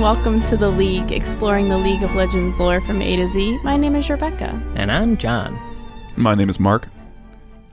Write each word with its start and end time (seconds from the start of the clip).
and 0.00 0.16
welcome 0.16 0.42
to 0.44 0.56
The 0.56 0.68
League, 0.70 1.12
exploring 1.12 1.68
the 1.68 1.76
League 1.76 2.02
of 2.02 2.14
Legends 2.14 2.58
lore 2.58 2.80
from 2.80 3.02
A 3.02 3.16
to 3.16 3.28
Z. 3.28 3.58
My 3.62 3.76
name 3.76 3.94
is 3.94 4.08
Rebecca. 4.08 4.58
And 4.74 4.90
I'm 4.90 5.16
John. 5.18 5.58
My 6.16 6.34
name 6.34 6.48
is 6.48 6.58
Mark. 6.58 6.88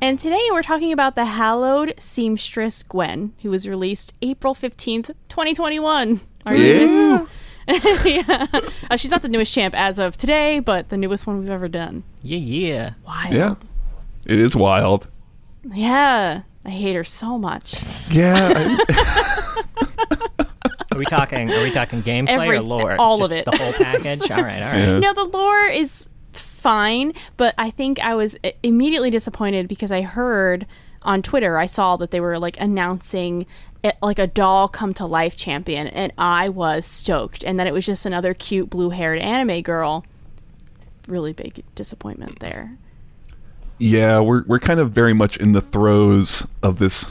And 0.01 0.19
today 0.19 0.45
we're 0.51 0.61
talking 0.63 0.91
about 0.91 1.15
the 1.15 1.23
hallowed 1.25 1.93
seamstress 1.97 2.83
Gwen, 2.83 3.33
who 3.43 3.49
was 3.49 3.65
released 3.67 4.13
April 4.21 4.53
15th, 4.53 5.07
2021. 5.29 6.19
Our 6.45 6.55
Yeah. 6.55 7.25
newest. 7.67 8.05
yeah. 8.05 8.45
Uh, 8.91 8.97
she's 8.97 9.11
not 9.11 9.21
the 9.21 9.29
newest 9.29 9.53
champ 9.53 9.73
as 9.77 9.97
of 9.97 10.17
today, 10.17 10.59
but 10.59 10.89
the 10.89 10.97
newest 10.97 11.27
one 11.27 11.39
we've 11.39 11.49
ever 11.49 11.67
done. 11.69 12.03
Yeah, 12.23 12.37
yeah. 12.39 12.93
Wild. 13.05 13.33
Yeah. 13.33 13.55
It 14.25 14.39
is 14.39 14.53
wild. 14.55 15.07
Yeah. 15.63 16.41
I 16.65 16.69
hate 16.69 16.95
her 16.95 17.03
so 17.05 17.37
much. 17.37 18.11
Yeah. 18.11 18.75
I- 18.89 20.43
Are 20.97 20.99
we 20.99 21.05
talking? 21.05 21.51
Are 21.51 21.61
we 21.61 21.71
talking 21.71 22.01
gameplay 22.01 22.29
Every- 22.29 22.57
or 22.57 22.61
lore? 22.63 22.95
all 22.99 23.19
Just 23.19 23.31
of 23.31 23.37
it. 23.37 23.45
The 23.45 23.55
whole 23.55 23.71
package. 23.73 24.21
all 24.31 24.37
right, 24.43 24.61
all 24.63 24.71
right. 24.71 24.79
yeah. 24.81 24.99
No, 24.99 25.13
the 25.13 25.25
lore 25.25 25.67
is 25.67 26.09
fine, 26.33 27.13
but 27.37 27.53
I 27.55 27.69
think 27.69 27.99
I 27.99 28.15
was 28.15 28.35
immediately 28.63 29.11
disappointed 29.11 29.67
because 29.67 29.91
I 29.91 30.01
heard 30.01 30.65
on 31.03 31.21
Twitter 31.21 31.59
I 31.59 31.67
saw 31.67 31.97
that 31.97 32.09
they 32.09 32.19
were 32.19 32.39
like 32.39 32.59
announcing 32.59 33.45
it, 33.83 33.95
like 34.01 34.17
a 34.17 34.25
doll 34.25 34.67
come 34.67 34.95
to 34.95 35.05
life 35.05 35.35
champion, 35.37 35.85
and 35.85 36.11
I 36.17 36.49
was 36.49 36.83
stoked, 36.87 37.43
and 37.43 37.59
then 37.59 37.67
it 37.67 37.73
was 37.73 37.85
just 37.85 38.07
another 38.07 38.33
cute 38.33 38.71
blue 38.71 38.89
haired 38.89 39.19
anime 39.19 39.61
girl. 39.61 40.03
Really 41.07 41.31
big 41.31 41.63
disappointment 41.75 42.39
there. 42.39 42.75
Yeah, 43.77 44.19
we're 44.19 44.43
we're 44.47 44.57
kind 44.59 44.79
of 44.79 44.91
very 44.93 45.13
much 45.13 45.37
in 45.37 45.51
the 45.51 45.61
throes 45.61 46.47
of 46.63 46.79
this. 46.79 47.05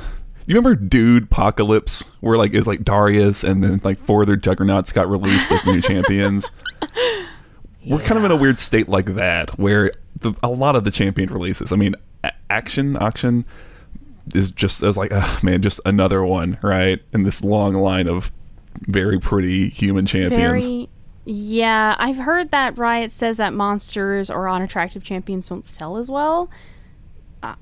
You 0.46 0.54
remember 0.54 0.76
Dude 0.76 1.24
Apocalypse, 1.24 2.02
where 2.20 2.38
like 2.38 2.54
is 2.54 2.66
like 2.66 2.84
Darius 2.84 3.42
and 3.42 3.62
then 3.64 3.80
like 3.82 3.98
four 3.98 4.22
other 4.22 4.36
juggernauts 4.36 4.92
got 4.92 5.10
released 5.10 5.50
as 5.50 5.66
new 5.66 5.80
champions. 5.80 6.50
We're 7.86 8.00
kind 8.00 8.18
of 8.18 8.24
in 8.24 8.30
a 8.30 8.36
weird 8.36 8.58
state 8.58 8.88
like 8.88 9.14
that, 9.14 9.58
where 9.58 9.92
the, 10.20 10.34
a 10.42 10.48
lot 10.48 10.74
of 10.76 10.84
the 10.84 10.90
champion 10.90 11.32
releases. 11.32 11.72
I 11.72 11.76
mean, 11.76 11.94
a- 12.24 12.32
Akshan 12.50 12.96
Akshan 12.98 13.44
is 14.34 14.50
just 14.50 14.82
as 14.82 14.96
like, 14.96 15.10
oh, 15.12 15.38
man, 15.42 15.62
just 15.62 15.80
another 15.84 16.24
one, 16.24 16.58
right? 16.62 17.00
In 17.12 17.22
this 17.22 17.44
long 17.44 17.74
line 17.74 18.08
of 18.08 18.32
very 18.82 19.18
pretty 19.18 19.68
human 19.68 20.06
champions. 20.06 20.64
Very. 20.64 20.88
Yeah, 21.24 21.96
I've 21.98 22.18
heard 22.18 22.52
that 22.52 22.78
Riot 22.78 23.10
says 23.10 23.38
that 23.38 23.52
monsters 23.52 24.30
or 24.30 24.48
unattractive 24.48 25.02
champions 25.02 25.48
don't 25.48 25.66
sell 25.66 25.96
as 25.96 26.08
well. 26.08 26.48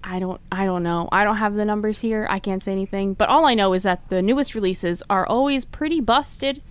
I- 0.03 0.17
I 0.17 0.19
don't 0.19 0.41
I 0.51 0.65
don't 0.65 0.83
know. 0.83 1.09
I 1.13 1.25
don't 1.25 1.37
have 1.37 1.55
the 1.55 1.65
numbers 1.65 2.01
here. 2.01 2.27
I 2.31 2.39
can't 2.39 2.63
say 2.63 2.73
anything. 2.73 3.15
But 3.15 3.29
all 3.29 3.47
I 3.47 3.55
know 3.55 3.73
is 3.75 3.83
that 3.85 4.09
the 4.09 4.23
newest 4.23 4.55
releases 4.55 5.03
are 5.11 5.27
always 5.27 5.65
pretty 5.65 6.01
busted. 6.01 6.63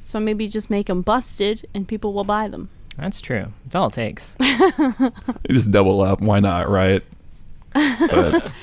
So 0.00 0.20
maybe 0.20 0.48
just 0.48 0.70
make 0.70 0.86
them 0.86 1.02
busted 1.02 1.66
and 1.74 1.86
people 1.88 2.12
will 2.12 2.24
buy 2.24 2.48
them. 2.48 2.68
That's 2.96 3.20
true. 3.20 3.52
That's 3.64 3.74
all 3.74 3.88
it 3.88 3.92
takes. 3.94 4.36
You 4.40 5.54
just 5.54 5.70
double 5.70 6.00
up. 6.00 6.20
Why 6.20 6.40
not, 6.40 6.68
right? 6.70 7.02
But 7.74 8.50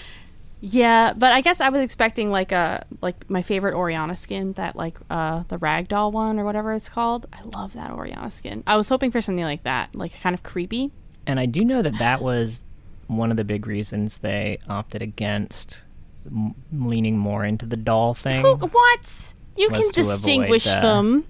Yeah, 0.66 1.12
but 1.18 1.34
I 1.34 1.42
guess 1.42 1.60
I 1.60 1.68
was 1.68 1.82
expecting 1.82 2.32
like 2.32 2.54
a 2.54 2.86
like 3.02 3.30
my 3.30 3.42
favorite 3.42 3.74
Orianna 3.76 4.16
skin, 4.16 4.54
that 4.54 4.78
like 4.78 4.98
uh 5.10 5.44
the 5.50 5.58
ragdoll 5.58 6.14
one 6.14 6.40
or 6.40 6.46
whatever 6.46 6.74
it's 6.74 6.88
called. 6.88 7.28
I 7.34 7.42
love 7.58 7.74
that 7.74 7.92
Orianna 7.92 8.30
skin. 8.32 8.64
I 8.66 8.78
was 8.78 8.88
hoping 8.88 9.12
for 9.12 9.20
something 9.22 9.44
like 9.44 9.64
that, 9.64 9.94
like 9.94 10.14
kind 10.22 10.34
of 10.34 10.42
creepy. 10.44 10.92
And 11.28 11.38
I 11.40 11.46
do 11.48 11.66
know 11.66 11.82
that 11.82 11.98
that 12.00 12.22
was 12.22 12.64
one 13.08 13.32
of 13.32 13.38
the 13.38 13.44
big 13.44 13.68
reasons 13.68 14.18
they 14.20 14.60
opted 14.70 15.02
against 15.02 15.86
m- 16.26 16.56
leaning 16.72 17.18
more 17.18 17.44
into 17.46 17.66
the 17.66 17.78
doll 17.78 18.14
thing. 18.14 18.42
Who, 18.42 18.56
what? 18.56 19.34
You 19.58 19.70
can 19.70 19.84
distinguish 19.94 20.64
the- 20.66 20.82
them. 20.82 21.26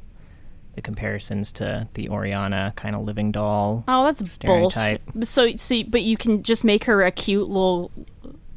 The 0.76 0.82
comparisons 0.82 1.52
to 1.54 1.88
the 1.94 2.10
Orianna 2.10 2.74
kind 2.76 2.96
of 2.96 3.04
living 3.04 3.32
doll. 3.32 3.84
Oh, 3.88 4.06
that's 4.06 4.28
stereotype. 4.32 5.06
bullshit. 5.14 5.28
So, 5.28 5.56
see, 5.56 5.84
but 5.84 6.02
you 6.02 6.18
can 6.18 6.42
just 6.42 6.64
make 6.64 6.86
her 6.86 7.04
a 7.04 7.12
cute 7.12 7.48
little 7.48 7.92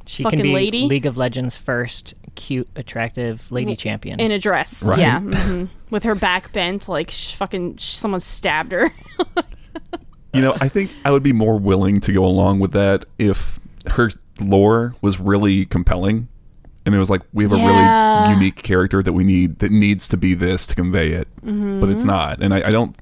She 0.06 0.22
fucking 0.22 0.38
can 0.38 0.46
be 0.46 0.54
lady? 0.54 0.86
League 0.86 1.04
of 1.04 1.18
Legends 1.18 1.56
first 1.58 2.14
cute, 2.34 2.68
attractive 2.74 3.50
lady 3.52 3.76
champion. 3.76 4.18
in 4.18 4.30
a 4.30 4.38
dress. 4.38 4.82
Right. 4.82 4.98
Yeah, 5.00 5.20
mhm. 5.20 5.68
with 5.90 6.04
her 6.04 6.14
back 6.14 6.52
bent, 6.54 6.88
like 6.88 7.10
sh- 7.10 7.34
fucking 7.34 7.76
sh- 7.76 7.96
someone 7.96 8.20
stabbed 8.20 8.72
her. 8.72 8.90
you 10.36 10.42
know, 10.42 10.56
I 10.60 10.68
think 10.68 10.90
I 11.04 11.10
would 11.10 11.22
be 11.22 11.32
more 11.32 11.58
willing 11.58 12.00
to 12.02 12.12
go 12.12 12.24
along 12.24 12.60
with 12.60 12.72
that 12.72 13.04
if 13.18 13.58
her 13.88 14.10
lore 14.40 14.94
was 15.00 15.18
really 15.18 15.64
compelling, 15.66 16.28
and 16.84 16.94
it 16.94 16.98
was 16.98 17.10
like 17.10 17.22
we 17.32 17.44
have 17.44 17.52
a 17.52 17.56
Yeah. 17.56 18.22
really 18.22 18.34
unique 18.34 18.62
character 18.62 19.02
that 19.02 19.12
we 19.12 19.24
need 19.24 19.58
that 19.60 19.72
needs 19.72 20.08
to 20.08 20.16
be 20.16 20.34
this 20.34 20.66
to 20.68 20.74
convey 20.74 21.12
it, 21.12 21.28
mm-hmm. 21.44 21.80
but 21.80 21.88
it's 21.88 22.04
not. 22.04 22.42
And 22.42 22.52
I, 22.54 22.58
I 22.66 22.70
don't, 22.70 22.96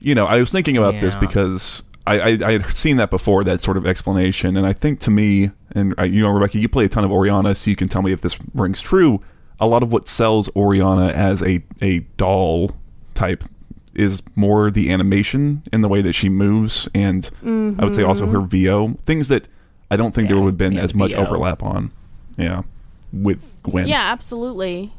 you 0.00 0.14
know, 0.14 0.26
I 0.26 0.38
was 0.40 0.50
thinking 0.50 0.76
about 0.76 1.00
this 1.00 1.14
because 1.14 1.82
I, 2.06 2.18
I 2.18 2.38
I 2.44 2.52
had 2.52 2.66
seen 2.74 2.96
that 2.98 3.10
before 3.10 3.44
that 3.44 3.60
sort 3.60 3.76
of 3.76 3.86
explanation, 3.86 4.56
and 4.56 4.66
I 4.66 4.72
think 4.72 5.00
to 5.00 5.10
me, 5.10 5.50
and 5.72 5.94
I, 5.98 6.04
you 6.04 6.22
know, 6.22 6.30
Rebecca, 6.30 6.58
you 6.58 6.68
play 6.68 6.84
a 6.84 6.88
ton 6.88 7.04
of 7.04 7.10
Orianna, 7.12 7.54
so 7.54 7.70
you 7.70 7.76
can 7.76 7.88
tell 7.88 8.02
me 8.02 8.12
if 8.12 8.20
this 8.20 8.36
rings 8.54 8.80
true. 8.80 9.20
A 9.60 9.66
lot 9.66 9.82
of 9.82 9.92
what 9.92 10.08
sells 10.08 10.48
Orianna 10.56 11.08
as 11.08 11.42
a 11.42 11.62
a 11.80 12.00
doll 12.16 12.72
type 13.14 13.44
is 13.94 14.22
more 14.34 14.70
the 14.70 14.90
animation 14.92 15.62
and 15.72 15.82
the 15.82 15.88
way 15.88 16.02
that 16.02 16.12
she 16.12 16.28
moves, 16.28 16.88
and 16.94 17.30
I 17.42 17.84
would 17.84 17.94
say 17.94 18.02
also 18.02 18.24
mm-hmm. 18.24 18.34
her 18.34 18.40
VO 18.40 18.98
things 19.06 19.28
that 19.28 19.48
I 19.90 19.96
don't 19.96 20.14
think 20.14 20.28
there 20.28 20.38
would 20.38 20.46
have 20.46 20.58
been 20.58 20.78
as 20.78 20.94
much 20.94 21.12
VO. 21.12 21.18
overlap 21.18 21.62
on. 21.62 21.90
Yeah, 22.36 22.62
with 23.12 23.54
Gwen. 23.62 23.86
yeah, 23.86 24.10
absolutely. 24.12 24.92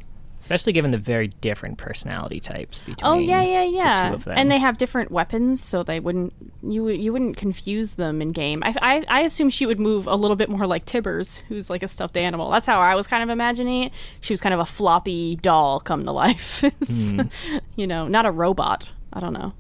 Especially 0.45 0.73
given 0.73 0.91
the 0.91 1.00
very 1.00 1.29
different 1.41 1.79
personality 1.79 2.39
types 2.39 2.81
between 2.81 2.97
Oh 3.03 3.17
yeah, 3.17 3.41
yeah, 3.41 3.61
the 3.66 3.72
yeah. 3.72 4.09
two 4.09 4.16
of 4.17 4.23
them. 4.25 4.38
And 4.38 4.51
they 4.51 4.59
have 4.59 4.78
different 4.78 5.09
weapons, 5.09 5.59
so 5.63 5.81
they 5.81 6.00
wouldn't 6.00 6.33
you 6.61 6.83
would 6.83 7.01
you 7.01 7.11
wouldn't 7.11 7.35
confuse 7.35 7.94
them 7.94 8.22
in 8.22 8.31
game. 8.31 8.61
I, 8.63 8.75
I 8.79 9.06
I 9.07 9.22
assume 9.22 9.50
she 9.50 9.66
would 9.66 9.79
move 9.79 10.06
a 10.06 10.13
little 10.16 10.35
bit 10.35 10.47
more 10.47 10.67
like 10.67 10.85
Tibbers, 10.85 11.38
who's 11.47 11.67
like 11.67 11.81
a 11.81 11.88
stuffed 11.88 12.16
animal. 12.16 12.51
That's 12.51 12.67
how 12.67 12.79
I 12.79 12.94
was 12.94 13.07
kind 13.07 13.23
of 13.23 13.29
imagining 13.29 13.85
it. 13.85 13.94
She 14.22 14.33
was 14.33 14.39
kind 14.39 14.53
of 14.53 14.59
a 14.59 14.66
floppy 14.66 15.38
doll 15.38 15.79
come 15.79 16.06
to 16.06 16.11
life. 16.11 16.63
It's, 16.79 17.09
Hmm. 17.12 17.22
You 17.75 17.88
know, 17.88 18.07
not 18.07 18.27
a 18.27 18.31
robot. 18.31 18.91
I 19.13 19.19
don't 19.19 19.33
know. 19.33 19.53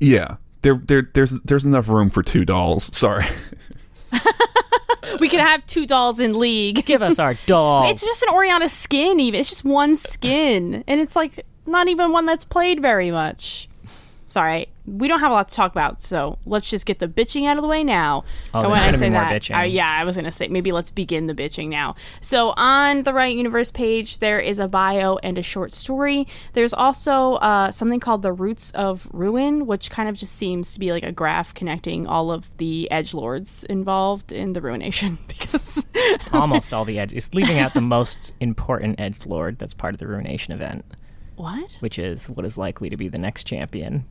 yeah. 0.00 0.38
There, 0.62 0.82
there, 0.84 1.08
there's, 1.14 1.30
there's 1.44 1.64
enough 1.64 1.88
room 1.88 2.10
for 2.10 2.24
two 2.24 2.44
dolls. 2.44 2.90
Sorry. 2.96 3.24
We 5.20 5.28
could 5.28 5.40
have 5.40 5.64
two 5.66 5.86
dolls 5.86 6.20
in 6.20 6.38
league. 6.38 6.84
Give 6.84 7.02
us 7.02 7.18
our 7.18 7.34
doll. 7.46 7.88
It's 7.90 8.02
just 8.02 8.22
an 8.22 8.30
Orianna 8.30 8.68
skin, 8.68 9.20
even. 9.20 9.40
It's 9.40 9.48
just 9.48 9.64
one 9.64 9.96
skin. 9.96 10.84
And 10.86 11.00
it's 11.00 11.16
like 11.16 11.44
not 11.66 11.88
even 11.88 12.12
one 12.12 12.26
that's 12.26 12.44
played 12.44 12.80
very 12.80 13.10
much. 13.10 13.68
Sorry, 14.28 14.68
we 14.86 15.06
don't 15.08 15.20
have 15.20 15.30
a 15.30 15.34
lot 15.34 15.48
to 15.48 15.54
talk 15.54 15.70
about, 15.70 16.02
so 16.02 16.38
let's 16.46 16.68
just 16.68 16.84
get 16.84 16.98
the 16.98 17.06
bitching 17.08 17.46
out 17.46 17.58
of 17.58 17.62
the 17.62 17.68
way 17.68 17.84
now. 17.84 18.24
Oh, 18.52 18.60
And 18.62 18.70
when 18.70 18.80
I 18.80 18.92
say 18.92 19.08
that, 19.10 19.70
yeah, 19.70 19.88
I 19.88 20.04
was 20.04 20.16
gonna 20.16 20.32
say 20.32 20.48
maybe 20.48 20.72
let's 20.72 20.90
begin 20.90 21.26
the 21.26 21.34
bitching 21.34 21.68
now. 21.68 21.94
So 22.20 22.50
on 22.56 23.04
the 23.04 23.12
Riot 23.12 23.36
Universe 23.36 23.70
page, 23.70 24.18
there 24.18 24.40
is 24.40 24.58
a 24.58 24.66
bio 24.68 25.16
and 25.22 25.38
a 25.38 25.42
short 25.42 25.72
story. 25.72 26.26
There's 26.54 26.74
also 26.74 27.34
uh, 27.34 27.70
something 27.70 28.00
called 28.00 28.22
the 28.22 28.32
Roots 28.32 28.70
of 28.72 29.08
Ruin, 29.12 29.66
which 29.66 29.90
kind 29.90 30.08
of 30.08 30.16
just 30.16 30.34
seems 30.34 30.72
to 30.72 30.80
be 30.80 30.90
like 30.92 31.04
a 31.04 31.12
graph 31.12 31.54
connecting 31.54 32.06
all 32.06 32.30
of 32.32 32.56
the 32.58 32.90
edge 32.90 33.14
lords 33.14 33.64
involved 33.64 34.32
in 34.32 34.52
the 34.54 34.60
ruination 34.60 35.18
because 35.28 35.86
almost 36.32 36.74
all 36.74 36.84
the 36.84 36.98
edge. 36.98 37.12
edges, 37.12 37.32
leaving 37.34 37.58
out 37.58 37.74
the 37.74 37.80
most 37.80 38.32
important 38.40 38.98
edge 38.98 39.26
lord 39.26 39.58
that's 39.58 39.74
part 39.74 39.94
of 39.94 40.00
the 40.00 40.06
ruination 40.06 40.52
event, 40.52 40.84
what? 41.36 41.70
which 41.80 41.98
is 41.98 42.28
what 42.28 42.44
is 42.44 42.58
likely 42.58 42.90
to 42.90 42.96
be 42.96 43.08
the 43.08 43.18
next 43.18 43.44
champion. 43.44 44.04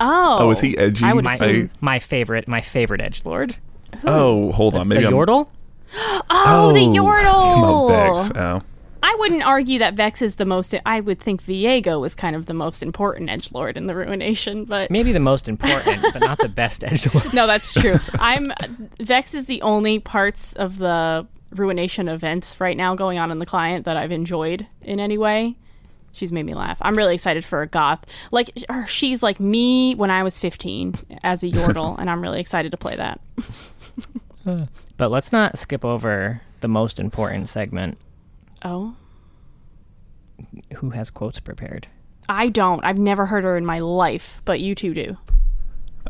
Oh, 0.00 0.38
Oh, 0.40 0.50
is 0.50 0.60
he 0.60 0.76
edgy? 0.78 1.04
I 1.04 1.12
would 1.12 1.26
I- 1.26 1.34
assume. 1.34 1.70
My 1.80 1.98
favorite, 1.98 2.48
my 2.48 2.60
favorite 2.60 3.00
edge 3.00 3.22
lord, 3.24 3.56
Oh, 4.04 4.52
hold 4.52 4.74
on. 4.74 4.88
Maybe 4.88 5.02
the 5.02 5.08
I'm, 5.08 5.12
Yordle. 5.14 5.48
Oh, 6.30 6.72
the 6.72 6.80
Oh, 6.86 6.92
Yordle. 6.92 7.88
Vex. 8.28 8.36
Oh. 8.36 8.62
I 9.02 9.16
wouldn't 9.18 9.42
argue 9.42 9.78
that 9.80 9.94
Vex 9.94 10.20
is 10.22 10.36
the 10.36 10.44
most. 10.44 10.74
I 10.84 11.00
would 11.00 11.18
think 11.18 11.42
Viego 11.42 12.00
was 12.00 12.14
kind 12.14 12.36
of 12.36 12.46
the 12.46 12.54
most 12.54 12.82
important 12.82 13.30
edge 13.30 13.50
lord 13.52 13.76
in 13.76 13.86
the 13.86 13.94
Ruination, 13.94 14.66
but 14.66 14.90
Maybe 14.90 15.10
the 15.12 15.18
most 15.20 15.48
important, 15.48 16.02
but 16.12 16.20
not 16.20 16.38
the 16.38 16.48
best 16.48 16.84
edge 16.84 17.12
lord. 17.14 17.32
no, 17.34 17.46
that's 17.46 17.72
true. 17.72 17.98
I'm 18.14 18.52
Vex 19.00 19.34
is 19.34 19.46
the 19.46 19.62
only 19.62 19.98
parts 19.98 20.52
of 20.52 20.76
the 20.78 21.26
Ruination 21.56 22.08
event 22.08 22.56
right 22.60 22.76
now 22.76 22.94
going 22.94 23.18
on 23.18 23.30
in 23.30 23.38
the 23.38 23.46
client 23.46 23.86
that 23.86 23.96
I've 23.96 24.12
enjoyed 24.12 24.66
in 24.82 25.00
any 25.00 25.18
way. 25.18 25.56
She's 26.12 26.32
made 26.32 26.44
me 26.44 26.54
laugh. 26.54 26.78
I'm 26.82 26.96
really 26.96 27.14
excited 27.14 27.44
for 27.44 27.62
a 27.62 27.66
goth. 27.66 28.00
Like 28.32 28.50
her- 28.68 28.86
she's 28.86 29.22
like 29.22 29.38
me 29.40 29.94
when 29.94 30.10
I 30.10 30.22
was 30.22 30.38
15 30.38 30.94
as 31.22 31.42
a 31.42 31.46
Yordle, 31.50 31.96
and 31.98 32.10
I'm 32.10 32.20
really 32.20 32.40
excited 32.40 32.70
to 32.72 32.76
play 32.76 32.96
that. 32.96 33.20
But 34.96 35.10
let's 35.10 35.32
not 35.32 35.58
skip 35.58 35.84
over 35.84 36.40
the 36.62 36.68
most 36.68 36.98
important 36.98 37.48
segment. 37.48 37.98
Oh, 38.64 38.96
Who 40.76 40.90
has 40.90 41.10
quotes 41.10 41.40
prepared? 41.40 41.86
I 42.28 42.48
don't. 42.48 42.82
I've 42.84 42.98
never 42.98 43.26
heard 43.26 43.44
her 43.44 43.56
in 43.56 43.66
my 43.66 43.80
life, 43.80 44.40
but 44.44 44.60
you 44.60 44.74
two 44.74 44.94
do. 44.94 45.16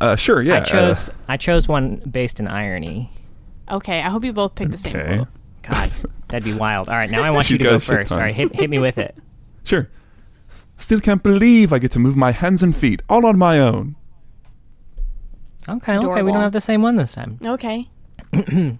Uh, 0.01 0.15
sure. 0.17 0.43
Yeah. 0.43 0.59
I 0.59 0.61
chose 0.61 1.11
I 1.29 1.37
chose 1.37 1.67
one 1.69 1.97
based 2.11 2.39
in 2.41 2.47
irony. 2.47 3.11
Okay, 3.71 4.01
I 4.01 4.09
hope 4.13 4.25
you 4.25 4.33
both 4.33 4.55
pick 4.55 4.71
the 4.71 4.79
same 4.79 4.97
Okay. 4.97 5.17
quote. 5.17 5.29
God, 5.63 5.93
that'd 6.29 6.45
be 6.45 6.55
wild. 6.55 6.89
All 6.89 6.97
right, 6.97 7.11
now 7.11 7.23
I 7.23 7.31
want 7.31 7.51
you 7.51 7.59
to 7.59 7.65
go 7.65 7.79
first. 7.81 8.09
ton. 8.11 8.19
All 8.19 8.25
right, 8.25 8.35
hit, 8.35 8.55
hit 8.55 8.71
me 8.71 8.79
with 8.79 8.99
it. 8.99 9.15
Sure. 9.65 9.89
Still 10.77 11.01
can't 11.01 11.23
believe 11.23 11.73
I 11.73 11.79
get 11.79 11.93
to 11.93 11.99
move 11.99 12.17
my 12.17 12.33
hands 12.33 12.63
and 12.63 12.75
feet 12.75 13.03
all 13.09 13.27
on 13.27 13.39
my 13.39 13.59
own. 13.59 13.97
Okay, 15.69 15.93
okay, 15.93 15.99
we 15.99 16.05
Adorable. 16.07 16.33
don't 16.33 16.43
have 16.43 16.53
the 16.53 16.61
same 16.61 16.83
one 16.83 16.97
this 16.97 17.13
time. 17.13 17.39
Okay. 17.45 17.89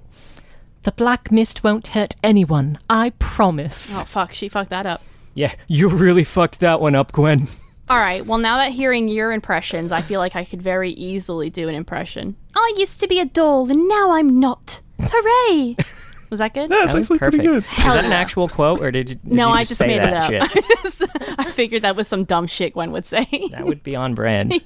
The 0.83 0.93
black 0.93 1.31
mist 1.31 1.63
won't 1.63 1.89
hurt 1.89 2.17
anyone, 2.23 2.79
I 2.89 3.11
promise. 3.19 3.95
Oh 3.95 4.05
fuck, 4.05 4.33
she 4.33 4.49
fucked 4.49 4.71
that 4.71 4.87
up. 4.87 5.03
Yeah, 5.35 5.53
you 5.69 5.89
really 5.91 6.25
fucked 6.25 6.61
that 6.61 6.81
one 6.81 6.95
up, 6.95 7.13
Gwen. 7.13 7.49
All 7.91 7.99
right. 7.99 8.25
Well, 8.25 8.39
now 8.39 8.57
that 8.57 8.73
hearing 8.73 9.09
your 9.09 9.31
impressions, 9.33 9.93
I 9.93 10.01
feel 10.01 10.21
like 10.21 10.37
I 10.37 10.45
could 10.45 10.63
very 10.63 10.93
easily 10.93 11.51
do 11.51 11.69
an 11.69 11.75
impression. 11.75 12.37
I 12.55 12.73
used 12.79 13.01
to 13.01 13.09
be 13.09 13.21
a 13.21 13.27
doll, 13.27 13.71
and 13.71 13.89
now 13.89 14.13
I'm 14.13 14.41
not. 14.41 14.81
Hooray! 15.01 15.77
Was 16.31 16.39
that 16.39 16.55
good? 16.55 16.71
That's 16.71 16.81
That 16.93 16.95
was 16.95 17.03
actually 17.03 17.19
pretty 17.19 17.39
perfect. 17.39 17.69
good. 17.77 17.79
Is 17.81 17.85
that 17.93 18.05
an 18.05 18.13
actual 18.13 18.49
quote, 18.49 18.81
or 18.81 18.91
did 18.93 19.09
you? 19.11 19.15
did 19.17 19.33
no, 19.33 19.49
you 19.49 19.55
I 19.55 19.65
just 19.65 19.79
say 19.79 19.89
made 19.89 19.97
it 20.03 20.11
that 20.11 20.33
up. 20.43 20.51
Shit? 20.51 21.11
I 21.39 21.51
figured 21.51 21.83
that 21.83 21.97
was 21.97 22.07
some 22.09 22.23
dumb 22.25 22.47
shit 22.47 22.75
Gwen 22.75 22.93
would 22.93 23.05
say. 23.05 23.27
That 23.51 23.65
would 23.67 23.83
be 23.83 23.97
on 23.97 24.15
brand. 24.15 24.53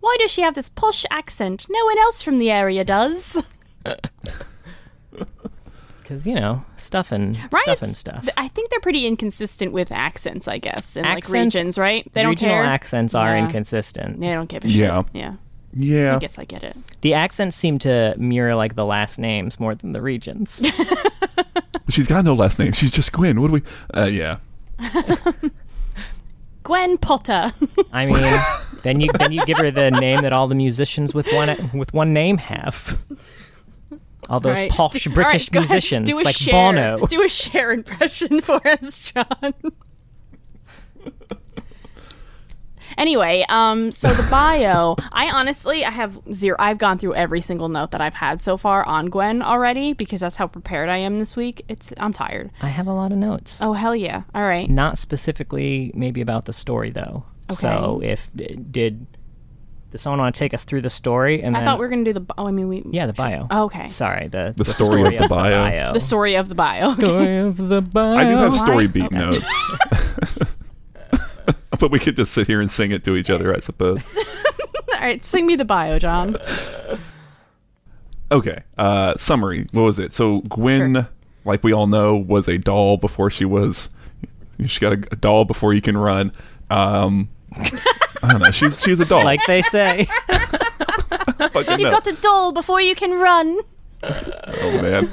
Why 0.00 0.16
does 0.18 0.30
she 0.30 0.42
have 0.42 0.54
this 0.54 0.68
posh 0.68 1.04
accent? 1.10 1.66
No 1.70 1.84
one 1.84 1.98
else 1.98 2.22
from 2.22 2.38
the 2.38 2.50
area 2.50 2.84
does. 2.84 3.42
Because 5.98 6.26
you 6.26 6.34
know, 6.34 6.64
stuff 6.76 7.12
and 7.12 7.38
Right? 7.52 7.62
stuff 7.62 7.82
and 7.82 7.94
stuff. 7.96 8.28
I 8.36 8.48
think 8.48 8.70
they're 8.70 8.80
pretty 8.80 9.06
inconsistent 9.06 9.70
with 9.72 9.92
accents, 9.92 10.48
I 10.48 10.58
guess, 10.58 10.96
in 10.96 11.04
like 11.04 11.18
Accents- 11.18 11.54
regions, 11.54 11.78
right? 11.78 12.04
They 12.14 12.22
don't 12.22 12.30
Regional 12.30 12.56
care. 12.56 12.64
accents 12.64 13.14
are 13.14 13.36
Yeah. 13.36 13.44
inconsistent. 13.44 14.18
They 14.18 14.32
don't 14.32 14.48
give 14.48 14.64
a 14.64 14.68
shit. 14.68 14.76
Yeah. 14.76 15.02
Yeah. 15.12 15.34
Yeah. 15.74 16.16
I 16.16 16.18
guess 16.18 16.38
I 16.38 16.44
get 16.44 16.62
it. 16.64 16.76
The 17.00 17.14
accents 17.14 17.56
seem 17.56 17.78
to 17.80 18.14
mirror 18.18 18.54
like 18.54 18.74
the 18.74 18.84
last 18.84 19.18
names 19.18 19.60
more 19.60 19.74
than 19.74 19.92
the 19.92 20.02
regions. 20.02 20.60
She's 21.88 22.06
got 22.08 22.24
no 22.24 22.34
last 22.34 22.58
name. 22.58 22.72
She's 22.72 22.90
just 22.90 23.12
Gwen. 23.12 23.40
What 23.40 23.48
do 23.48 23.52
we? 23.54 23.62
Uh, 23.94 24.04
yeah. 24.06 24.38
Gwen 26.62 26.98
Potter. 26.98 27.52
I 27.92 28.06
mean, 28.06 28.40
then 28.82 29.00
you 29.00 29.10
then 29.18 29.32
you 29.32 29.44
give 29.46 29.58
her 29.58 29.70
the 29.70 29.90
name 29.90 30.22
that 30.22 30.32
all 30.32 30.46
the 30.48 30.54
musicians 30.54 31.14
with 31.14 31.26
one 31.32 31.70
with 31.74 31.92
one 31.92 32.12
name 32.12 32.38
have. 32.38 32.98
All 34.28 34.38
those 34.40 34.58
Right. 34.58 34.70
posh 34.70 35.02
Do- 35.04 35.10
British 35.10 35.50
right, 35.52 35.60
musicians 35.60 36.08
Do 36.08 36.20
a 36.20 36.22
like 36.22 36.36
Cher. 36.36 36.52
Bono. 36.52 37.06
Do 37.06 37.22
a 37.24 37.28
Cher 37.28 37.72
impression 37.72 38.40
for 38.40 38.60
us, 38.66 39.10
John. 39.12 39.54
Anyway, 42.98 43.44
um, 43.48 43.90
so 43.92 44.12
the 44.12 44.28
bio, 44.30 44.96
I 45.12 45.30
honestly, 45.30 45.84
I 45.84 45.90
have 45.90 46.18
zero. 46.32 46.56
I've 46.58 46.78
gone 46.78 46.98
through 46.98 47.14
every 47.14 47.40
single 47.40 47.68
note 47.68 47.90
that 47.92 48.00
I've 48.00 48.14
had 48.14 48.40
so 48.40 48.56
far 48.56 48.84
on 48.86 49.06
Gwen 49.06 49.42
already 49.42 49.92
because 49.92 50.20
that's 50.20 50.36
how 50.36 50.46
prepared 50.46 50.88
I 50.88 50.98
am 50.98 51.18
this 51.18 51.36
week. 51.36 51.64
It's 51.68 51.92
I'm 51.98 52.12
tired. 52.12 52.50
I 52.62 52.68
have 52.68 52.86
a 52.86 52.92
lot 52.92 53.12
of 53.12 53.18
notes. 53.18 53.60
Oh 53.62 53.72
hell 53.72 53.94
yeah! 53.96 54.22
All 54.34 54.42
right. 54.44 54.68
Not 54.68 54.98
specifically 54.98 55.92
maybe 55.94 56.20
about 56.20 56.44
the 56.46 56.52
story 56.52 56.90
though. 56.90 57.24
Okay. 57.50 57.60
So 57.60 58.00
if 58.04 58.30
did 58.70 59.06
does 59.90 60.02
someone 60.02 60.20
want 60.20 60.32
to 60.32 60.38
take 60.38 60.54
us 60.54 60.62
through 60.62 60.82
the 60.82 60.90
story 60.90 61.42
and 61.42 61.56
I 61.56 61.60
then 61.60 61.66
thought 61.66 61.78
we 61.78 61.84
were 61.84 61.88
gonna 61.88 62.04
do 62.04 62.12
the. 62.12 62.24
Oh, 62.38 62.46
I 62.46 62.52
mean 62.52 62.68
we. 62.68 62.84
yeah 62.92 63.06
the 63.06 63.12
bio. 63.12 63.48
Oh, 63.50 63.64
okay. 63.64 63.88
Sorry 63.88 64.28
the 64.28 64.54
The 64.56 64.64
story 64.64 65.04
of 65.16 65.20
the 65.20 65.28
bio. 65.28 65.92
The 65.92 66.00
story 66.00 66.34
of 66.36 66.48
the 66.48 66.54
bio. 66.54 66.94
story 66.94 67.38
of 67.38 67.56
the 67.56 67.80
bio. 67.80 68.16
I 68.16 68.22
do 68.24 68.36
have 68.36 68.52
why? 68.52 68.58
story 68.58 68.86
beat 68.86 69.06
Okay. 69.06 69.18
notes. 69.18 69.44
but 71.80 71.90
we 71.90 71.98
could 71.98 72.16
just 72.16 72.32
sit 72.32 72.46
here 72.46 72.60
and 72.60 72.70
sing 72.70 72.90
it 72.92 73.02
to 73.04 73.16
each 73.16 73.30
other, 73.30 73.54
I 73.54 73.60
suppose. 73.60 74.04
All 74.94 75.00
right, 75.00 75.24
sing 75.24 75.46
me 75.46 75.56
the 75.56 75.64
bio, 75.64 75.98
John. 75.98 76.36
Okay. 78.32 78.62
Uh, 78.78 79.14
summary. 79.16 79.66
What 79.72 79.82
was 79.82 79.98
it? 79.98 80.12
So 80.12 80.42
Gwen, 80.42 80.94
Sure. 80.94 81.08
like 81.44 81.64
we 81.64 81.72
all 81.72 81.88
know, 81.88 82.14
was 82.14 82.46
a 82.46 82.58
doll 82.58 82.96
before 82.96 83.28
she 83.28 83.44
was. 83.44 83.90
She 84.66 84.78
got 84.78 84.92
a, 84.92 85.02
a 85.10 85.16
doll 85.16 85.44
before 85.44 85.74
you 85.74 85.80
can 85.80 85.96
run. 85.96 86.32
Um, 86.70 87.28
I 88.22 88.30
don't 88.30 88.40
know. 88.40 88.52
She's 88.52 88.80
she's 88.80 89.00
a 89.00 89.04
doll. 89.04 89.24
like 89.24 89.40
they 89.48 89.62
say. 89.62 90.06
You've 90.28 91.80
no. 91.80 91.90
got 91.90 92.06
a 92.06 92.12
doll 92.20 92.52
before 92.52 92.80
you 92.80 92.94
can 92.94 93.14
run. 93.14 93.58
Oh 94.04 94.80
man. 94.80 95.10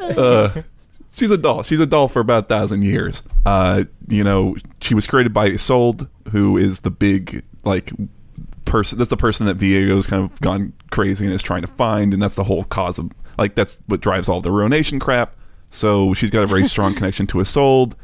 Uh, 0.00 0.62
she's 1.12 1.30
a 1.30 1.36
doll. 1.36 1.62
She's 1.62 1.80
a 1.80 1.86
doll 1.86 2.08
for 2.08 2.20
about 2.20 2.44
a 2.44 2.46
thousand 2.48 2.82
years. 2.82 3.22
Uh, 3.46 3.84
you 4.08 4.24
know, 4.24 4.56
she 4.80 4.94
was 4.94 5.06
created 5.06 5.32
by 5.32 5.50
Isolde, 5.50 6.08
who 6.30 6.56
is 6.56 6.80
the 6.80 6.90
big 6.90 7.44
like 7.64 7.92
person. 8.64 8.98
That's 8.98 9.10
the 9.10 9.16
person 9.16 9.46
that 9.46 9.54
Viego's 9.54 10.06
kind 10.06 10.24
of 10.24 10.40
gone 10.40 10.72
crazy 10.90 11.24
and 11.24 11.34
is 11.34 11.42
trying 11.42 11.62
to 11.62 11.68
find, 11.68 12.12
and 12.12 12.22
that's 12.22 12.36
the 12.36 12.44
whole 12.44 12.64
cause 12.64 12.98
of 12.98 13.10
like 13.38 13.54
that's 13.54 13.80
what 13.86 14.00
drives 14.00 14.28
all 14.28 14.40
the 14.40 14.50
ruination 14.50 14.98
crap. 14.98 15.36
So 15.70 16.14
she's 16.14 16.30
got 16.30 16.42
a 16.42 16.46
very 16.46 16.64
strong 16.68 16.94
connection 16.94 17.26
to 17.28 17.40
Isolde. 17.40 17.94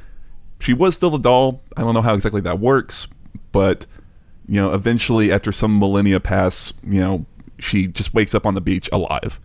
She 0.60 0.72
was 0.72 0.96
still 0.96 1.14
a 1.14 1.20
doll. 1.20 1.62
I 1.76 1.82
don't 1.82 1.94
know 1.94 2.02
how 2.02 2.14
exactly 2.14 2.40
that 2.42 2.58
works, 2.58 3.06
but 3.52 3.86
you 4.48 4.60
know, 4.60 4.72
eventually 4.72 5.30
after 5.30 5.52
some 5.52 5.78
millennia 5.78 6.20
pass, 6.20 6.72
you 6.82 7.00
know, 7.00 7.26
she 7.58 7.86
just 7.86 8.14
wakes 8.14 8.34
up 8.34 8.46
on 8.46 8.54
the 8.54 8.60
beach 8.60 8.88
alive, 8.92 9.40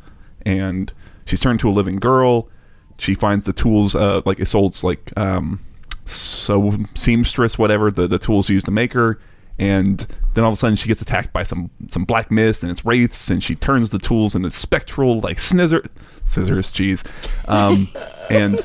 and 0.45 0.91
she's 1.25 1.41
turned 1.41 1.59
to 1.59 1.69
a 1.69 1.71
living 1.71 1.97
girl. 1.97 2.49
She 2.97 3.15
finds 3.15 3.45
the 3.45 3.53
tools, 3.53 3.95
uh, 3.95 4.21
like 4.25 4.39
Isolde's 4.39 4.83
like 4.83 5.11
um, 5.17 5.59
so 6.05 6.77
seamstress, 6.95 7.57
whatever 7.57 7.91
the 7.91 8.07
the 8.07 8.19
tools 8.19 8.49
used 8.49 8.65
to 8.65 8.71
make 8.71 8.93
her, 8.93 9.19
and 9.59 10.05
then 10.33 10.43
all 10.43 10.49
of 10.49 10.53
a 10.53 10.57
sudden 10.57 10.75
she 10.75 10.87
gets 10.87 11.01
attacked 11.01 11.33
by 11.33 11.43
some 11.43 11.69
some 11.89 12.05
black 12.05 12.31
mist 12.31 12.63
and 12.63 12.71
it's 12.71 12.85
wraiths, 12.85 13.29
and 13.29 13.43
she 13.43 13.55
turns 13.55 13.89
the 13.91 13.99
tools 13.99 14.35
into 14.35 14.51
spectral 14.51 15.19
like 15.19 15.37
snizzer 15.39 15.85
scissors, 16.25 16.71
jeez. 16.71 17.03
Um, 17.49 17.87
and 18.29 18.59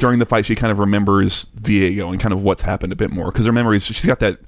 during 0.00 0.18
the 0.18 0.26
fight, 0.26 0.44
she 0.46 0.54
kind 0.54 0.70
of 0.72 0.78
remembers 0.78 1.46
Viego 1.60 2.10
and 2.10 2.20
kind 2.20 2.32
of 2.32 2.42
what's 2.42 2.62
happened 2.62 2.92
a 2.92 2.96
bit 2.96 3.10
more 3.10 3.30
because 3.30 3.46
her 3.46 3.52
memories. 3.52 3.84
She's 3.84 4.06
got 4.06 4.20
that. 4.20 4.38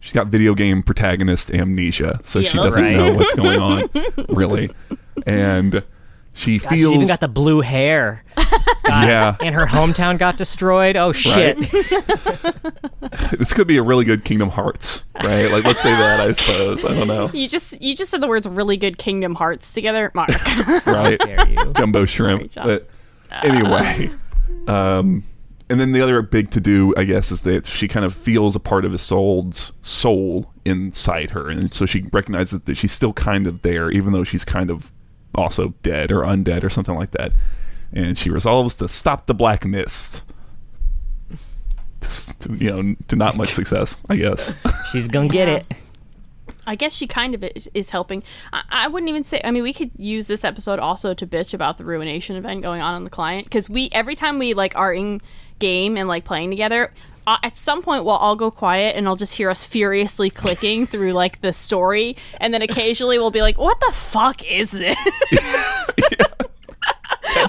She's 0.00 0.12
got 0.12 0.28
video 0.28 0.54
game 0.54 0.84
protagonist 0.84 1.50
amnesia, 1.50 2.20
so 2.22 2.40
she 2.40 2.56
doesn't 2.56 2.80
Right. 2.80 2.96
know 2.96 3.14
what's 3.14 3.34
going 3.34 3.58
on, 3.60 3.88
really. 4.28 4.70
And 5.26 5.82
she 6.32 6.58
God, 6.60 6.68
feels, 6.68 6.92
She 6.92 6.94
even 6.94 7.08
got 7.08 7.18
the 7.18 7.26
blue 7.26 7.60
hair. 7.60 8.22
Yeah. 8.86 9.36
And 9.40 9.54
her 9.54 9.66
hometown 9.66 10.18
got 10.18 10.36
destroyed. 10.36 10.96
Oh 10.96 11.12
shit! 11.12 11.58
this 13.38 13.52
could 13.52 13.66
be 13.66 13.76
a 13.76 13.82
really 13.82 14.04
good 14.04 14.24
Kingdom 14.24 14.50
Hearts, 14.50 15.04
right? 15.22 15.50
Like, 15.50 15.64
let's 15.64 15.80
say 15.80 15.90
that. 15.90 16.20
I 16.20 16.32
suppose. 16.32 16.84
I 16.84 16.94
don't 16.94 17.08
know, 17.08 17.30
You 17.32 17.48
just 17.48 17.80
you 17.80 17.94
just 17.94 18.10
said 18.10 18.20
the 18.20 18.28
words 18.28 18.46
really 18.46 18.76
good 18.76 18.98
Kingdom 18.98 19.34
Hearts 19.34 19.72
together, 19.72 20.10
Mark. 20.14 20.30
right? 20.86 21.18
Dare 21.18 21.48
you? 21.48 21.72
Jumbo 21.74 22.04
shrimp. 22.04 22.50
John. 22.50 22.66
but 22.66 22.88
anyway, 23.42 24.10
um, 24.66 25.24
and 25.70 25.78
then 25.78 25.92
the 25.92 26.00
other 26.00 26.22
big 26.22 26.50
to 26.52 26.60
do, 26.60 26.94
I 26.96 27.04
guess, 27.04 27.30
is 27.30 27.42
that 27.42 27.66
she 27.66 27.88
kind 27.88 28.04
of 28.04 28.14
feels 28.14 28.56
a 28.56 28.60
part 28.60 28.84
of 28.84 28.92
Isolde's 28.92 29.72
soul 29.82 30.52
inside 30.64 31.30
her, 31.30 31.48
and 31.48 31.72
so 31.72 31.86
she 31.86 32.08
recognizes 32.12 32.62
that 32.62 32.76
she's 32.76 32.92
still 32.92 33.12
kind 33.12 33.46
of 33.46 33.62
there, 33.62 33.90
even 33.90 34.12
though 34.12 34.24
she's 34.24 34.44
kind 34.44 34.70
of 34.70 34.92
also 35.34 35.74
dead 35.82 36.10
or 36.10 36.22
undead 36.22 36.64
or 36.64 36.70
something 36.70 36.94
like 36.94 37.10
that. 37.12 37.32
And 37.92 38.18
she 38.18 38.30
resolves 38.30 38.74
to 38.76 38.88
stop 38.88 39.26
the 39.26 39.34
black 39.34 39.64
mist. 39.64 40.22
To, 42.40 42.54
you 42.54 42.82
know, 42.82 42.94
to 43.08 43.16
not 43.16 43.36
much 43.36 43.52
success, 43.52 43.96
I 44.08 44.16
guess. 44.16 44.54
She's 44.92 45.08
gonna 45.08 45.28
get 45.28 45.48
it. 45.48 45.66
I 46.68 46.74
guess 46.74 46.92
she 46.92 47.06
kind 47.06 47.34
of 47.34 47.42
is, 47.42 47.70
is 47.72 47.90
helping. 47.90 48.22
I, 48.52 48.62
I 48.70 48.88
wouldn't 48.88 49.08
even 49.08 49.24
say. 49.24 49.40
I 49.42 49.50
mean, 49.50 49.62
we 49.62 49.72
could 49.72 49.90
use 49.96 50.26
this 50.26 50.44
episode 50.44 50.78
also 50.78 51.14
to 51.14 51.26
bitch 51.26 51.54
about 51.54 51.78
the 51.78 51.84
ruination 51.84 52.36
event 52.36 52.60
going 52.62 52.82
on 52.82 52.94
on 52.94 53.04
the 53.04 53.10
client 53.10 53.44
because 53.44 53.70
we 53.70 53.88
every 53.92 54.14
time 54.14 54.38
we 54.38 54.52
like 54.52 54.76
are 54.76 54.92
in 54.92 55.22
game 55.58 55.96
and 55.96 56.08
like 56.08 56.24
playing 56.24 56.50
together. 56.50 56.92
Uh, 57.26 57.36
at 57.42 57.56
some 57.58 57.82
point, 57.82 58.04
we'll 58.04 58.14
all 58.14 58.36
go 58.36 58.50
quiet 58.50 58.96
and 58.96 59.06
I'll 59.06 59.16
just 59.16 59.34
hear 59.34 59.50
us 59.50 59.62
furiously 59.62 60.30
clicking 60.30 60.86
through 60.90 61.12
like 61.12 61.40
the 61.40 61.52
story, 61.52 62.16
and 62.40 62.52
then 62.52 62.62
occasionally 62.62 63.18
we'll 63.18 63.30
be 63.30 63.42
like, 63.42 63.58
"What 63.58 63.80
the 63.80 63.92
fuck 63.92 64.42
is 64.44 64.70
this?" 64.70 64.96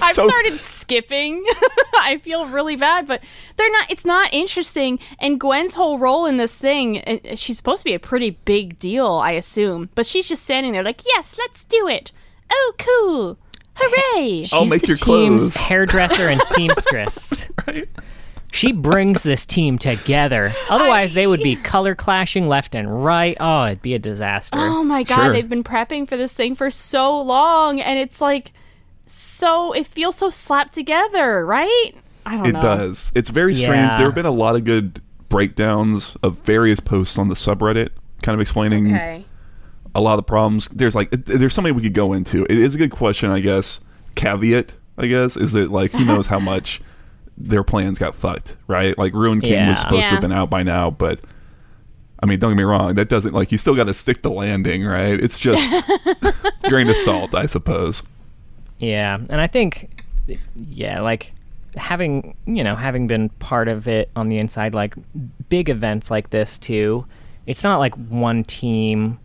I've 0.02 0.14
so- 0.14 0.26
started 0.26 0.58
skipping. 0.58 1.44
I 2.02 2.18
feel 2.18 2.46
really 2.46 2.76
bad, 2.76 3.06
but 3.06 3.22
they're 3.56 3.70
not. 3.72 3.90
It's 3.90 4.04
not 4.04 4.32
interesting. 4.32 4.98
And 5.18 5.38
Gwen's 5.40 5.74
whole 5.74 5.98
role 5.98 6.26
in 6.26 6.36
this 6.38 6.56
thing, 6.58 6.98
uh, 7.02 7.36
she's 7.36 7.56
supposed 7.56 7.80
to 7.80 7.84
be 7.84 7.94
a 7.94 7.98
pretty 8.00 8.30
big 8.44 8.78
deal, 8.78 9.06
I 9.22 9.32
assume. 9.32 9.90
But 9.94 10.06
she's 10.06 10.28
just 10.28 10.42
standing 10.44 10.72
there, 10.72 10.82
like, 10.82 11.02
"Yes, 11.06 11.36
let's 11.38 11.64
do 11.64 11.86
it. 11.88 12.12
Oh, 12.50 12.72
cool, 12.78 13.38
hooray!" 13.74 14.46
I'll 14.52 14.62
She's 14.62 14.70
make 14.70 14.80
the 14.82 14.86
your 14.88 14.96
team's 14.96 15.42
clothes. 15.42 15.56
hairdresser 15.68 16.28
and 16.28 16.40
seamstress. 16.42 17.50
Right? 17.66 17.88
She 18.52 18.72
brings 18.72 19.22
this 19.22 19.46
team 19.46 19.78
together. 19.78 20.52
Otherwise, 20.68 21.12
they 21.12 21.28
would 21.28 21.38
be 21.40 21.54
color 21.54 21.94
clashing 21.94 22.48
left 22.48 22.74
and 22.74 23.04
right. 23.04 23.36
Oh, 23.38 23.66
it'd 23.66 23.80
be 23.82 23.94
a 23.94 23.98
disaster. 24.00 24.58
Oh 24.58 24.82
my 24.82 25.04
god, 25.04 25.24
Sure. 25.26 25.32
they've 25.32 25.48
been 25.48 25.62
prepping 25.62 26.08
for 26.08 26.16
this 26.16 26.32
thing 26.32 26.56
for 26.56 26.68
so 26.70 27.20
long, 27.20 27.80
and 27.80 27.98
it's 28.00 28.20
like 28.20 28.52
so. 29.10 29.72
It 29.72 29.86
feels 29.86 30.16
so 30.16 30.30
slapped 30.30 30.72
together, 30.74 31.44
right? 31.46 31.92
I 32.26 32.36
don't 32.36 32.46
It 32.46 32.52
know. 32.52 32.58
It 32.58 32.62
does. 32.62 33.12
It's 33.14 33.28
very 33.30 33.54
strange. 33.54 33.74
Yeah. 33.90 33.96
There 33.96 34.06
have 34.06 34.14
been 34.14 34.26
a 34.26 34.30
lot 34.30 34.54
of 34.56 34.64
good 34.64 35.00
breakdowns 35.28 36.16
of 36.22 36.38
various 36.40 36.80
posts 36.80 37.18
on 37.18 37.28
the 37.28 37.34
subreddit, 37.34 37.90
kind 38.22 38.34
of 38.34 38.40
explaining 38.40 38.94
Okay. 38.94 39.24
a 39.94 40.00
lot 40.00 40.12
of 40.14 40.18
the 40.18 40.22
problems. 40.24 40.68
There's 40.68 40.94
like 40.94 41.12
it- 41.12 41.24
there's 41.26 41.54
something 41.54 41.74
we 41.74 41.82
could 41.82 41.94
go 41.94 42.12
into. 42.12 42.44
It 42.44 42.58
is 42.58 42.74
a 42.74 42.78
good 42.78 42.90
question, 42.90 43.30
I 43.30 43.40
guess. 43.40 43.80
Caveat, 44.16 44.74
I 44.98 45.06
guess, 45.06 45.36
is 45.36 45.52
that 45.52 45.70
like 45.70 45.92
who 45.92 46.04
knows 46.04 46.26
how 46.26 46.38
much 46.40 46.80
their 47.38 47.62
plans 47.64 47.98
got 47.98 48.14
fucked, 48.14 48.56
right? 48.66 48.96
Like 48.98 49.14
Ruin 49.14 49.40
King 49.40 49.66
was 49.68 49.78
Yeah. 49.78 49.82
supposed 49.84 50.02
to 50.02 50.08
have 50.10 50.20
been 50.20 50.32
out 50.32 50.50
by 50.50 50.62
now, 50.62 50.90
but 50.90 51.20
I 52.22 52.26
mean, 52.26 52.38
don't 52.38 52.50
get 52.50 52.56
me 52.58 52.64
wrong, 52.64 52.96
that 52.96 53.08
doesn't 53.08 53.32
like 53.32 53.50
you 53.50 53.56
still 53.56 53.74
got 53.74 53.84
to 53.84 53.94
stick 53.94 54.20
the 54.22 54.30
landing, 54.30 54.84
right? 54.84 55.18
It's 55.18 55.38
just 55.38 55.62
grain 56.64 56.88
of 56.90 56.96
salt, 56.98 57.34
I 57.34 57.46
suppose. 57.46 58.02
Yeah, 58.80 59.16
and 59.16 59.40
I 59.40 59.46
think, 59.46 60.02
yeah, 60.56 61.00
like 61.00 61.32
having 61.76 62.34
you 62.46 62.64
know 62.64 62.74
having 62.74 63.06
been 63.06 63.28
part 63.28 63.68
of 63.68 63.86
it 63.86 64.10
on 64.16 64.28
the 64.28 64.38
inside, 64.38 64.74
like 64.74 64.94
big 65.48 65.68
events 65.68 66.10
like 66.10 66.30
this 66.30 66.58
too. 66.58 67.06
It's 67.46 67.62
not 67.62 67.78
like 67.78 67.94
one 67.94 68.42
team 68.44 69.18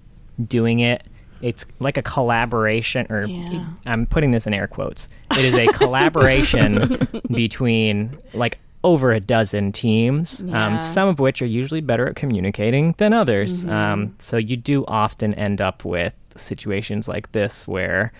doing 0.48 0.80
it. 0.82 1.04
It's 1.42 1.66
like 1.80 1.98
a 1.98 2.02
collaboration, 2.02 3.08
or 3.10 3.26
Yeah. 3.26 3.66
I'm 3.86 4.06
putting 4.06 4.32
this 4.32 4.48
in 4.48 4.54
air 4.54 4.68
quotes. 4.68 5.08
It 5.32 5.46
is 5.46 5.54
a 5.56 5.68
collaboration 5.74 6.98
between 7.32 8.18
like 8.34 8.60
over 8.84 9.12
a 9.12 9.20
dozen 9.20 9.72
teams, 9.72 10.42
Yeah. 10.46 10.78
um, 10.78 10.84
some 10.84 11.08
of 11.10 11.20
which 11.20 11.42
are 11.42 11.46
usually 11.48 11.82
better 11.82 12.08
at 12.08 12.16
communicating 12.16 12.94
than 12.98 13.14
others. 13.14 13.66
Um, 13.66 14.16
so 14.20 14.38
you 14.38 14.56
do 14.58 14.86
often 14.88 15.34
end 15.36 15.60
up 15.62 15.84
with 15.86 16.14
situations 16.36 17.08
like 17.08 17.32
this 17.32 17.68
where 17.68 18.12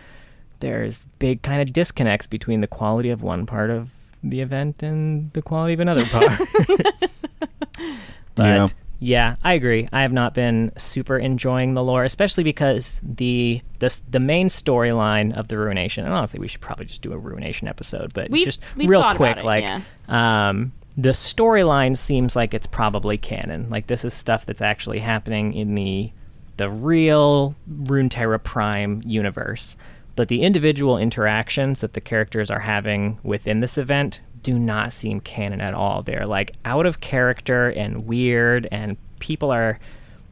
there's 0.60 1.06
big 1.20 1.42
kind 1.42 1.62
of 1.62 1.74
disconnects 1.74 2.28
between 2.28 2.62
the 2.62 2.68
quality 2.68 3.10
of 3.10 3.22
one 3.24 3.46
part 3.46 3.70
of 3.70 3.90
the 4.24 4.42
event 4.42 4.82
and 4.84 5.32
the 5.34 5.42
quality 5.42 5.74
of 5.74 5.80
another 5.80 6.06
part. 6.06 6.32
but 8.36 8.46
Yeah. 8.46 8.68
yeah. 9.00 9.36
I 9.44 9.54
agree. 9.54 9.88
I 9.92 10.02
have 10.02 10.12
not 10.14 10.34
been 10.34 10.72
super 10.78 11.18
enjoying 11.18 11.74
the 11.74 11.84
lore, 11.84 12.04
especially 12.04 12.44
because 12.44 13.00
the 13.04 13.62
the, 13.80 14.02
the 14.10 14.20
main 14.20 14.48
storyline 14.48 15.36
of 15.38 15.48
the 15.48 15.58
Ruination. 15.58 16.06
And 16.06 16.14
honestly, 16.14 16.40
we 16.40 16.48
should 16.48 16.62
probably 16.62 16.86
just 16.86 17.02
do 17.02 17.14
a 17.14 17.18
Ruination 17.18 17.68
episode, 17.68 18.14
but 18.14 18.30
We've- 18.30 18.46
just 18.46 18.62
we've 18.76 18.90
real 18.90 19.04
quick, 19.16 19.38
it, 19.38 19.46
like 19.46 19.64
yeah. 19.64 19.82
um, 20.08 20.72
the 20.98 21.10
storyline 21.10 21.98
seems 21.98 22.36
like 22.36 22.54
it's 22.54 22.68
probably 22.68 23.18
canon. 23.18 23.70
Like 23.70 23.88
this 23.88 24.06
is 24.06 24.14
stuff 24.14 24.46
that's 24.46 24.62
actually 24.62 25.00
happening 25.00 25.54
in 25.54 25.76
the 25.76 26.12
the 26.58 26.70
real 26.70 27.54
Runeterra 27.70 28.42
Prime 28.42 29.02
universe. 29.06 29.76
But 30.16 30.30
the 30.30 30.42
individual 30.42 30.98
interactions 30.98 31.80
that 31.80 31.94
the 31.94 32.02
characters 32.02 32.50
are 32.50 32.60
having 32.60 33.18
within 33.24 33.60
this 33.60 33.78
event 33.78 34.22
do 34.44 34.58
not 34.58 34.94
seem 34.94 35.20
canon 35.20 35.60
at 35.60 35.74
all. 35.74 36.04
They're 36.04 36.26
like 36.26 36.54
out 36.66 36.86
of 36.86 37.02
character 37.02 37.70
and 37.70 38.06
weird, 38.06 38.68
and 38.72 38.96
people 39.20 39.52
are 39.52 39.80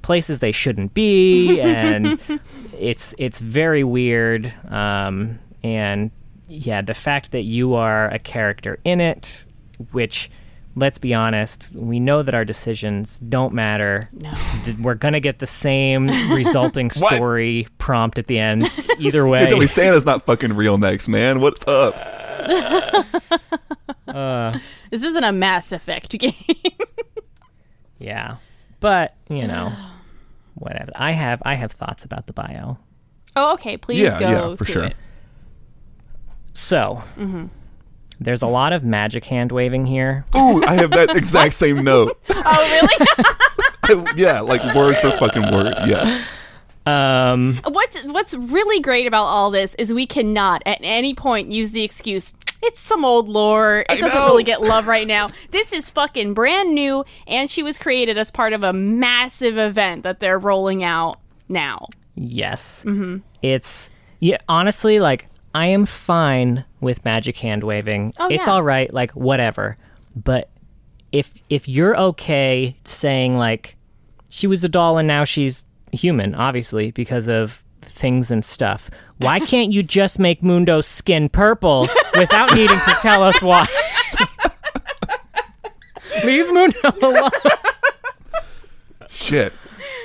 places 0.03 0.39
they 0.39 0.51
shouldn't 0.51 0.93
be, 0.93 1.59
and 1.59 2.19
it's 2.79 3.15
it's 3.17 3.39
very 3.39 3.83
weird. 3.83 4.53
Um, 4.69 5.39
and 5.63 6.11
yeah, 6.47 6.81
the 6.81 6.93
fact 6.93 7.31
that 7.31 7.43
you 7.43 7.73
are 7.73 8.07
a 8.09 8.19
character 8.19 8.79
in 8.83 9.01
it, 9.01 9.45
which 9.91 10.29
let's 10.75 10.97
be 10.97 11.13
honest, 11.13 11.75
we 11.75 11.99
know 11.99 12.23
that 12.23 12.33
our 12.33 12.45
decisions 12.45 13.19
don't 13.19 13.53
matter. 13.53 14.09
No. 14.13 14.33
We're 14.81 14.95
gonna 14.95 15.19
get 15.19 15.39
the 15.39 15.47
same 15.47 16.07
resulting 16.33 16.89
What? 16.99 17.15
story 17.15 17.67
prompt 17.77 18.17
at 18.19 18.27
the 18.27 18.39
end, 18.39 18.63
either 18.99 19.27
way. 19.27 19.41
Yeah, 19.41 19.47
tell 19.49 19.57
me 19.59 19.67
Santa's 19.67 20.05
not 20.05 20.25
fucking 20.25 20.53
real 20.53 20.77
next, 20.77 21.07
man. 21.07 21.39
What's 21.39 21.67
up? 21.67 21.95
This 24.91 25.03
isn't 25.03 25.23
a 25.23 25.31
Mass 25.31 25.71
Effect 25.71 26.11
game. 26.19 26.33
Yeah, 27.97 28.35
but 28.79 29.15
you 29.29 29.47
know, 29.47 29.71
whatever. 30.55 30.91
I 30.95 31.11
have 31.13 31.41
I 31.45 31.55
have 31.55 31.71
thoughts 31.71 32.05
about 32.05 32.27
the 32.27 32.33
bio. 32.33 32.77
oh, 33.35 33.53
okay. 33.53 33.77
Please 33.77 33.99
Yeah, 33.99 34.19
go 34.19 34.29
yeah, 34.51 34.55
for 34.55 34.65
to 34.65 34.71
sure. 34.71 34.83
it. 34.83 34.95
So, 36.51 37.01
Mm-hmm. 37.17 37.45
There's 38.23 38.41
a 38.41 38.47
lot 38.47 38.73
of 38.73 38.83
magic 38.83 39.25
hand 39.25 39.51
waving 39.51 39.85
here. 39.85 40.25
Ooh, 40.35 40.63
I 40.63 40.73
have 40.75 40.91
that 40.91 41.15
exact 41.15 41.53
same 41.55 41.83
note. 41.83 42.19
Oh, 42.45 42.81
really? 42.81 44.07
Yeah, 44.15 44.39
like 44.39 44.73
word 44.73 44.95
for 44.97 45.11
fucking 45.17 45.51
word. 45.51 45.73
Yes. 45.85 46.25
Um, 46.85 47.59
what's 47.65 48.01
What's 48.05 48.33
really 48.33 48.79
great 48.79 49.07
about 49.07 49.25
all 49.25 49.51
this 49.51 49.75
is 49.75 49.91
we 49.93 50.05
cannot 50.05 50.61
at 50.65 50.79
any 50.81 51.13
point 51.13 51.51
use 51.51 51.71
the 51.71 51.83
excuse. 51.83 52.33
It's 52.61 52.79
some 52.79 53.03
old 53.03 53.27
lore. 53.27 53.79
It 53.81 53.85
I 53.89 53.95
doesn't 53.97 54.17
know. 54.17 54.27
really 54.27 54.43
get 54.45 54.61
love 54.61 54.87
right 54.87 55.05
now. 55.05 55.29
This 55.51 55.73
is 55.73 55.89
fucking 55.89 56.33
brand 56.33 56.73
new, 56.73 57.03
and 57.27 57.49
she 57.49 57.61
was 57.61 57.77
created 57.77 58.17
as 58.17 58.31
part 58.31 58.53
of 58.53 58.63
a 58.63 58.71
massive 58.71 59.57
event 59.57 60.03
that 60.03 60.21
they're 60.21 60.39
rolling 60.39 60.81
out 60.83 61.19
now. 61.49 61.87
Yes. 62.15 62.83
Mm-hmm. 62.85 63.17
It's 63.41 63.89
yeah. 64.19 64.37
Honestly, 64.47 64.99
like 64.99 65.27
I 65.55 65.67
am 65.67 65.86
fine 65.86 66.65
with 66.81 67.05
magic 67.05 67.38
hand 67.38 67.63
waving. 67.63 68.13
Oh, 68.19 68.27
it's 68.27 68.45
yeah. 68.45 68.51
all 68.51 68.63
right. 68.63 68.93
Like 68.93 69.12
whatever. 69.12 69.77
But 70.15 70.50
if 71.12 71.31
if 71.50 71.67
you're 71.67 71.98
okay 71.98 72.75
saying 72.83 73.38
like 73.38 73.75
she 74.29 74.48
was 74.48 74.63
a 74.63 74.69
doll 74.69 74.98
and 74.98 75.07
now 75.07 75.24
she's 75.24 75.63
human, 75.91 76.36
obviously 76.36 76.91
because 76.91 77.27
of 77.27 77.63
things 77.81 78.31
and 78.31 78.43
stuff. 78.43 78.89
Why 79.17 79.39
can't 79.39 79.72
you 79.72 79.83
just 79.83 80.19
make 80.19 80.41
Mundo's 80.41 80.88
skin 80.88 81.29
purple 81.29 81.88
without 82.17 82.53
needing 82.53 82.79
to 82.79 82.98
tell 83.01 83.24
us 83.24 83.41
why? 83.41 83.67
Leave 86.24 86.51
Mundo 86.53 86.77
alone. 87.01 87.29
Shit. 89.10 89.53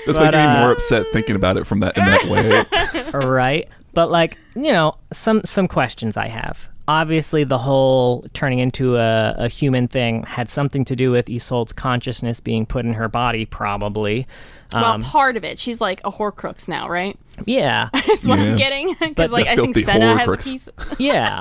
That's 0.06 0.18
But, 0.18 0.32
making 0.32 0.40
me 0.40 0.56
uh, 0.56 0.60
more 0.60 0.72
upset 0.72 1.06
thinking 1.12 1.36
about 1.36 1.56
it 1.56 1.66
from 1.66 1.80
that 1.80 1.96
in 1.96 2.04
that 2.04 3.04
way. 3.10 3.10
right? 3.26 3.68
But 3.98 4.12
like, 4.12 4.38
you 4.54 4.70
know, 4.72 4.94
some 5.12 5.40
some 5.44 5.66
questions 5.66 6.16
I 6.16 6.28
have. 6.28 6.68
Obviously, 6.86 7.42
the 7.42 7.58
whole 7.58 8.24
turning 8.32 8.60
into 8.60 8.96
a, 8.96 9.34
a 9.36 9.48
human 9.48 9.88
thing 9.88 10.22
had 10.22 10.48
something 10.48 10.84
to 10.84 10.94
do 10.94 11.10
with 11.10 11.28
Isolde's 11.28 11.72
consciousness 11.72 12.38
being 12.38 12.64
put 12.64 12.84
in 12.84 12.94
her 12.94 13.08
body, 13.08 13.44
probably. 13.44 14.28
Well, 14.72 14.84
Um, 14.84 15.02
part 15.02 15.36
of 15.36 15.42
it. 15.42 15.58
She's 15.58 15.80
like 15.80 16.00
a 16.04 16.12
Horcrux 16.12 16.68
now, 16.68 16.88
right? 16.88 17.18
yeah, 17.44 17.88
That's 17.92 18.24
what 18.24 18.38
Yeah. 18.38 18.44
I'm 18.44 18.56
getting. 18.56 18.88
Because 19.00 19.14
But 19.16 19.30
like 19.30 19.46
the 19.46 19.50
I 19.50 19.56
think 19.56 19.74
filthy 19.74 19.82
Senna 19.84 20.16
has 20.16 20.28
a 20.28 20.30
Horcrux. 20.36 20.44
piece. 20.44 20.68
yeah. 21.00 21.40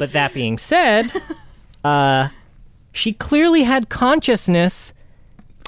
but 0.00 0.10
that 0.14 0.34
being 0.34 0.58
said, 0.58 1.12
uh, 1.84 2.30
she 2.90 3.12
clearly 3.12 3.62
had 3.62 3.88
consciousness 3.88 4.92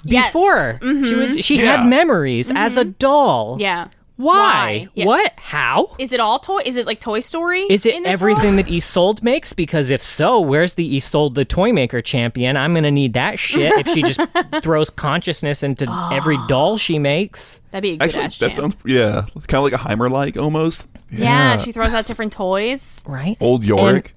Yes. 0.02 0.26
before. 0.32 0.78
She 0.82 1.14
was 1.14 1.38
she 1.44 1.58
Yeah. 1.62 1.76
had 1.76 1.86
memories 1.86 2.50
as 2.52 2.76
a 2.76 2.84
doll. 2.84 3.58
Yeah. 3.60 3.88
Why? 4.18 4.88
Yeah. 4.94 5.06
What? 5.06 5.32
How? 5.36 5.94
Is 5.96 6.12
it 6.12 6.18
all 6.18 6.40
toy? 6.40 6.60
Is 6.64 6.74
it 6.74 6.86
like 6.86 7.00
Toy 7.00 7.20
Story? 7.20 7.62
Is 7.70 7.86
it 7.86 7.94
in 7.94 8.04
everything 8.04 8.56
world? 8.56 8.66
that 8.66 8.72
Isolde 8.72 9.22
makes? 9.22 9.52
Because 9.52 9.90
if 9.90 10.02
so, 10.02 10.40
where's 10.40 10.74
the 10.74 10.96
Isolde 10.96 11.36
the 11.36 11.44
toy 11.44 11.72
maker 11.72 12.02
champion? 12.02 12.56
I'm 12.56 12.74
gonna 12.74 12.90
need 12.90 13.12
that 13.12 13.38
shit 13.38 13.72
if 13.74 13.86
she 13.86 14.02
just 14.02 14.20
throws 14.62 14.90
consciousness 14.90 15.62
into 15.62 15.86
every 16.12 16.36
doll 16.48 16.78
she 16.78 16.98
makes. 16.98 17.60
That'd 17.70 17.82
be 17.82 17.90
a 17.90 17.96
good 17.96 18.16
Actually, 18.16 18.48
that 18.48 18.56
champ. 18.56 18.72
sounds 18.72 18.76
yeah, 18.84 19.26
kind 19.46 19.54
of 19.54 19.62
like 19.62 19.72
a 19.72 19.76
Heimer 19.76 20.10
like 20.10 20.36
almost. 20.36 20.88
yeah, 21.12 21.56
she 21.56 21.70
throws 21.70 21.94
out 21.94 22.06
different 22.06 22.32
toys. 22.32 23.04
Right? 23.06 23.36
Old 23.40 23.62
Yorick. 23.62 24.16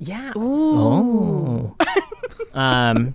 Yeah. 0.00 0.32
Oh. 0.34 1.76
um, 2.52 3.14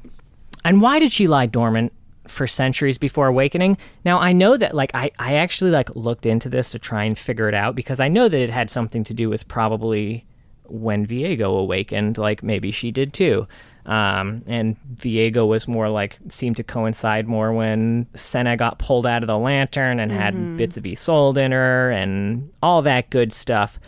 and 0.63 0.81
why 0.81 0.99
did 0.99 1.11
she 1.11 1.27
lie 1.27 1.45
dormant 1.45 1.91
for 2.31 2.47
centuries 2.47 2.97
before 2.97 3.27
awakening? 3.27 3.77
Now 4.05 4.19
I 4.19 4.33
know 4.33 4.57
that 4.57 4.73
like 4.73 4.91
I 4.93 5.11
I 5.19 5.35
actually 5.35 5.71
like 5.71 5.95
looked 5.95 6.25
into 6.25 6.49
this 6.49 6.71
to 6.71 6.79
try 6.79 7.03
and 7.03 7.17
figure 7.17 7.47
it 7.47 7.53
out 7.53 7.75
because 7.75 7.99
I 7.99 8.07
know 8.07 8.27
that 8.27 8.39
it 8.39 8.49
had 8.49 8.69
something 8.69 9.03
to 9.05 9.13
do 9.13 9.29
with 9.29 9.47
probably 9.47 10.25
when 10.65 11.05
Viego 11.05 11.59
awakened. 11.59 12.17
Like 12.17 12.43
maybe 12.43 12.71
she 12.71 12.91
did 12.91 13.13
too. 13.13 13.47
Um, 13.85 14.43
and 14.47 14.77
Viego 14.95 15.47
was 15.47 15.67
more 15.67 15.89
like 15.89 16.19
seemed 16.29 16.57
to 16.57 16.63
coincide 16.63 17.27
more 17.27 17.51
when 17.51 18.05
Senna 18.13 18.55
got 18.55 18.77
pulled 18.77 19.07
out 19.07 19.23
of 19.23 19.27
the 19.27 19.37
lantern 19.37 19.99
and 19.99 20.11
had 20.11 20.57
bits 20.57 20.77
of 20.77 20.85
Isolde 20.85 21.37
in 21.37 21.51
her 21.51 21.89
and 21.89 22.51
all 22.61 22.83
that 22.83 23.09
good 23.09 23.33
stuff. 23.33 23.79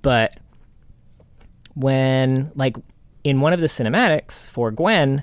But 0.00 0.38
when 1.74 2.50
like 2.54 2.76
in 3.24 3.40
one 3.40 3.52
of 3.52 3.60
the 3.60 3.66
cinematics 3.66 4.48
for 4.48 4.70
Gwen, 4.70 5.22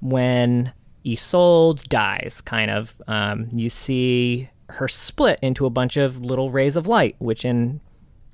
when 0.00 0.72
Isolde 1.06 1.82
dies, 1.84 2.40
kind 2.40 2.70
of, 2.70 2.94
um, 3.06 3.48
you 3.52 3.68
see 3.68 4.48
her 4.70 4.88
split 4.88 5.38
into 5.42 5.66
a 5.66 5.70
bunch 5.70 5.96
of 5.96 6.20
little 6.24 6.50
rays 6.50 6.76
of 6.76 6.86
light, 6.86 7.16
which 7.18 7.44
in 7.44 7.80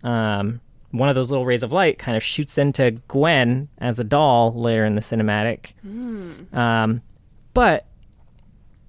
um, 0.05 0.61
one 0.93 1.09
of 1.09 1.15
those 1.15 1.31
little 1.31 1.45
rays 1.45 1.63
of 1.63 1.73
light 1.73 1.99
kind 1.99 2.17
of 2.17 2.23
shoots 2.23 2.57
into 2.59 2.93
Gwen 3.09 3.69
as 3.79 3.99
a 3.99 4.05
doll 4.05 4.55
later 4.55 4.85
in 4.85 4.95
the 4.95 5.01
cinematic. 5.01 5.73
Um, 6.57 7.03
but 7.55 7.87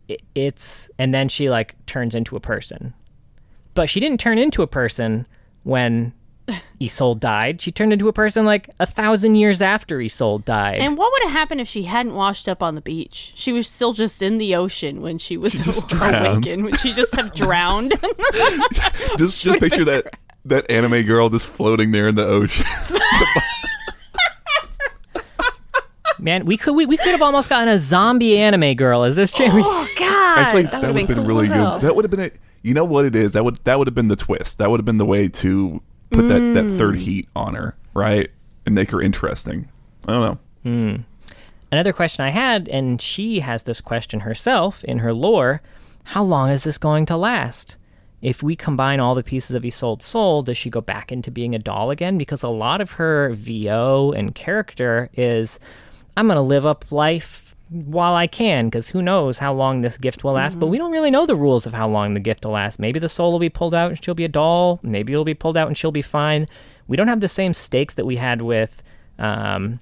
it, 0.07 0.21
it's 0.35 0.89
and 1.00 1.13
then 1.13 1.27
she 1.29 1.50
like 1.50 1.75
turns 1.85 2.13
into 2.15 2.35
a 2.35 2.39
person, 2.39 2.93
but 3.73 3.89
she 3.89 4.00
didn't 4.00 4.19
turn 4.19 4.38
into 4.38 4.61
a 4.61 4.67
person 4.67 5.27
when 5.63 6.13
Isolde 6.81 7.20
died. 7.20 7.62
She 7.62 7.72
turned 7.72 7.93
into 7.93 8.08
a 8.08 8.13
person 8.13 8.46
like 8.46 8.70
a 8.79 8.86
thousand 8.86 9.36
years 9.36 9.62
after 9.62 10.00
Isolde 10.00 10.46
died. 10.46 10.79
And 10.79 10.98
what 10.98 11.12
would 11.12 11.24
have 11.24 11.31
happened 11.31 11.62
if 11.62 11.67
she 11.67 11.84
hadn't 11.84 12.15
washed 12.15 12.48
up 12.50 12.62
on 12.63 12.75
the 12.75 12.81
beach? 12.81 13.34
She 13.36 13.51
was 13.51 13.67
still 13.67 13.93
just 13.93 14.22
in 14.22 14.38
the 14.38 14.55
ocean 14.55 15.01
when 15.01 15.17
she 15.17 15.38
was 15.38 15.53
just 15.53 15.88
drowns. 15.88 16.27
awakened. 16.48 16.63
Would 16.65 16.79
she 16.79 16.93
just 16.93 17.15
have 17.15 17.34
drowned? 17.34 17.93
Just 19.17 19.43
just 19.43 19.60
picture 19.60 19.86
that 19.86 20.15
that 20.46 20.70
anime 20.72 21.03
girl 21.03 21.29
just 21.29 21.46
floating 21.46 21.91
there 21.91 22.08
in 22.08 22.15
the 22.15 22.25
ocean. 22.25 22.65
Man, 26.22 26.46
we 26.46 26.55
could 26.55 26.74
we, 26.74 26.86
we 26.86 26.98
could 26.98 27.12
have 27.12 27.22
almost 27.22 27.50
gotten 27.50 27.67
a 27.67 27.79
zombie 27.79 28.38
anime 28.38 28.75
girl 28.75 29.03
as 29.03 29.15
this 29.15 29.31
champion. 29.31 29.63
Oh 29.65 29.88
God, 29.98 30.38
Actually, 30.38 30.63
that, 30.63 30.72
that, 30.72 30.81
would 30.81 30.88
would 30.93 31.00
have 31.00 31.08
been 31.08 31.17
cool 31.17 31.25
really 31.25 31.46
as 31.46 31.51
good. 31.51 31.81
That 31.81 31.96
would 31.96 32.05
have 32.05 32.12
been 32.12 32.20
a. 32.20 32.31
You 32.62 32.75
know 32.75 32.86
what 32.86 33.05
it 33.05 33.15
is? 33.15 33.34
That 33.34 33.43
would 33.43 33.55
that 33.63 33.79
would 33.79 33.88
have 33.88 33.96
been 33.96 34.08
the 34.08 34.15
twist. 34.15 34.60
That 34.60 34.70
would 34.70 34.79
have 34.79 34.86
been 34.86 34.98
the 34.98 35.05
way 35.05 35.27
to 35.27 35.81
put 36.12 36.27
that 36.27 36.53
that 36.53 36.77
third 36.77 36.96
Mm. 36.96 37.00
heat 37.00 37.30
on 37.36 37.56
her, 37.56 37.75
right, 37.94 38.30
and 38.65 38.75
make 38.75 38.91
her 38.91 39.01
interesting. 39.01 39.68
I 40.08 40.12
don't 40.13 40.39
know. 40.65 41.03
Another 41.72 41.94
question 41.94 42.25
I 42.25 42.30
had, 42.30 42.68
and 42.68 43.01
she 43.01 43.39
has 43.39 43.63
this 43.63 43.80
question 43.82 44.22
herself 44.22 44.84
in 44.84 45.00
her 45.00 45.13
lore: 45.13 45.62
How 46.03 46.24
long 46.24 46.50
is 46.50 46.63
this 46.63 46.77
going 46.77 47.06
to 47.08 47.18
last? 47.18 47.77
If 48.22 48.44
we 48.44 48.56
combine 48.56 49.00
all 49.00 49.15
the 49.15 49.24
pieces 49.24 49.56
of 49.56 49.63
Isolde's 49.65 50.06
soul, 50.06 50.44
does 50.44 50.56
she 50.58 50.70
go 50.70 50.80
back 50.82 51.12
into 51.12 51.32
being 51.32 51.56
a 51.56 51.60
doll 51.60 51.89
again? 51.89 52.20
Because 52.20 52.44
a 52.44 52.50
lot 52.50 52.80
of 52.82 52.91
her 52.91 53.34
VO 53.34 54.12
and 54.12 54.36
character 54.36 55.10
is, 55.13 55.58
I'm 56.15 56.27
going 56.27 56.36
to 56.36 56.41
live 56.41 56.65
up 56.65 56.91
life 56.91 57.56
while 57.72 58.16
I 58.16 58.28
can, 58.28 58.68
because 58.68 58.90
who 58.90 59.01
knows 59.01 59.38
how 59.38 59.54
long 59.54 59.80
this 59.80 59.98
gift 59.98 60.24
will 60.24 60.34
last. 60.34 60.60
But 60.60 60.68
we 60.68 60.78
don't 60.78 60.92
really 60.92 61.10
know 61.10 61.25
the 61.25 61.36
rules 61.36 61.66
of 61.66 61.74
how 61.74 61.88
long 61.88 62.13
the 62.13 62.20
gift 62.20 62.46
will 62.46 62.51
last. 62.51 62.80
Maybe 62.80 63.00
the 63.00 63.10
soul 63.10 63.32
will 63.32 63.40
be 63.40 63.50
pulled 63.50 63.74
out 63.74 63.92
and 63.92 64.04
she'll 64.04 64.13
be 64.13 64.25
a 64.25 64.30
doll. 64.30 64.80
Maybe 64.84 65.13
it'll 65.13 65.24
be 65.24 65.34
pulled 65.34 65.56
out 65.56 65.68
and 65.68 65.78
she'll 65.78 65.92
be 65.92 66.01
fine. 66.01 66.50
We 66.88 66.98
don't 66.98 67.08
have 67.08 67.22
the 67.22 67.30
same 67.30 67.54
stakes 67.54 67.94
that 67.94 68.06
we 68.06 68.18
had 68.18 68.42
with. 68.42 68.84
Um, 69.18 69.80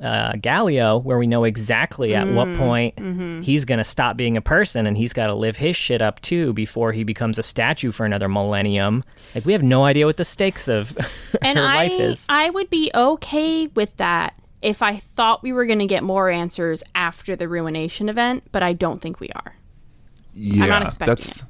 uh, 0.00 0.32
Galio, 0.32 1.02
where 1.02 1.18
we 1.18 1.26
know 1.26 1.44
exactly 1.44 2.14
at 2.14 2.26
what 2.28 2.52
point 2.56 2.98
he's 3.44 3.64
going 3.64 3.78
to 3.78 3.84
stop 3.84 4.16
being 4.16 4.36
a 4.36 4.42
person 4.42 4.86
and 4.86 4.96
he's 4.96 5.12
got 5.12 5.28
to 5.28 5.34
live 5.34 5.56
his 5.56 5.76
shit 5.76 6.02
up 6.02 6.20
too 6.20 6.52
before 6.52 6.92
he 6.92 7.04
becomes 7.04 7.38
a 7.38 7.42
statue 7.42 7.92
for 7.92 8.04
another 8.04 8.28
millennium. 8.28 9.04
Like 9.34 9.44
we 9.44 9.52
have 9.52 9.62
no 9.62 9.84
idea 9.84 10.06
what 10.06 10.16
the 10.16 10.24
stakes 10.24 10.68
of 10.68 10.96
and 11.42 11.58
her 11.58 11.64
I, 11.64 11.86
life 11.86 11.92
is. 11.92 12.26
I 12.28 12.50
would 12.50 12.70
be 12.70 12.90
okay 12.94 13.68
with 13.68 13.96
that 13.96 14.34
if 14.64 14.82
I 14.82 14.96
thought 14.96 15.42
we 15.42 15.52
were 15.52 15.66
going 15.66 15.78
to 15.80 15.86
get 15.86 16.02
more 16.02 16.30
answers 16.30 16.82
after 16.94 17.36
the 17.36 17.48
ruination 17.48 18.08
event, 18.08 18.44
but 18.50 18.62
I 18.62 18.72
don't 18.72 19.00
think 19.00 19.20
we 19.20 19.28
are. 19.28 19.56
Yeah, 20.32 20.66
not 20.66 20.82
expecting 20.82 21.14
that's 21.14 21.42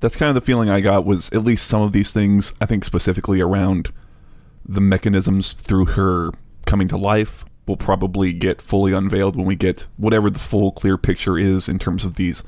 that's 0.00 0.16
kind 0.16 0.28
of 0.28 0.34
the 0.34 0.40
feeling 0.40 0.68
I 0.68 0.80
got. 0.80 1.06
Was 1.06 1.30
at 1.30 1.44
least 1.44 1.68
some 1.68 1.80
of 1.80 1.92
these 1.92 2.12
things. 2.12 2.52
I 2.60 2.66
think 2.66 2.84
specifically 2.84 3.40
around 3.40 3.92
the 4.68 4.80
mechanisms 4.80 5.52
through 5.52 5.86
her 5.86 6.30
coming 6.66 6.88
to 6.88 6.96
life 6.96 7.44
will 7.66 7.76
probably 7.76 8.32
get 8.32 8.60
fully 8.60 8.92
unveiled 8.92 9.36
when 9.36 9.46
we 9.46 9.54
get 9.54 9.86
whatever 9.96 10.28
the 10.28 10.40
full 10.40 10.72
clear 10.72 10.98
picture 10.98 11.38
is 11.38 11.68
in 11.68 11.78
terms 11.78 12.04
of 12.04 12.16
these 12.16 12.42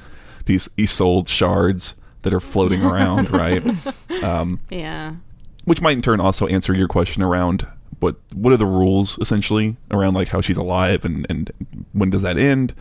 these 0.46 0.68
Isolde 0.76 1.28
shards 1.28 1.94
that 2.22 2.34
are 2.34 2.40
floating 2.40 2.82
around, 2.82 3.30
right? 3.32 3.64
Yeah. 4.10 4.40
Um, 4.40 5.22
which 5.64 5.80
might 5.80 5.96
in 5.96 6.02
turn 6.02 6.20
also 6.20 6.46
answer 6.48 6.74
your 6.74 6.88
question 6.88 7.22
around 7.22 7.66
what 8.04 8.16
what 8.34 8.52
are 8.52 8.56
the 8.56 8.66
rules 8.66 9.18
essentially 9.18 9.76
around 9.90 10.14
like 10.14 10.28
how 10.28 10.40
she's 10.40 10.56
alive 10.58 11.04
and 11.04 11.26
and 11.28 11.50
when 11.92 12.10
does 12.10 12.22
that 12.22 12.36
end? 12.38 12.74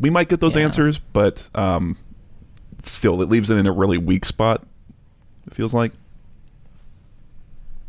We 0.00 0.08
might 0.10 0.28
get 0.28 0.40
those 0.40 0.54
Yeah. 0.56 0.62
answers, 0.62 0.98
but 0.98 1.48
um, 1.54 1.96
still, 2.82 3.20
it 3.22 3.28
leaves 3.28 3.50
it 3.50 3.56
in 3.56 3.66
a 3.66 3.72
really 3.72 3.98
weak 3.98 4.24
spot. 4.24 4.64
It 5.46 5.54
feels 5.54 5.74
like. 5.74 5.92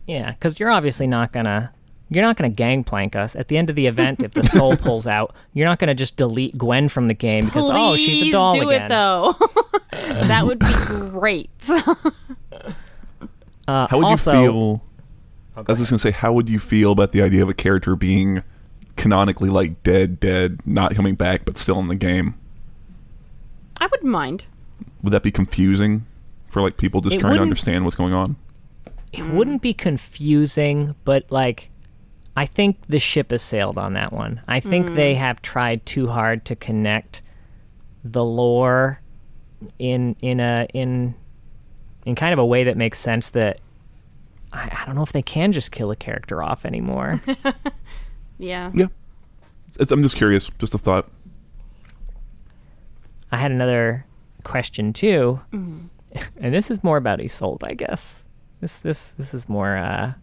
Yeah, 0.07 0.31
because 0.31 0.59
you're 0.59 0.71
obviously 0.71 1.07
not 1.07 1.31
gonna 1.31 1.71
you're 2.09 2.23
not 2.23 2.35
gonna 2.35 2.49
gangplank 2.49 3.15
us 3.15 3.35
at 3.35 3.47
the 3.47 3.57
end 3.57 3.69
of 3.69 3.75
the 3.75 3.87
event. 3.87 4.21
if 4.23 4.31
the 4.33 4.43
soul 4.57 4.75
pulls 4.75 5.07
out, 5.07 5.33
you're 5.53 5.67
not 5.67 5.79
gonna 5.79 5.95
just 5.95 6.17
delete 6.17 6.57
Gwen 6.57 6.89
from 6.89 7.07
the 7.07 7.13
game 7.13 7.45
because 7.45 7.69
oh 7.71 7.95
she's 7.95 8.21
a 8.23 8.31
doll 8.31 8.53
do 8.53 8.69
again. 8.69 8.83
it 8.85 8.89
though. 8.89 9.33
that 9.91 10.45
would 10.45 10.59
be 10.59 10.67
great. 11.09 11.49
Uh, 13.65 13.87
How 13.87 13.97
would 13.97 14.05
also, 14.07 14.31
you 14.41 14.45
feel? 14.47 14.83
I 15.55 15.61
was 15.61 15.79
just 15.79 15.91
gonna 15.91 15.99
say, 15.99 16.11
how 16.11 16.33
would 16.33 16.49
you 16.49 16.59
feel 16.59 16.91
about 16.91 17.11
the 17.11 17.21
idea 17.21 17.43
of 17.43 17.49
a 17.49 17.53
character 17.53 17.95
being 17.95 18.43
canonically 18.95 19.49
like 19.49 19.83
dead, 19.83 20.19
dead, 20.19 20.59
not 20.65 20.95
coming 20.95 21.15
back, 21.15 21.45
but 21.45 21.57
still 21.57 21.79
in 21.79 21.87
the 21.87 21.95
game? 21.95 22.35
I 23.79 23.87
wouldn't 23.87 24.09
mind. 24.09 24.45
Would 25.01 25.13
that 25.13 25.23
be 25.23 25.31
confusing 25.31 26.05
for 26.47 26.61
like 26.61 26.77
people 26.77 27.01
just 27.01 27.17
It 27.17 27.19
trying 27.19 27.35
to 27.35 27.41
understand 27.41 27.83
what's 27.83 27.95
going 27.95 28.13
on? 28.13 28.35
It 29.11 29.25
wouldn't 29.29 29.61
be 29.61 29.73
confusing, 29.73 30.95
but 31.03 31.31
like 31.31 31.69
I 32.35 32.45
think 32.45 32.77
the 32.87 32.99
ship 32.99 33.31
has 33.31 33.41
sailed 33.41 33.77
on 33.77 33.93
that 33.93 34.11
one. 34.11 34.41
I 34.47 34.59
think 34.59 34.95
they 34.95 35.13
mm. 35.13 35.17
have 35.17 35.41
tried 35.41 35.85
too 35.85 36.07
hard 36.07 36.45
to 36.45 36.55
connect 36.55 37.21
the 38.03 38.23
lore 38.23 39.01
in 39.77 40.15
in 40.21 40.39
a 40.39 40.67
in 40.73 41.15
in 42.05 42.15
kind 42.15 42.33
of 42.33 42.39
a 42.39 42.45
way 42.45 42.63
that 42.65 42.75
makes 42.75 42.99
sense 42.99 43.29
that 43.29 43.59
I, 44.53 44.69
I 44.81 44.85
don't 44.85 44.95
know 44.95 45.03
if 45.03 45.11
they 45.11 45.21
can 45.21 45.51
just 45.51 45.71
kill 45.71 45.91
a 45.91 45.95
character 45.95 46.41
off 46.43 46.65
anymore. 46.65 47.21
Yeah. 48.39 48.65
Yeah, 48.73 48.87
It's- 49.75 49.91
I'm 49.91 50.01
just 50.01 50.15
curious. 50.15 50.49
Just 50.59 50.73
a 50.73 50.77
thought. 50.77 51.07
I 53.31 53.37
had 53.37 53.51
another 53.51 54.05
question 54.43 54.91
too, 54.93 55.39
and 55.51 55.89
this 56.53 56.69
is 56.69 56.83
more 56.83 56.97
about 56.97 57.19
Isolde, 57.19 57.63
I 57.63 57.73
guess. 57.73 58.23
This 58.61 58.79
this 58.79 59.09
this 59.17 59.33
is 59.33 59.47
more. 59.49 59.77
Uh, 59.77 60.13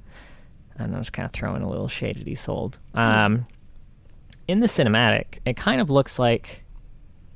I 0.74 0.78
don't 0.78 0.92
know, 0.92 0.98
just 0.98 1.12
kind 1.12 1.26
of 1.26 1.32
throwing 1.32 1.62
a 1.62 1.68
little 1.68 1.88
shade 1.88 2.18
at 2.18 2.26
Isolde. 2.26 2.78
Um, 2.94 3.46
in 4.48 4.60
the 4.60 4.66
cinematic, 4.66 5.38
it 5.44 5.56
kind 5.56 5.80
of 5.80 5.90
looks 5.90 6.18
like 6.18 6.64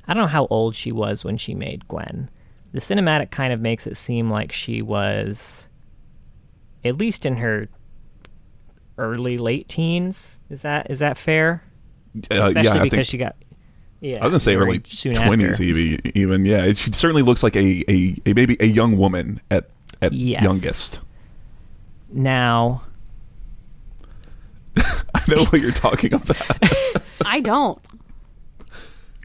I 0.06 0.14
don't 0.14 0.22
know 0.24 0.28
how 0.28 0.46
old 0.50 0.74
she 0.76 0.92
was 0.92 1.24
when 1.24 1.36
she 1.36 1.54
made 1.54 1.88
Gwen. 1.88 2.30
The 2.72 2.80
cinematic 2.80 3.30
kind 3.30 3.52
of 3.52 3.60
makes 3.60 3.86
it 3.86 3.96
seem 3.96 4.30
like 4.30 4.50
she 4.52 4.82
was 4.82 5.68
at 6.84 6.98
least 6.98 7.24
in 7.26 7.36
her 7.36 7.68
early 8.98 9.38
late 9.38 9.68
teens. 9.68 10.38
Is 10.50 10.62
that 10.62 10.90
is 10.90 10.98
that 11.00 11.16
fair? 11.16 11.62
Uh, 12.30 12.42
Especially 12.44 12.62
yeah, 12.62 12.70
I 12.72 12.82
because 12.84 12.90
think 12.90 13.06
she 13.06 13.18
got. 13.18 13.36
Yeah, 14.00 14.18
I 14.20 14.24
was 14.24 14.32
gonna 14.32 14.40
say 14.40 14.54
early 14.54 14.78
twenties, 14.80 15.60
even. 15.60 16.12
Even 16.14 16.44
yeah, 16.44 16.72
she 16.72 16.92
certainly 16.92 17.22
looks 17.22 17.42
like 17.42 17.56
a, 17.56 17.82
a, 17.90 18.16
a 18.26 18.34
maybe 18.34 18.56
a 18.60 18.66
young 18.66 18.96
woman 18.98 19.40
at 19.50 19.70
at 20.02 20.12
Yes. 20.12 20.42
youngest. 20.42 21.00
Now, 22.12 22.82
I 24.76 25.22
know 25.28 25.44
what 25.46 25.60
you're 25.60 25.72
talking 25.72 26.12
about. 26.12 26.36
I 27.24 27.40
don't. 27.40 27.78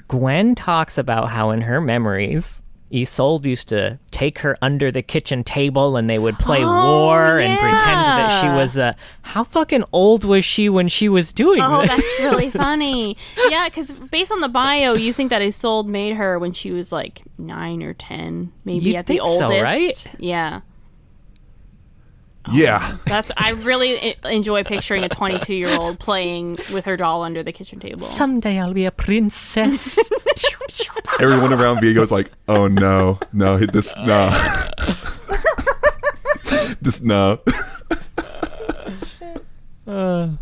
Gwen 0.08 0.56
talks 0.56 0.98
about 0.98 1.30
how 1.30 1.52
in 1.52 1.62
her 1.62 1.80
memories, 1.82 2.62
Isolde 2.94 3.46
used 3.46 3.70
to 3.70 4.00
take 4.12 4.40
her 4.40 4.58
under 4.62 4.92
the 4.92 5.02
kitchen 5.02 5.44
table 5.44 5.96
and 5.96 6.10
they 6.10 6.18
would 6.20 6.40
play 6.40 6.64
Oh, 6.64 6.68
war 7.06 7.40
and 7.40 7.58
pretend 7.60 7.82
that 7.82 8.42
she 8.42 8.48
yeah. 8.48 8.56
was 8.58 8.78
uh, 8.78 8.94
how 9.22 9.44
fucking 9.44 9.84
old 9.94 10.24
was 10.26 10.44
she 10.44 10.70
when 10.70 10.88
she 10.88 11.08
was 11.10 11.32
doing 11.34 11.62
Oh, 11.62 11.82
this? 11.82 11.90
that's 11.90 12.20
really 12.20 12.50
funny. 12.66 13.16
Yeah, 13.50 13.70
because 13.70 13.92
based 13.92 14.32
on 14.32 14.42
the 14.42 14.50
bio, 14.50 14.94
you 14.94 15.14
think 15.14 15.30
that 15.30 15.42
Isolde 15.42 15.88
made 15.88 16.16
her 16.16 16.40
when 16.40 16.52
she 16.54 16.72
was 16.72 16.92
like 16.92 17.22
nine 17.38 17.84
or 17.84 17.94
ten, 17.94 18.52
maybe 18.66 18.86
You'd 18.86 18.96
at 18.96 19.06
the 19.08 19.16
think 19.18 19.26
so, 19.26 19.44
oldest. 19.46 19.64
right? 19.64 20.08
Yeah, 20.18 20.62
yeah, 22.52 22.98
that's. 23.06 23.32
I 23.38 23.52
really 23.52 24.12
e- 24.12 24.16
enjoy 24.24 24.64
picturing 24.64 25.04
a 25.04 25.10
22 25.10 25.54
year 25.54 25.78
old 25.78 26.00
playing 26.00 26.58
with 26.72 26.86
her 26.86 26.98
doll 26.98 27.24
under 27.24 27.44
the 27.44 27.52
kitchen 27.52 27.80
table. 27.80 28.06
Someday 28.06 28.60
I'll 28.60 28.74
be 28.74 28.86
a 28.86 28.92
princess. 28.92 29.98
everyone 31.20 31.54
around 31.54 31.82
Viego's 31.82 32.12
like, 32.12 32.32
oh 32.48 32.68
no, 32.68 33.20
no, 33.34 33.58
this 33.58 33.96
no, 33.98 34.30
this 36.82 37.02
no. 37.02 37.40
Uh, 39.88 40.30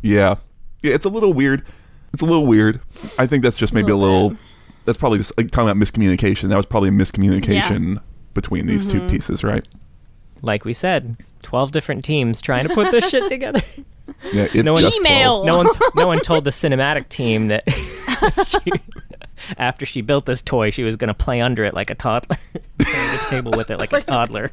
Yeah, 0.00 0.36
yeah, 0.82 0.94
it's 0.94 1.04
a 1.04 1.08
little 1.08 1.32
weird. 1.32 1.64
It's 2.12 2.22
a 2.22 2.24
little 2.24 2.46
weird. 2.46 2.80
I 3.18 3.26
think 3.26 3.42
that's 3.42 3.56
just 3.56 3.74
maybe 3.74 3.90
a 3.90 3.96
little 3.96 4.28
little. 4.28 4.38
That's 4.84 4.96
probably 4.96 5.18
just 5.18 5.36
like 5.36 5.50
talking 5.50 5.68
about 5.68 5.84
miscommunication. 5.84 6.50
That 6.50 6.56
was 6.56 6.66
probably 6.66 6.90
a 6.90 6.92
miscommunication 6.92 8.00
between 8.32 8.66
these 8.66 8.88
two 8.90 9.06
pieces, 9.08 9.42
right? 9.42 9.66
Like 10.42 10.64
we 10.64 10.72
said, 10.72 11.16
twelve 11.42 11.72
different 11.72 12.04
teams 12.04 12.40
trying 12.42 12.66
to 12.68 12.74
put 12.74 12.90
this 12.90 13.08
shit 13.08 13.28
together. 13.28 13.60
Yeah, 14.32 14.48
it 14.54 14.64
No 14.64 14.72
one- 14.72 14.82
just 14.82 14.98
Email. 14.98 15.44
no 15.44 15.58
one, 15.58 15.68
no 15.94 16.06
one 16.06 16.20
told 16.20 16.44
the 16.44 16.50
cinematic 16.62 17.08
team 17.08 17.48
that 17.48 17.62
she, 18.46 18.72
after 19.58 19.84
she 19.86 20.00
built 20.00 20.26
this 20.26 20.40
toy, 20.42 20.70
she 20.70 20.82
was 20.82 20.96
going 20.96 21.08
to 21.08 21.14
play 21.14 21.40
under 21.40 21.64
it 21.64 21.74
like 21.74 21.90
a 21.90 21.94
toddler, 21.94 22.38
under 22.54 22.62
the 23.16 23.26
table 23.28 23.52
with 23.56 23.70
it 23.70 23.78
like 23.78 23.92
a 23.92 24.00
toddler. 24.00 24.50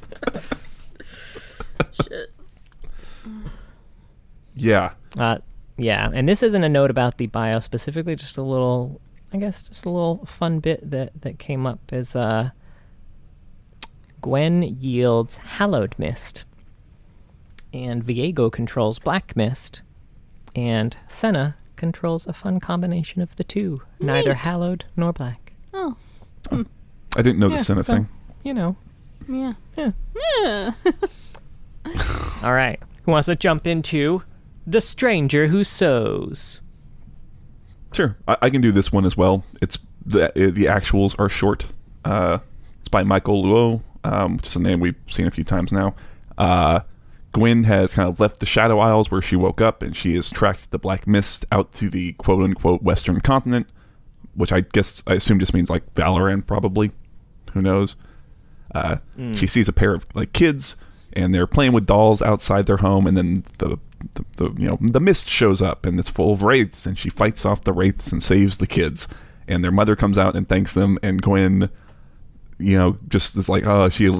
Shit. 1.91 2.31
Yeah, 4.55 4.91
Uh, 5.17 5.37
yeah, 5.77 6.09
and 6.13 6.27
this 6.29 6.41
isn't 6.43 6.63
a 6.63 6.69
note 6.69 6.89
about 6.89 7.17
the 7.17 7.27
bio 7.27 7.59
specifically, 7.59 8.15
just 8.15 8.37
a 8.37 8.41
little, 8.43 9.01
I 9.33 9.37
guess, 9.37 9.63
just 9.63 9.85
a 9.85 9.89
little 9.89 10.25
fun 10.25 10.59
bit 10.59 10.89
that 10.91 11.11
that 11.21 11.39
came 11.39 11.65
up 11.65 11.79
is 11.91 12.15
uh, 12.15 12.51
Gwen 14.25 14.63
yields 14.79 15.37
Hallowed 15.37 15.93
Mist, 15.99 16.45
and 17.71 18.03
Viego 18.03 18.51
controls 18.51 18.97
Black 18.97 19.35
Mist, 19.35 19.83
and 20.55 20.97
Senna 21.07 21.55
controls 21.75 22.25
a 22.25 22.33
fun 22.33 22.59
combination 22.59 23.21
of 23.21 23.35
the 23.35 23.43
two, 23.43 23.83
neither 23.99 24.33
hallowed 24.33 24.85
nor 24.97 25.13
black. 25.13 25.53
Oh, 25.75 25.95
I 26.51 27.21
didn't 27.21 27.37
know 27.37 27.49
Yeah, 27.49 27.57
the 27.57 27.63
Senna 27.63 27.83
so- 27.83 27.93
thing. 27.93 28.09
You 28.43 28.55
know. 28.55 28.75
yeah. 29.29 29.53
Yeah. 29.77 29.91
Yeah. 30.41 30.71
All 32.43 32.53
right. 32.53 32.79
Who 33.03 33.11
wants 33.11 33.27
to 33.27 33.35
jump 33.35 33.67
into 33.67 34.23
The 34.65 34.81
Stranger 34.81 35.45
Who 35.49 35.63
Sews. 35.63 36.61
Sure, 37.93 38.17
I, 38.27 38.37
I 38.41 38.49
can 38.49 38.61
do 38.61 38.71
this 38.71 38.91
one 38.91 39.05
as 39.05 39.15
well. 39.15 39.43
It's 39.61 39.77
the 40.03 40.31
the 40.35 40.65
actuals 40.65 41.13
are 41.19 41.29
short. 41.29 41.67
Uh, 42.03 42.39
it's 42.79 42.87
by 42.87 43.03
Michael 43.03 43.43
Luo, 43.43 43.81
um, 44.13 44.37
which 44.37 44.47
is 44.47 44.55
a 44.55 44.61
name 44.61 44.79
we've 44.79 44.95
seen 45.07 45.27
a 45.27 45.31
few 45.31 45.43
times 45.43 45.71
now. 45.71 45.95
Uh, 46.37 46.81
Gwen 47.33 47.65
has 47.65 47.93
kind 47.93 48.07
of 48.07 48.19
left 48.19 48.39
the 48.39 48.45
Shadow 48.45 48.79
Isles 48.79 49.11
where 49.11 49.21
she 49.21 49.35
woke 49.35 49.59
up, 49.61 49.81
and 49.81 49.95
she 49.95 50.15
has 50.15 50.29
tracked 50.29 50.71
the 50.71 50.79
Black 50.79 51.05
Mist 51.07 51.45
out 51.51 51.73
to 51.73 51.89
the 51.89 52.13
quote 52.13 52.41
unquote 52.43 52.81
Western 52.81 53.19
continent, 53.21 53.67
which 54.35 54.51
I 54.53 54.61
guess 54.61 55.03
I 55.05 55.15
assume 55.15 55.39
just 55.39 55.53
means 55.53 55.69
like 55.69 55.93
Valoran, 55.95 56.45
probably. 56.45 56.91
Who 57.53 57.61
knows? 57.61 57.95
Uh, 58.73 58.97
She 59.33 59.47
sees 59.47 59.67
a 59.67 59.73
pair 59.73 59.93
of 59.93 60.05
like 60.15 60.31
kids, 60.33 60.75
and 61.13 61.33
they're 61.33 61.47
playing 61.47 61.71
with 61.73 61.85
dolls 61.85 62.21
outside 62.21 62.65
their 62.67 62.77
home, 62.77 63.05
and 63.07 63.15
then 63.17 63.43
the, 63.57 63.79
the, 64.13 64.25
the 64.37 64.45
you 64.57 64.67
know 64.69 64.77
the 64.81 64.99
mist 65.01 65.29
shows 65.29 65.61
up, 65.61 65.85
and 65.85 65.99
it's 65.99 66.09
full 66.09 66.31
of 66.33 66.41
wraiths, 66.43 66.85
and 66.85 66.97
she 66.97 67.09
fights 67.09 67.45
off 67.45 67.63
the 67.63 67.73
wraiths 67.73 68.11
and 68.11 68.21
saves 68.23 68.57
the 68.59 68.67
kids, 68.67 69.07
and 69.47 69.63
their 69.63 69.71
mother 69.71 69.95
comes 69.95 70.17
out 70.17 70.35
and 70.35 70.47
thanks 70.49 70.73
them, 70.73 70.99
and 71.03 71.21
Gwen, 71.21 71.69
you 72.57 72.77
know, 72.77 72.97
just 73.07 73.35
is 73.35 73.49
like, 73.49 73.65
oh, 73.65 73.89
she 73.89 74.11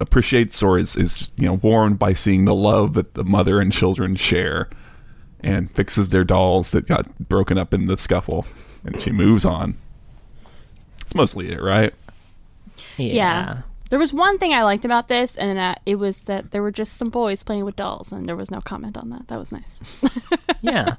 appreciates 0.00 0.62
or 0.62 0.78
is 0.78 0.96
is 0.96 1.30
you 1.36 1.46
know 1.46 1.54
warmed 1.54 1.98
by 1.98 2.14
seeing 2.14 2.44
the 2.44 2.54
love 2.54 2.94
that 2.94 3.14
the 3.14 3.24
mother 3.24 3.60
and 3.60 3.72
children 3.72 4.16
share, 4.16 4.68
and 5.40 5.70
fixes 5.70 6.08
their 6.08 6.24
dolls 6.24 6.72
that 6.72 6.86
got 6.86 7.18
broken 7.28 7.58
up 7.58 7.74
in 7.74 7.86
the 7.86 7.96
scuffle, 7.96 8.46
and 8.84 9.00
she 9.00 9.10
moves 9.10 9.44
on. 9.44 9.76
It's 11.00 11.14
mostly 11.14 11.50
it, 11.50 11.60
right? 11.60 11.92
Yeah. 12.96 13.62
There 13.90 13.98
was 13.98 14.12
one 14.12 14.38
thing 14.38 14.52
I 14.52 14.64
liked 14.64 14.84
about 14.84 15.08
this, 15.08 15.36
and 15.36 15.58
that 15.58 15.78
uh, 15.78 15.80
it 15.86 15.94
was 15.96 16.20
that 16.20 16.50
there 16.50 16.62
were 16.62 16.72
just 16.72 16.96
some 16.96 17.10
boys 17.10 17.42
playing 17.42 17.64
with 17.64 17.76
dolls, 17.76 18.10
and 18.10 18.26
there 18.26 18.34
was 18.34 18.50
no 18.50 18.60
comment 18.60 18.96
on 18.96 19.10
that. 19.10 19.28
That 19.28 19.38
was 19.38 19.52
nice. 19.52 19.80
Yeah. 20.64 20.96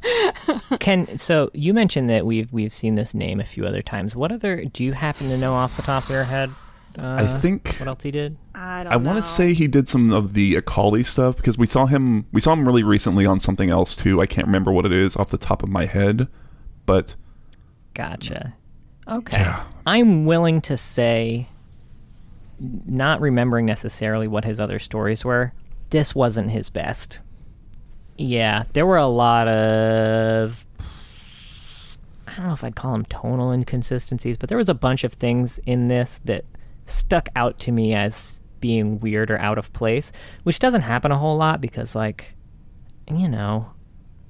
Can 0.80 1.18
so 1.18 1.50
you 1.54 1.74
mentioned 1.74 2.08
that 2.12 2.24
we've 2.24 2.54
we've 2.54 2.74
seen 2.74 2.94
this 2.94 3.16
name 3.16 3.40
a 3.40 3.46
few 3.46 3.66
other 3.66 3.82
times. 3.82 4.16
What 4.16 4.32
other 4.32 4.64
do 4.66 4.84
you 4.84 4.94
happen 4.94 5.28
to 5.30 5.40
know 5.40 5.56
off 5.56 5.76
the 5.76 5.82
top 5.82 6.04
of 6.04 6.12
your 6.12 6.26
head? 6.26 6.52
Uh, 6.98 7.18
I 7.20 7.28
think 7.40 7.76
what 7.78 7.88
else 7.88 8.04
he 8.04 8.12
did? 8.12 8.38
I 8.54 8.84
don't 8.84 8.94
I 8.94 8.96
want 8.96 9.18
to 9.18 9.24
say 9.24 9.54
he 9.54 9.68
did 9.68 9.88
some 9.88 10.12
of 10.12 10.34
the 10.34 10.56
Akali 10.56 11.04
stuff 11.04 11.36
because 11.36 11.58
we 11.58 11.68
saw 11.68 11.86
him 11.86 12.26
we 12.32 12.40
saw 12.40 12.54
him 12.54 12.66
really 12.66 12.84
recently 12.84 13.26
on 13.26 13.40
something 13.40 13.70
else 13.70 13.96
too. 13.96 14.22
I 14.22 14.26
can't 14.26 14.48
remember 14.48 14.72
what 14.72 14.86
it 14.86 14.94
is 14.94 15.16
off 15.16 15.30
the 15.30 15.38
top 15.38 15.62
of 15.62 15.70
my 15.70 15.86
head, 15.86 16.28
but 16.86 17.16
Gotcha. 17.94 18.54
Okay. 19.08 19.38
Yeah. 19.38 19.66
I'm 19.86 20.26
willing 20.26 20.62
to 20.62 20.78
say, 20.78 21.48
not 22.60 23.22
remembering 23.22 23.66
necessarily 23.66 24.28
what 24.28 24.46
his 24.46 24.60
other 24.60 24.80
stories 24.80 25.24
were, 25.24 25.54
this 25.90 26.14
wasn't 26.14 26.52
his 26.52 26.70
best. 26.70 27.22
Yeah, 28.18 28.64
there 28.74 28.86
were 28.86 28.98
a 28.98 29.08
lot 29.08 29.48
of. 29.48 30.66
I 32.28 32.36
don't 32.36 32.48
know 32.48 32.54
if 32.54 32.64
I'd 32.64 32.76
call 32.76 32.94
them 32.94 33.06
tonal 33.06 33.52
inconsistencies, 33.52 34.38
but 34.38 34.50
there 34.50 34.58
was 34.58 34.70
a 34.70 34.74
bunch 34.74 35.04
of 35.04 35.14
things 35.14 35.60
in 35.66 35.88
this 35.88 36.20
that 36.26 36.44
stuck 36.86 37.30
out 37.36 37.60
to 37.60 37.72
me 37.72 37.94
as 37.94 38.42
being 38.60 39.00
weird 39.00 39.32
or 39.32 39.38
out 39.40 39.58
of 39.58 39.72
place, 39.74 40.12
which 40.44 40.60
doesn't 40.60 40.82
happen 40.82 41.12
a 41.12 41.18
whole 41.18 41.38
lot 41.38 41.62
because, 41.62 41.96
like, 41.96 42.36
you 43.12 43.28
know, 43.28 43.72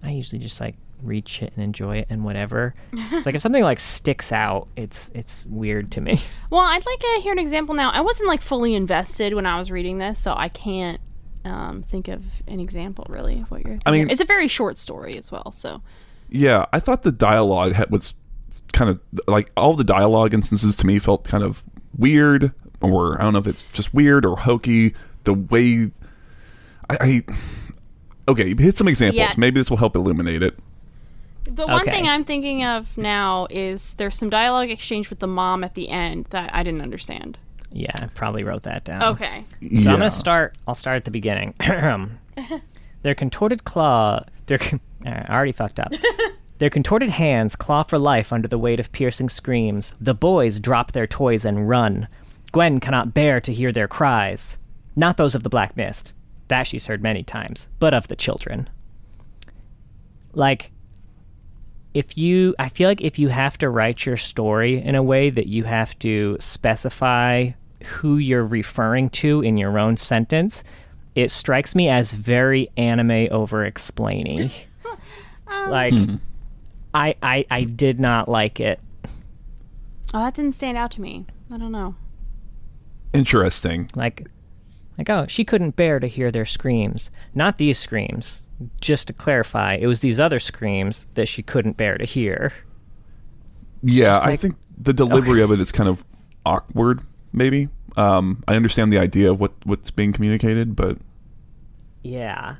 I 0.03 0.11
usually 0.11 0.39
just 0.39 0.59
like 0.59 0.75
read 1.01 1.29
it 1.41 1.53
and 1.55 1.63
enjoy 1.63 1.97
it 1.97 2.07
and 2.09 2.23
whatever. 2.23 2.73
it's 2.93 3.25
like 3.25 3.35
if 3.35 3.41
something 3.41 3.63
like 3.63 3.79
sticks 3.79 4.31
out, 4.31 4.67
it's 4.75 5.11
it's 5.13 5.47
weird 5.47 5.91
to 5.93 6.01
me. 6.01 6.21
Well, 6.51 6.61
I'd 6.61 6.85
like 6.85 6.99
to 6.99 7.19
hear 7.21 7.31
an 7.31 7.39
example 7.39 7.75
now. 7.75 7.91
I 7.91 8.01
wasn't 8.01 8.27
like 8.27 8.41
fully 8.41 8.75
invested 8.75 9.33
when 9.33 9.45
I 9.45 9.57
was 9.57 9.71
reading 9.71 9.97
this, 9.97 10.19
so 10.19 10.33
I 10.35 10.49
can't 10.49 11.01
um, 11.43 11.83
think 11.83 12.07
of 12.07 12.23
an 12.47 12.59
example 12.59 13.05
really 13.09 13.41
of 13.41 13.51
what 13.51 13.65
you're. 13.65 13.79
I 13.85 13.91
mean- 13.91 14.09
it's 14.09 14.21
a 14.21 14.25
very 14.25 14.47
short 14.47 14.77
story 14.77 15.15
as 15.17 15.31
well. 15.31 15.51
So 15.51 15.81
yeah, 16.29 16.65
I 16.73 16.79
thought 16.79 17.03
the 17.03 17.11
dialogue 17.11 17.73
had, 17.73 17.89
was 17.91 18.13
kind 18.73 18.89
of 18.89 18.99
like 19.27 19.51
all 19.57 19.73
the 19.73 19.83
dialogue 19.83 20.33
instances 20.33 20.75
to 20.77 20.87
me 20.87 20.99
felt 20.99 21.23
kind 21.23 21.43
of 21.43 21.63
weird, 21.97 22.51
or 22.81 23.19
I 23.19 23.23
don't 23.23 23.33
know 23.33 23.39
if 23.39 23.47
it's 23.47 23.65
just 23.67 23.93
weird 23.93 24.25
or 24.25 24.37
hokey. 24.37 24.93
The 25.23 25.33
way 25.33 25.91
I, 26.89 26.97
I 26.99 27.23
okay, 28.27 28.55
hit 28.55 28.75
some 28.75 28.87
examples. 28.87 29.17
Yeah. 29.17 29.33
Maybe 29.37 29.59
this 29.59 29.69
will 29.69 29.77
help 29.77 29.95
illuminate 29.95 30.43
it. 30.43 30.57
the 31.45 31.65
one 31.67 31.81
Okay. 31.81 31.91
thing 31.91 32.07
I'm 32.07 32.23
thinking 32.23 32.63
of 32.63 32.97
now 32.97 33.47
is 33.49 33.93
there's 33.95 34.15
some 34.17 34.29
dialogue 34.29 34.69
exchange 34.71 35.09
with 35.09 35.19
the 35.19 35.27
mom 35.27 35.63
at 35.63 35.73
the 35.75 35.89
end 35.89 36.25
that 36.31 36.53
I 36.53 36.63
didn't 36.63 36.81
understand. 36.81 37.37
Yeah, 37.71 37.91
I 37.99 38.05
probably 38.07 38.43
wrote 38.43 38.63
that 38.63 38.83
down. 38.85 39.03
Okay. 39.03 39.43
So 39.49 39.57
yeah. 39.61 39.91
I'm 39.91 39.99
gonna 39.99 40.11
start. 40.11 40.55
I'll 40.67 40.75
start 40.75 40.97
at 40.97 41.05
the 41.05 41.11
beginning. 41.11 41.53
their 43.01 43.15
contorted 43.15 43.63
claw. 43.65 44.21
Their. 44.45 44.57
con- 44.59 44.79
Alright, 45.05 45.25
I 45.29 45.35
already 45.35 45.51
fucked 45.51 45.79
up. 45.79 45.91
Their 46.57 46.69
contorted 46.69 47.09
hands 47.09 47.55
claw 47.55 47.83
for 47.83 47.99
life 47.99 48.31
under 48.31 48.47
the 48.47 48.57
weight 48.57 48.79
of 48.79 48.91
piercing 48.91 49.29
screams. 49.29 49.93
The 49.99 50.13
boys 50.13 50.59
drop 50.59 50.93
their 50.93 51.07
toys 51.07 51.43
and 51.43 51.67
run. 51.67 52.07
Gwen 52.51 52.79
cannot 52.79 53.13
bear 53.13 53.41
to 53.41 53.53
hear 53.53 53.71
their 53.71 53.87
cries. 53.87 54.57
Not 54.95 55.17
those 55.17 55.35
of 55.35 55.43
the 55.43 55.49
Black 55.49 55.75
Mist. 55.75 56.13
That 56.47 56.67
she's 56.67 56.85
heard 56.85 57.01
many 57.01 57.23
times, 57.23 57.67
but 57.79 57.93
of 57.93 58.07
the 58.07 58.15
children. 58.15 58.69
Like, 60.33 60.71
if 61.95 62.17
you 62.17 62.53
i 62.59 62.69
feel 62.69 62.89
like 62.89 63.01
if 63.01 63.17
you 63.17 63.29
have 63.29 63.57
to 63.57 63.69
write 63.69 64.05
your 64.05 64.17
story 64.17 64.79
in 64.79 64.93
a 64.93 65.01
way 65.01 65.31
that 65.31 65.47
you 65.47 65.63
have 65.63 65.97
to 65.97 66.37
specify 66.39 67.49
who 67.85 68.17
you're 68.17 68.43
referring 68.43 69.09
to 69.09 69.41
in 69.41 69.57
your 69.57 69.79
own 69.79 69.95
sentence 69.95 70.61
it 71.15 71.31
strikes 71.31 71.73
me 71.73 71.87
as 71.87 72.11
very 72.11 72.69
anime 72.75 73.27
over 73.31 73.65
explaining 73.65 74.51
um, 75.47 75.69
like 75.71 75.93
hmm. 75.97 76.15
I, 76.95 77.15
I 77.21 77.45
i 77.51 77.63
did 77.63 77.99
not 77.99 78.27
like 78.27 78.59
it 78.59 78.79
Oh, 80.13 80.19
that 80.19 80.33
didn't 80.35 80.53
stand 80.53 80.77
out 80.77 80.91
to 80.91 81.01
me. 81.01 81.25
I 81.51 81.57
don't 81.57 81.73
know. 81.73 81.95
Interesting. 83.13 83.89
like 83.95 84.27
like 84.97 85.09
oh 85.09 85.25
she 85.27 85.43
couldn't 85.43 85.75
bear 85.75 85.99
to 85.99 86.07
hear 86.07 86.31
their 86.31 86.45
screams 86.45 87.11
not 87.33 87.57
these 87.57 87.77
screams 87.77 88.43
just 88.79 89.07
to 89.07 89.13
clarify 89.13 89.73
it 89.75 89.87
was 89.87 89.99
these 89.99 90.19
other 90.21 90.39
screams 90.39 91.05
that 91.15 91.27
she 91.27 91.43
couldn't 91.43 91.75
bear 91.75 91.97
to 91.97 92.05
hear 92.05 92.53
Yeah, 93.83 94.19
I 94.23 94.37
think 94.37 94.55
the 94.77 94.93
delivery 94.93 95.41
of 95.41 95.51
it 95.51 95.59
is 95.59 95.71
kind 95.71 95.89
of 95.89 96.05
awkward. 96.45 97.01
Maybe. 97.33 97.67
Um, 97.97 98.43
I 98.47 98.55
understand 98.55 98.91
the 98.93 98.99
idea 98.99 99.31
of 99.31 99.39
what 99.39 99.51
what's 99.65 99.91
being 99.91 100.13
communicated, 100.13 100.75
but 100.75 100.97
Yeah. 102.03 102.55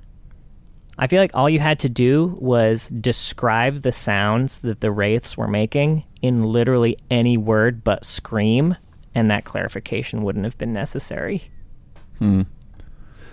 I 0.97 1.07
feel 1.07 1.21
like 1.21 1.31
all 1.33 1.49
you 1.49 1.59
had 1.59 1.79
to 1.79 1.89
do 1.89 2.37
was 2.39 2.87
describe 2.89 3.81
the 3.81 3.91
sounds 3.91 4.59
that 4.59 4.79
the 4.79 4.91
wraiths 4.91 5.37
were 5.37 5.47
making 5.47 6.05
in 6.21 6.43
literally 6.43 6.97
any 7.11 7.37
word 7.37 7.83
but 7.83 8.05
scream, 8.05 8.77
and 9.13 9.29
that 9.29 9.43
clarification 9.43 10.23
wouldn't 10.23 10.45
have 10.45 10.57
been 10.57 10.73
necessary. 10.73 11.51
Hmm. 12.19 12.43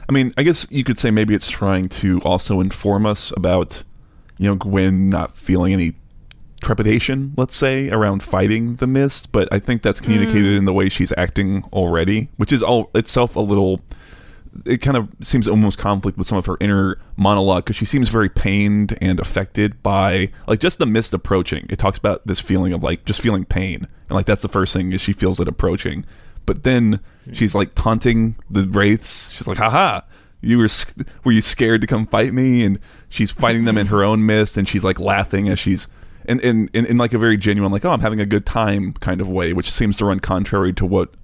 I 0.09 0.12
mean, 0.12 0.33
I 0.37 0.42
guess 0.42 0.66
you 0.70 0.83
could 0.85 0.98
say 0.98 1.11
maybe 1.11 1.35
it's 1.35 1.51
trying 1.51 1.88
to 1.90 2.20
also 2.22 2.61
inform 2.61 3.07
us 3.07 3.33
about, 3.37 3.85
you 4.38 4.48
know, 4.48 4.57
Gwen 4.57 5.09
not 5.09 5.37
feeling 5.37 5.72
any 5.72 5.94
trepidation, 6.61 7.33
let's 7.37 7.55
say, 7.55 7.90
around 7.90 8.22
fighting 8.22 8.77
the 8.77 8.87
mist. 8.87 9.31
But 9.33 9.48
I 9.53 9.59
think 9.59 9.83
that's 9.83 10.01
communicated 10.01 10.57
in 10.57 10.64
the 10.64 10.72
way 10.72 10.88
she's 10.88 11.12
acting 11.16 11.64
already, 11.72 12.29
which 12.37 12.53
is 12.53 12.62
all 12.62 12.90
itself 12.94 13.37
a 13.37 13.40
little. 13.40 13.81
It 14.66 14.78
kind 14.78 14.96
of 14.96 15.08
seems 15.22 15.48
almost 15.48 15.78
conflict 15.78 16.18
with 16.18 16.26
some 16.26 16.36
of 16.36 16.46
her 16.46 16.56
inner 16.60 16.98
monologue 17.16 17.64
because 17.64 17.76
she 17.76 17.86
seems 17.86 18.10
very 18.10 18.28
pained 18.28 18.98
and 19.00 19.18
affected 19.18 19.82
by 19.82 20.30
like 20.46 20.60
just 20.60 20.78
the 20.78 20.86
mist 20.86 21.14
approaching. 21.14 21.66
It 21.70 21.78
talks 21.78 21.96
about 21.96 22.26
this 22.26 22.38
feeling 22.38 22.72
of 22.72 22.82
like 22.82 23.04
just 23.04 23.20
feeling 23.20 23.44
pain, 23.44 23.88
and 24.08 24.16
like 24.16 24.26
that's 24.26 24.42
the 24.42 24.48
first 24.48 24.72
thing 24.74 24.92
is 24.92 25.00
she 25.00 25.12
feels 25.14 25.40
it 25.40 25.48
approaching. 25.48 26.04
But 26.44 26.64
then 26.64 27.00
she's 27.32 27.54
like 27.54 27.74
taunting 27.74 28.36
the 28.50 28.66
wraiths. 28.66 29.30
She's 29.30 29.46
like, 29.46 29.58
"Haha, 29.58 30.02
you 30.40 30.58
were 30.58 30.68
were 31.24 31.32
you 31.32 31.40
scared 31.40 31.80
to 31.80 31.86
come 31.86 32.06
fight 32.06 32.34
me?" 32.34 32.64
And 32.64 32.78
she's 33.08 33.30
fighting 33.30 33.64
them 33.64 33.78
in 33.78 33.86
her 33.86 34.02
own 34.02 34.26
mist, 34.26 34.56
and 34.56 34.68
she's 34.68 34.84
like 34.84 35.00
laughing 35.00 35.48
as 35.48 35.58
she's 35.58 35.88
in 36.26 36.40
in, 36.40 36.68
in 36.74 36.84
in 36.86 36.98
like 36.98 37.14
a 37.14 37.18
very 37.18 37.36
genuine, 37.36 37.72
like, 37.72 37.84
"Oh, 37.84 37.92
I'm 37.92 38.00
having 38.00 38.20
a 38.20 38.26
good 38.26 38.44
time" 38.44 38.92
kind 38.94 39.20
of 39.20 39.30
way, 39.30 39.52
which 39.52 39.70
seems 39.70 39.96
to 39.98 40.04
run 40.04 40.20
contrary 40.20 40.72
to 40.74 40.84
what 40.84 41.14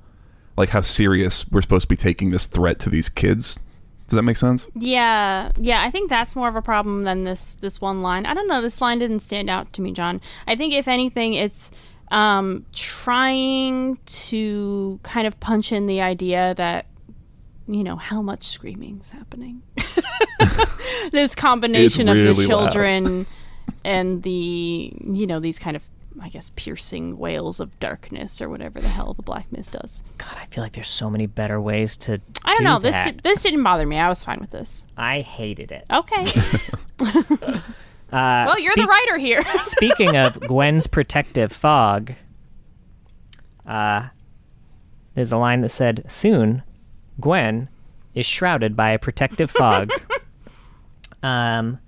like 0.59 0.71
how 0.71 0.81
serious 0.81 1.49
we're 1.51 1.63
supposed 1.63 1.83
to 1.83 1.89
be 1.89 1.97
taking 1.97 2.31
this 2.31 2.47
threat 2.47 2.81
to 2.81 2.91
these 2.91 3.09
kids. 3.09 3.59
Does 4.09 4.17
that 4.17 4.23
make 4.23 4.37
sense? 4.37 4.67
Yeah, 4.75 5.53
yeah, 5.59 5.83
I 5.83 5.91
think 5.91 6.09
that's 6.11 6.35
more 6.35 6.49
of 6.49 6.57
a 6.57 6.63
problem 6.63 7.05
than 7.05 7.25
this 7.25 7.55
this 7.57 7.81
one 7.81 8.03
line. 8.03 8.27
I 8.27 8.35
don't 8.35 8.49
know, 8.49 8.61
this 8.61 8.81
line 8.81 8.99
didn't 8.99 9.21
stand 9.21 9.49
out 9.49 9.73
to 9.75 9.83
me, 9.83 9.93
John. 9.93 10.21
I 10.47 10.57
think 10.57 10.75
if 10.75 10.89
anything, 10.89 11.35
it's 11.35 11.71
um, 12.11 12.65
trying 12.73 13.99
to 14.07 14.99
kind 15.03 15.27
of 15.27 15.39
punch 15.41 15.73
in 15.73 15.87
the 15.87 16.01
idea 16.01 16.55
that 16.57 16.87
you 17.69 17.85
know 17.85 17.97
how 17.97 18.23
much 18.23 18.49
screaming's 18.49 19.11
happening. 19.11 19.63
this 21.13 21.35
combination 21.35 22.09
of 22.09 22.17
really 22.17 22.47
the 22.47 22.57
loud. 22.57 22.73
children 22.73 23.27
and 23.85 24.23
the 24.23 24.93
you 25.05 25.27
know 25.27 25.39
these 25.39 25.59
kind 25.59 25.77
of 25.77 25.89
I 26.21 26.29
guess, 26.29 26.51
piercing 26.57 27.19
wails 27.19 27.61
of 27.61 27.79
darkness 27.81 28.41
or 28.41 28.49
whatever 28.49 28.81
the 28.81 28.89
hell 28.89 29.15
the 29.15 29.23
black 29.23 29.51
mist 29.53 29.73
does. 29.73 30.03
God, 30.19 30.37
I 30.41 30.47
feel 30.47 30.63
like 30.65 30.73
there's 30.73 30.89
so 30.89 31.09
many 31.11 31.27
better 31.27 31.61
ways 31.61 31.97
to. 31.99 32.21
I 32.45 32.55
don't 32.55 32.59
do 32.59 32.65
know. 32.65 32.79
This 32.79 32.93
that. 32.93 33.17
di- 33.17 33.31
this 33.31 33.43
didn't 33.43 33.63
bother 33.63 33.87
me. 33.87 33.99
I 33.99 34.09
was 34.09 34.23
fine 34.23 34.39
with 34.41 34.51
this. 34.51 34.85
I 34.97 35.21
hated 35.21 35.73
it. 35.73 35.85
Okay. 35.91 36.25
Uh, 38.11 38.49
well, 38.49 38.59
you're 38.59 38.75
the 38.75 38.87
writer 38.87 39.19
here. 39.19 39.43
Speaking 39.59 40.17
of 40.17 40.41
Gwen's 40.41 40.87
protective 40.87 41.53
fog, 41.53 42.15
uh, 43.67 44.09
there's 45.15 45.31
a 45.31 45.37
line 45.37 45.61
that 45.61 45.69
said, 45.69 46.11
"Soon, 46.11 46.63
Gwen 47.21 47.69
is 48.15 48.25
shrouded 48.25 48.75
by 48.75 48.93
a 48.93 48.99
protective 48.99 49.51
fog." 49.51 49.91
um, 51.23 51.79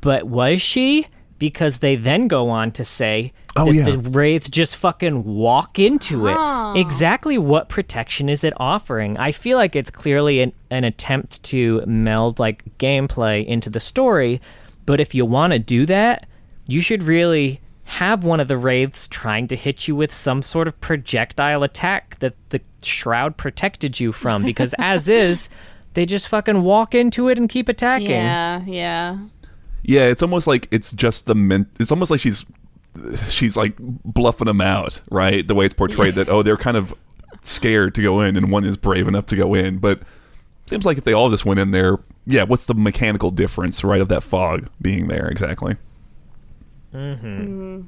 but 0.00 0.26
was 0.26 0.60
she? 0.60 1.06
Because 1.38 1.78
they 1.80 1.96
then 1.96 2.28
go 2.28 2.48
on 2.48 2.70
to 2.72 2.84
say 2.84 3.32
Oh, 3.56 3.66
that 3.66 3.74
yeah. 3.74 3.84
the 3.84 3.98
wraiths 3.98 4.48
just 4.48 4.76
fucking 4.76 5.24
walk 5.24 5.78
into 5.78 6.26
it. 6.28 6.36
Exactly 6.80 7.38
what 7.38 7.68
protection 7.68 8.28
is 8.28 8.42
it 8.44 8.52
offering? 8.56 9.16
I 9.18 9.30
feel 9.32 9.56
like 9.58 9.76
it's 9.76 9.90
clearly 9.90 10.40
an, 10.40 10.52
an 10.70 10.84
attempt 10.84 11.42
to 11.44 11.84
meld 11.86 12.38
like 12.38 12.64
gameplay 12.78 13.46
into 13.46 13.70
the 13.70 13.80
story, 13.80 14.40
but 14.86 14.98
if 15.00 15.14
you 15.14 15.24
want 15.24 15.52
to 15.52 15.58
do 15.58 15.86
that, 15.86 16.26
you 16.66 16.80
should 16.80 17.02
really 17.04 17.60
have 17.84 18.24
one 18.24 18.40
of 18.40 18.48
the 18.48 18.56
wraiths 18.56 19.06
trying 19.06 19.46
to 19.48 19.56
hit 19.56 19.86
you 19.86 19.94
with 19.94 20.12
some 20.12 20.40
sort 20.42 20.66
of 20.66 20.80
projectile 20.80 21.62
attack 21.62 22.18
that 22.20 22.34
the 22.48 22.60
shroud 22.82 23.36
protected 23.36 24.00
you 24.00 24.10
from 24.10 24.42
because 24.42 24.74
as 24.78 25.08
is 25.08 25.48
they 25.92 26.04
just 26.06 26.26
fucking 26.26 26.62
walk 26.62 26.94
into 26.94 27.28
it 27.28 27.38
and 27.38 27.48
keep 27.48 27.68
attacking. 27.68 28.10
yeah, 28.10 28.62
yeah. 28.66 29.18
Yeah, 29.84 30.06
it's 30.06 30.22
almost 30.22 30.46
like 30.46 30.66
it's 30.70 30.92
just 30.92 31.26
the 31.26 31.34
men- 31.34 31.70
it's 31.78 31.92
almost 31.92 32.10
like 32.10 32.20
she's 32.20 32.44
she's 33.28 33.56
like 33.56 33.74
bluffing 33.78 34.46
them 34.46 34.60
out, 34.60 35.00
right? 35.10 35.46
The 35.46 35.54
way 35.54 35.66
it's 35.66 35.74
portrayed 35.74 36.14
that 36.14 36.28
oh, 36.28 36.42
they're 36.42 36.56
kind 36.56 36.76
of 36.76 36.94
scared 37.42 37.94
to 37.94 38.02
go 38.02 38.20
in 38.22 38.36
and 38.36 38.50
one 38.50 38.64
is 38.64 38.76
brave 38.76 39.06
enough 39.06 39.26
to 39.26 39.36
go 39.36 39.54
in, 39.54 39.78
but 39.78 40.00
seems 40.66 40.86
like 40.86 40.96
if 40.96 41.04
they 41.04 41.12
all 41.12 41.30
just 41.30 41.44
went 41.44 41.60
in 41.60 41.70
there, 41.70 41.98
yeah, 42.26 42.44
what's 42.44 42.66
the 42.66 42.74
mechanical 42.74 43.30
difference, 43.30 43.84
right, 43.84 44.00
of 44.00 44.08
that 44.08 44.22
fog 44.22 44.68
being 44.80 45.08
there 45.08 45.28
exactly? 45.28 45.76
Mm 46.94 47.18
hmm. 47.20 47.80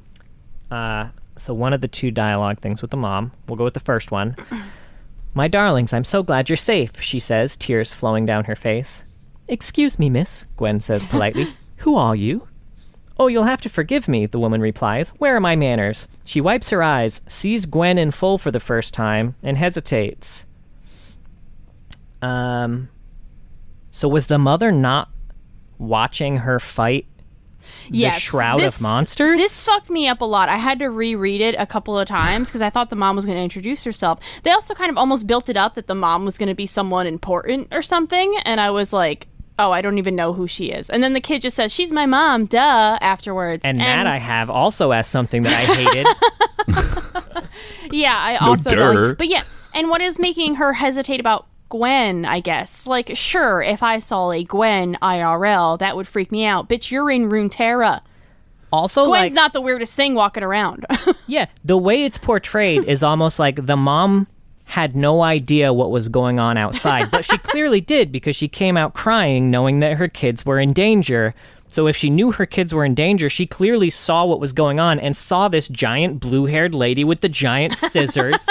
Uh, 0.70 1.08
so 1.38 1.54
one 1.54 1.72
of 1.72 1.80
the 1.80 1.88
two 1.88 2.10
dialogue 2.10 2.58
things 2.58 2.82
with 2.82 2.90
the 2.90 2.96
mom. 2.96 3.32
We'll 3.46 3.56
go 3.56 3.64
with 3.64 3.74
the 3.74 3.80
first 3.80 4.10
one. 4.10 4.36
My 5.34 5.48
darlings, 5.48 5.92
I'm 5.92 6.04
so 6.04 6.22
glad 6.22 6.48
you're 6.48 6.56
safe, 6.56 7.00
she 7.00 7.18
says, 7.18 7.56
tears 7.56 7.92
flowing 7.92 8.26
down 8.26 8.44
her 8.44 8.56
face. 8.56 9.04
Excuse 9.48 9.98
me, 9.98 10.10
miss, 10.10 10.44
Gwen 10.56 10.80
says 10.80 11.06
politely. 11.06 11.54
Who 11.86 11.94
are 11.94 12.16
you? 12.16 12.48
Oh, 13.16 13.28
you'll 13.28 13.44
have 13.44 13.60
to 13.60 13.68
forgive 13.68 14.08
me, 14.08 14.26
the 14.26 14.40
woman 14.40 14.60
replies. 14.60 15.10
Where 15.18 15.36
are 15.36 15.40
my 15.40 15.54
manners? 15.54 16.08
She 16.24 16.40
wipes 16.40 16.70
her 16.70 16.82
eyes, 16.82 17.20
sees 17.28 17.64
Gwen 17.64 17.96
in 17.96 18.10
full 18.10 18.38
for 18.38 18.50
the 18.50 18.58
first 18.58 18.92
time, 18.92 19.36
and 19.40 19.56
hesitates. 19.56 20.46
Um. 22.20 22.88
So 23.92 24.08
was 24.08 24.26
the 24.26 24.36
mother 24.36 24.72
not 24.72 25.10
watching 25.78 26.38
her 26.38 26.58
fight 26.58 27.06
Yes, 27.88 28.16
the 28.16 28.20
Shroud 28.20 28.58
this- 28.58 28.78
of 28.78 28.82
Monsters? 28.82 29.38
This 29.38 29.64
fucked 29.64 29.88
me 29.88 30.08
up 30.08 30.20
a 30.20 30.24
lot. 30.24 30.48
I 30.48 30.56
had 30.56 30.80
to 30.80 30.86
reread 30.90 31.40
it 31.40 31.54
a 31.56 31.66
couple 31.66 31.96
of 31.96 32.08
times 32.08 32.48
because 32.48 32.62
I 32.62 32.68
thought 32.70 32.90
the 32.90 32.96
mom 32.96 33.14
was 33.14 33.26
going 33.26 33.38
to 33.38 33.42
introduce 33.44 33.84
herself. 33.84 34.18
They 34.42 34.50
also 34.50 34.74
kind 34.74 34.90
of 34.90 34.98
almost 34.98 35.28
built 35.28 35.48
it 35.48 35.56
up 35.56 35.74
that 35.76 35.86
the 35.86 35.94
mom 35.94 36.24
was 36.24 36.36
going 36.36 36.48
to 36.48 36.54
be 36.54 36.66
someone 36.66 37.06
important 37.06 37.68
or 37.70 37.80
something, 37.80 38.36
and 38.44 38.60
I 38.60 38.70
was 38.70 38.92
like, 38.92 39.28
"Oh, 39.58 39.70
I 39.72 39.80
don't 39.82 39.98
even 39.98 40.14
know 40.16 40.32
who 40.32 40.46
she 40.46 40.66
is." 40.66 40.88
And 40.90 41.02
then 41.02 41.12
the 41.12 41.20
kid 41.20 41.42
just 41.42 41.56
says, 41.56 41.72
"She's 41.72 41.92
my 41.92 42.06
mom." 42.06 42.46
Duh. 42.46 42.98
Afterwards, 43.00 43.62
And, 43.64 43.80
that 43.80 44.06
I 44.06 44.18
have 44.18 44.50
also 44.50 44.90
as 44.92 45.06
something 45.06 45.42
that 45.42 45.52
I 45.52 45.64
hated. 45.74 46.06
Yeah, 47.90 48.16
I 48.16 48.32
No 48.44 48.50
also 48.50 48.70
der. 48.70 49.08
like, 49.08 49.18
but 49.18 49.28
yeah, 49.28 49.42
and 49.72 49.88
what 49.88 50.00
is 50.00 50.18
making 50.18 50.56
her 50.56 50.72
hesitate 50.72 51.20
about 51.20 51.46
Gwen? 51.68 52.24
I 52.24 52.40
guess, 52.40 52.86
like, 52.86 53.12
sure, 53.16 53.62
if 53.62 53.82
I 53.82 53.98
saw 54.00 54.32
a 54.32 54.42
Gwen 54.44 54.98
IRL, 55.00 55.78
that 55.78 55.96
would 55.96 56.08
freak 56.08 56.32
me 56.32 56.44
out. 56.44 56.68
Bitch, 56.68 56.90
you're 56.90 57.10
in 57.10 57.28
Runeterra. 57.30 58.00
also, 58.72 59.06
Gwen's 59.06 59.30
like, 59.30 59.32
not 59.32 59.52
the 59.52 59.60
weirdest 59.60 59.94
thing 59.94 60.14
walking 60.14 60.42
around. 60.42 60.84
yeah, 61.26 61.46
the 61.64 61.78
way 61.78 62.04
it's 62.04 62.18
portrayed 62.18 62.84
is 62.84 63.02
almost 63.02 63.38
like 63.38 63.64
the 63.66 63.76
mom 63.76 64.26
had 64.66 64.96
no 64.96 65.22
idea 65.22 65.72
what 65.72 65.92
was 65.92 66.08
going 66.08 66.40
on 66.40 66.58
outside, 66.58 67.10
but 67.10 67.24
she 67.24 67.38
clearly 67.50 67.80
did 67.80 68.10
because 68.10 68.34
she 68.34 68.48
came 68.48 68.76
out 68.76 68.94
crying 68.94 69.50
knowing 69.50 69.78
that 69.78 69.96
her 69.96 70.08
kids 70.08 70.44
were 70.44 70.58
in 70.58 70.72
danger. 70.72 71.34
So 71.68 71.86
if 71.86 71.96
she 71.96 72.10
knew 72.10 72.32
her 72.32 72.46
kids 72.46 72.74
were 72.74 72.84
in 72.84 72.94
danger, 72.94 73.30
she 73.30 73.46
clearly 73.46 73.90
saw 73.90 74.24
what 74.24 74.40
was 74.40 74.52
going 74.52 74.80
on 74.80 74.98
and 74.98 75.16
saw 75.16 75.48
this 75.48 75.68
giant 75.68 76.20
blue-haired 76.20 76.74
lady 76.74 77.04
with 77.04 77.20
the 77.20 77.28
giant 77.28 77.74
scissors. 77.76 78.44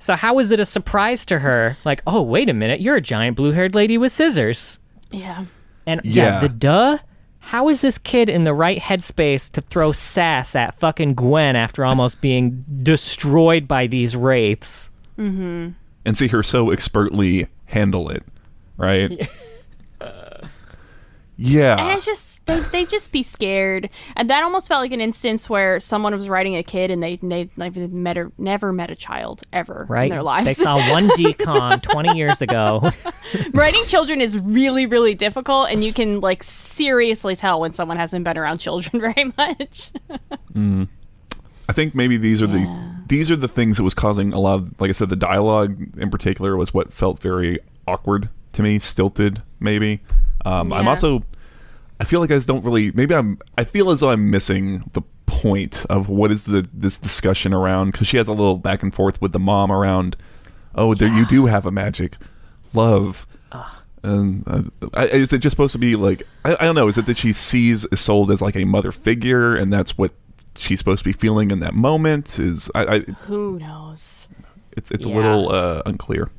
so 0.00 0.16
how 0.16 0.40
is 0.40 0.50
it 0.50 0.58
a 0.60 0.64
surprise 0.64 1.24
to 1.26 1.38
her? 1.38 1.76
Like, 1.84 2.02
"Oh, 2.06 2.22
wait 2.22 2.48
a 2.48 2.52
minute, 2.54 2.80
you're 2.80 2.96
a 2.96 3.00
giant 3.00 3.36
blue-haired 3.36 3.74
lady 3.74 3.96
with 3.98 4.12
scissors." 4.12 4.80
yeah. 5.12 5.44
And 5.86 6.00
yeah. 6.02 6.24
Yeah. 6.24 6.38
the 6.40 6.48
duh. 6.48 6.98
How 7.38 7.68
is 7.68 7.80
this 7.80 7.96
kid 7.98 8.28
in 8.28 8.42
the 8.42 8.52
right 8.52 8.80
headspace 8.80 9.48
to 9.52 9.60
throw 9.60 9.92
sass 9.92 10.56
at 10.56 10.74
fucking 10.74 11.14
Gwen 11.14 11.54
after 11.54 11.84
almost 11.84 12.20
being 12.20 12.64
destroyed 12.82 13.68
by 13.68 13.86
these 13.86 14.16
wraiths? 14.16 14.90
Mm-hmm. 15.18 15.70
And 16.04 16.16
see 16.16 16.28
her 16.28 16.42
so 16.42 16.70
expertly 16.70 17.48
handle 17.64 18.08
it, 18.10 18.22
right? 18.76 19.10
yeah. 21.36 21.76
And 21.76 21.92
it's 21.96 22.06
just 22.06 22.46
they 22.46 22.60
they 22.60 22.84
just 22.84 23.10
be 23.12 23.22
scared, 23.22 23.90
and 24.14 24.30
that 24.30 24.42
almost 24.44 24.68
felt 24.68 24.82
like 24.82 24.92
an 24.92 25.00
instance 25.00 25.50
where 25.50 25.80
someone 25.80 26.14
was 26.14 26.28
writing 26.28 26.56
a 26.56 26.62
kid 26.62 26.90
and 26.90 27.02
they 27.02 27.16
they 27.16 27.50
never 27.56 27.88
met 27.88 28.16
a, 28.16 28.32
never 28.38 28.72
met 28.72 28.90
a 28.90 28.94
child 28.94 29.42
ever 29.52 29.84
Right? 29.88 30.04
in 30.04 30.10
their 30.10 30.22
lives. 30.22 30.46
They 30.46 30.54
saw 30.54 30.76
one 30.90 31.08
decon 31.18 31.82
20 31.82 32.16
years 32.16 32.40
ago. 32.40 32.90
writing 33.52 33.82
children 33.86 34.20
is 34.20 34.38
really 34.38 34.86
really 34.86 35.14
difficult, 35.14 35.70
and 35.70 35.82
you 35.82 35.92
can 35.92 36.20
like 36.20 36.42
seriously 36.42 37.34
tell 37.36 37.60
when 37.60 37.74
someone 37.74 37.96
hasn't 37.96 38.24
been 38.24 38.38
around 38.38 38.58
children 38.58 39.00
very 39.00 39.32
much. 39.36 39.92
Mm. 40.54 40.88
I 41.68 41.72
think 41.72 41.94
maybe 41.94 42.16
these 42.16 42.42
are 42.42 42.46
the 42.46 42.94
these 43.08 43.30
are 43.30 43.36
the 43.36 43.48
things 43.48 43.76
that 43.76 43.82
was 43.84 43.94
causing 43.94 44.32
a 44.32 44.38
lot 44.40 44.54
of 44.54 44.80
like 44.80 44.88
I 44.88 44.92
said 44.92 45.08
the 45.08 45.16
dialogue 45.16 45.76
in 45.98 46.10
particular 46.10 46.56
was 46.56 46.72
what 46.74 46.92
felt 46.92 47.18
very 47.20 47.58
awkward 47.86 48.28
to 48.52 48.62
me, 48.62 48.78
stilted 48.78 49.42
maybe. 49.60 50.00
Um, 50.44 50.72
I'm 50.72 50.86
also 50.88 51.22
I 52.00 52.04
feel 52.04 52.20
like 52.20 52.30
I 52.30 52.34
just 52.36 52.46
don't 52.48 52.64
really 52.64 52.90
maybe 52.92 53.14
I'm 53.14 53.38
I 53.58 53.64
feel 53.64 53.90
as 53.90 54.00
though 54.00 54.10
I'm 54.10 54.30
missing 54.30 54.88
the 54.92 55.02
point 55.26 55.84
of 55.90 56.08
what 56.08 56.30
is 56.30 56.44
the 56.46 56.68
this 56.72 56.98
discussion 56.98 57.52
around 57.52 57.92
because 57.92 58.06
she 58.06 58.16
has 58.16 58.28
a 58.28 58.32
little 58.32 58.58
back 58.58 58.82
and 58.82 58.94
forth 58.94 59.20
with 59.20 59.32
the 59.32 59.38
mom 59.40 59.72
around 59.72 60.16
oh 60.76 60.94
there 60.94 61.08
you 61.08 61.26
do 61.26 61.46
have 61.46 61.66
a 61.66 61.70
magic 61.72 62.16
love 62.72 63.26
and 64.02 64.44
uh, 64.46 64.62
I- 64.94 65.06
is 65.08 65.32
it 65.32 65.38
just 65.38 65.54
supposed 65.54 65.72
to 65.72 65.78
be 65.78 65.96
like 65.96 66.22
I, 66.44 66.54
I 66.54 66.64
don't 66.64 66.76
know? 66.76 66.86
Is 66.86 66.96
it 66.96 67.06
that 67.06 67.16
she 67.16 67.32
sees 67.32 67.84
Isolde 67.86 68.30
as 68.32 68.40
like 68.40 68.54
a 68.54 68.64
mother 68.64 68.92
figure, 68.92 69.56
and 69.56 69.72
that's 69.72 69.98
what 69.98 70.12
she's 70.58 70.78
supposed 70.78 71.00
to 71.00 71.04
be 71.04 71.12
feeling 71.12 71.50
in 71.50 71.58
that 71.60 71.74
moment? 71.74 72.38
Is 72.38 72.70
I, 72.74 72.96
I 72.96 72.98
Who 73.26 73.58
knows? 73.58 74.28
it's 74.72 74.90
it's 74.90 75.04
a 75.04 75.08
little 75.08 75.50
uh, 75.52 75.82
unclear. 75.86 76.30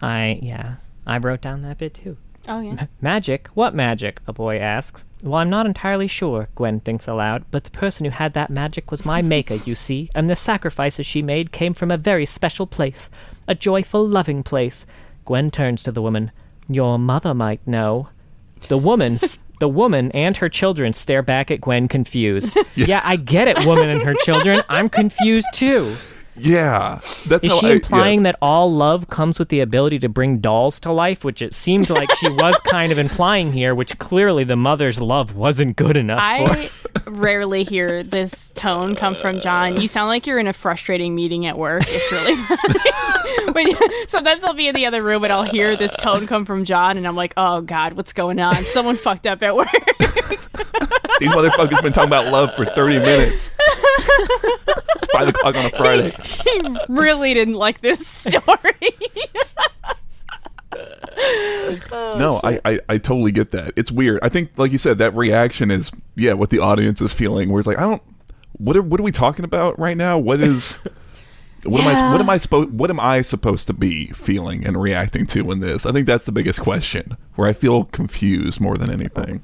I, 0.00 0.38
yeah, 0.42 0.76
I 1.06 1.18
wrote 1.18 1.40
down 1.40 1.62
that 1.62 1.78
bit 1.78 1.94
too. 1.94 2.16
Oh 2.48 2.60
yeah. 2.60 2.86
Magic? 3.00 3.48
What 3.54 3.72
magic? 3.74 4.20
A 4.26 4.32
boy 4.32 4.58
asks. 4.58 5.04
Well, 5.22 5.34
I'm 5.34 5.50
not 5.50 5.66
entirely 5.66 6.08
sure, 6.08 6.48
Gwen 6.56 6.80
thinks 6.80 7.06
aloud, 7.06 7.44
but 7.52 7.62
the 7.62 7.70
person 7.70 8.04
who 8.04 8.10
had 8.10 8.34
that 8.34 8.50
magic 8.50 8.90
was 8.90 9.04
my 9.04 9.22
maker, 9.22 9.54
you 9.64 9.76
see, 9.76 10.10
and 10.14 10.28
the 10.28 10.34
sacrifices 10.34 11.06
she 11.06 11.22
made 11.22 11.52
came 11.52 11.72
from 11.74 11.92
a 11.92 11.96
very 11.96 12.26
special 12.26 12.66
place. 12.66 13.08
A 13.46 13.54
joyful, 13.54 14.04
loving 14.06 14.42
place. 14.42 14.84
Gwen 15.24 15.52
turns 15.52 15.84
to 15.84 15.92
the 15.92 16.02
woman. 16.02 16.32
Your 16.68 16.98
mother 16.98 17.32
might 17.32 17.64
know. 17.64 18.08
The 18.68 18.78
woman, 18.78 19.14
s- 19.14 19.38
the 19.62 19.68
woman 19.68 20.10
and 20.10 20.36
her 20.38 20.48
children 20.48 20.92
stare 20.92 21.22
back 21.22 21.48
at 21.52 21.60
Gwen 21.60 21.86
confused. 21.86 22.58
yeah, 22.74 23.00
I 23.04 23.14
get 23.14 23.46
it, 23.46 23.64
woman 23.64 23.88
and 23.90 24.02
her 24.02 24.14
children. 24.24 24.60
I'm 24.68 24.88
confused 24.88 25.46
too. 25.54 25.94
Yeah, 26.34 27.00
that's 27.28 27.44
Is 27.44 27.52
how 27.52 27.60
she 27.60 27.66
I, 27.66 27.70
implying 27.72 28.20
yes. 28.20 28.32
that 28.32 28.38
all 28.40 28.72
love 28.72 29.08
comes 29.08 29.38
with 29.38 29.50
the 29.50 29.60
ability 29.60 29.98
to 30.00 30.08
bring 30.08 30.38
dolls 30.38 30.80
to 30.80 30.90
life, 30.92 31.24
which 31.24 31.42
it 31.42 31.52
seemed 31.54 31.90
like 31.90 32.10
she 32.16 32.28
was 32.28 32.56
kind 32.64 32.90
of 32.90 32.98
implying 32.98 33.52
here, 33.52 33.74
which 33.74 33.98
clearly 33.98 34.42
the 34.44 34.56
mother's 34.56 35.00
love 35.00 35.34
wasn't 35.36 35.76
good 35.76 35.96
enough 35.96 36.20
I 36.22 36.68
for. 36.68 36.90
rarely 37.10 37.64
hear 37.64 38.02
this 38.02 38.50
tone 38.54 38.94
come 38.94 39.14
from 39.14 39.40
John. 39.40 39.80
You 39.80 39.88
sound 39.88 40.08
like 40.08 40.26
you're 40.26 40.38
in 40.38 40.46
a 40.46 40.52
frustrating 40.54 41.14
meeting 41.14 41.44
at 41.46 41.58
work. 41.58 41.82
It's 41.86 42.12
really 42.12 42.36
funny. 42.36 43.52
when 43.52 44.08
sometimes 44.08 44.42
I'll 44.44 44.54
be 44.54 44.68
in 44.68 44.74
the 44.74 44.86
other 44.86 45.02
room 45.02 45.24
and 45.24 45.32
I'll 45.32 45.42
hear 45.42 45.76
this 45.76 45.94
tone 45.96 46.26
come 46.26 46.44
from 46.46 46.64
John, 46.64 46.96
and 46.96 47.06
I'm 47.06 47.16
like, 47.16 47.34
"Oh 47.36 47.60
God, 47.60 47.92
what's 47.94 48.12
going 48.12 48.40
on? 48.40 48.64
Someone 48.64 48.96
fucked 48.96 49.26
up 49.26 49.42
at 49.42 49.54
work." 49.54 49.68
these 51.20 51.30
motherfuckers 51.30 51.82
been 51.82 51.92
talking 51.92 52.08
about 52.08 52.32
love 52.32 52.54
for 52.56 52.64
thirty 52.64 52.98
minutes. 52.98 53.50
it's 53.58 55.12
five 55.12 55.28
o'clock 55.28 55.54
on 55.56 55.66
a 55.66 55.70
Friday. 55.70 56.14
He 56.24 56.76
really 56.88 57.34
didn't 57.34 57.54
like 57.54 57.80
this 57.80 58.06
story. 58.06 58.74
Oh, 61.92 62.18
no, 62.18 62.40
I, 62.42 62.60
I 62.64 62.80
I 62.88 62.98
totally 62.98 63.32
get 63.32 63.50
that. 63.52 63.72
It's 63.76 63.92
weird. 63.92 64.20
I 64.22 64.28
think, 64.28 64.50
like 64.56 64.72
you 64.72 64.78
said, 64.78 64.98
that 64.98 65.14
reaction 65.14 65.70
is 65.70 65.92
yeah 66.16 66.32
what 66.32 66.50
the 66.50 66.58
audience 66.58 67.00
is 67.00 67.12
feeling. 67.12 67.50
Where 67.50 67.60
it's 67.60 67.66
like 67.66 67.78
I 67.78 67.82
don't. 67.82 68.02
what 68.54 68.76
are 68.76 68.82
what 68.82 68.98
are 68.98 69.02
we 69.02 69.12
talking 69.12 69.44
about 69.44 69.78
right 69.78 69.96
now? 69.96 70.18
What 70.18 70.40
is 70.40 70.78
what 71.64 71.80
am 71.82 71.86
I 71.88 72.12
what 72.12 72.20
am 72.20 72.30
I 72.30 72.36
supposed 72.38 72.70
what 72.70 72.90
am 72.90 72.98
I 72.98 73.22
supposed 73.22 73.66
to 73.66 73.72
be 73.74 74.06
feeling 74.08 74.66
and 74.66 74.80
reacting 74.80 75.26
to 75.26 75.50
in 75.52 75.60
this? 75.60 75.84
I 75.84 75.92
think 75.92 76.06
that's 76.06 76.24
the 76.24 76.32
biggest 76.32 76.60
question. 76.60 77.16
Where 77.34 77.48
I 77.48 77.52
feel 77.52 77.84
confused 77.84 78.60
more 78.60 78.76
than 78.76 78.90
anything. 78.90 79.42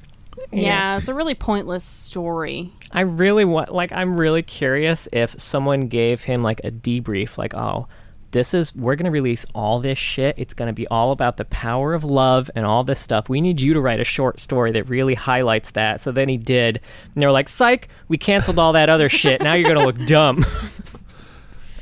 Yeah, 0.51 0.97
it's 0.97 1.07
a 1.07 1.13
really 1.13 1.35
pointless 1.35 1.83
story. 1.83 2.71
I 2.91 3.01
really 3.01 3.45
want, 3.45 3.71
like, 3.71 3.91
I'm 3.91 4.17
really 4.19 4.41
curious 4.41 5.07
if 5.11 5.39
someone 5.39 5.87
gave 5.87 6.23
him 6.23 6.41
like 6.41 6.59
a 6.63 6.71
debrief, 6.71 7.37
like, 7.37 7.55
oh, 7.55 7.87
this 8.31 8.53
is, 8.53 8.75
we're 8.75 8.95
going 8.95 9.05
to 9.05 9.11
release 9.11 9.45
all 9.55 9.79
this 9.79 9.97
shit. 9.97 10.35
It's 10.37 10.53
going 10.53 10.67
to 10.67 10.73
be 10.73 10.87
all 10.87 11.11
about 11.11 11.37
the 11.37 11.45
power 11.45 11.93
of 11.93 12.03
love 12.03 12.49
and 12.55 12.65
all 12.65 12.83
this 12.83 12.99
stuff. 12.99 13.27
We 13.29 13.41
need 13.41 13.59
you 13.61 13.73
to 13.73 13.81
write 13.81 13.99
a 13.99 14.03
short 14.03 14.39
story 14.39 14.71
that 14.73 14.83
really 14.89 15.15
highlights 15.15 15.71
that. 15.71 15.99
So 16.01 16.11
then 16.11 16.29
he 16.29 16.37
did. 16.37 16.79
And 17.13 17.21
they 17.21 17.25
were 17.25 17.31
like, 17.31 17.49
psych, 17.49 17.89
we 18.07 18.17
canceled 18.17 18.59
all 18.59 18.73
that 18.73 18.89
other 18.89 19.09
shit. 19.09 19.41
Now 19.41 19.53
you're 19.53 19.73
going 19.73 19.79
to 19.79 19.85
look 19.85 20.07
dumb. 20.07 20.45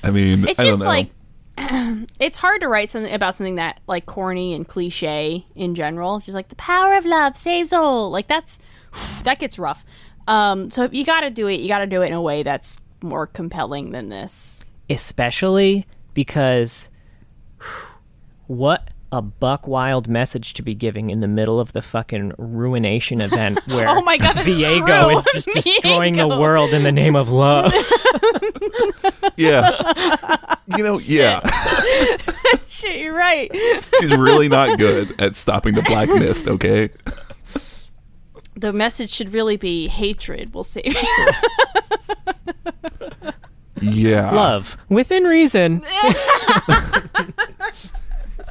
I 0.04 0.12
mean, 0.12 0.48
It's 0.48 0.60
I 0.60 0.64
don't 0.64 0.74
just 0.74 0.80
know. 0.84 0.88
like 0.88 1.10
it's 2.20 2.38
hard 2.38 2.62
to 2.62 2.68
write 2.68 2.90
something 2.90 3.12
about 3.12 3.36
something 3.36 3.56
that 3.56 3.80
like 3.88 4.06
corny 4.06 4.54
and 4.54 4.68
cliche 4.68 5.46
in 5.56 5.74
general. 5.76 6.20
She's 6.20 6.36
like 6.36 6.50
the 6.50 6.56
power 6.56 6.96
of 6.96 7.06
love 7.06 7.36
saves 7.36 7.74
all. 7.74 8.12
Like 8.12 8.28
that's 8.28 8.60
that 9.24 9.40
gets 9.40 9.58
rough. 9.58 9.84
Um, 10.28 10.70
so 10.70 10.90
you 10.92 11.06
got 11.06 11.22
to 11.22 11.30
do 11.30 11.48
it, 11.48 11.62
you 11.62 11.68
got 11.68 11.80
to 11.80 11.88
do 11.88 12.02
it 12.02 12.08
in 12.08 12.14
a 12.14 12.22
way 12.22 12.44
that's 12.44 12.80
more 13.02 13.26
compelling 13.26 13.92
than 13.92 14.10
this. 14.10 14.64
Especially 14.90 15.86
because 16.14 16.90
what 18.48 18.90
a 19.12 19.22
buck 19.22 19.68
wild 19.68 20.10
message 20.10 20.54
to 20.54 20.62
be 20.62 20.76
giving 20.76 21.10
in 21.10 21.22
the 21.22 21.28
middle 21.28 21.60
of 21.62 21.72
the 21.74 21.82
fucking 21.82 22.34
ruination 22.38 23.22
event 23.22 23.58
where 23.68 23.88
Oh 23.88 24.02
my 24.02 24.18
God, 24.18 24.34
that's 24.36 24.48
Viego 24.48 25.10
true. 25.10 25.18
is 25.20 25.26
just 25.34 25.48
destroying 25.54 26.18
the 26.18 26.28
world 26.28 26.74
in 26.74 26.84
the 26.84 26.92
name 26.92 27.16
of 27.16 27.30
love. 27.30 27.72
yeah, 29.38 30.56
you 30.76 30.84
know, 30.84 31.00
yeah, 31.00 31.40
Shit, 32.68 33.00
you're 33.00 33.14
right. 33.14 33.50
she's 34.00 34.16
really 34.16 34.50
not 34.50 34.78
good 34.78 35.20
at 35.22 35.36
stopping 35.36 35.76
the 35.76 35.84
black 35.84 36.10
mist. 36.10 36.48
Okay, 36.48 36.90
The 38.56 38.74
message 38.74 39.10
should 39.10 39.34
really 39.34 39.56
be 39.56 39.88
hatred 39.88 40.54
will 40.54 40.64
save 40.66 40.94
you. 40.94 41.18
yeah, 43.82 44.32
love 44.32 44.78
within 44.90 45.24
reason. 45.24 45.84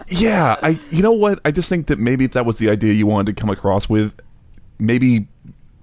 Yeah, 0.08 0.56
I. 0.62 0.80
You 0.90 1.02
know 1.02 1.12
what? 1.12 1.40
I 1.44 1.50
just 1.50 1.68
think 1.68 1.86
that 1.88 1.98
maybe 1.98 2.24
if 2.24 2.32
that 2.32 2.46
was 2.46 2.58
the 2.58 2.70
idea 2.70 2.92
you 2.92 3.06
wanted 3.06 3.34
to 3.34 3.40
come 3.40 3.50
across 3.50 3.88
with, 3.88 4.14
maybe 4.78 5.26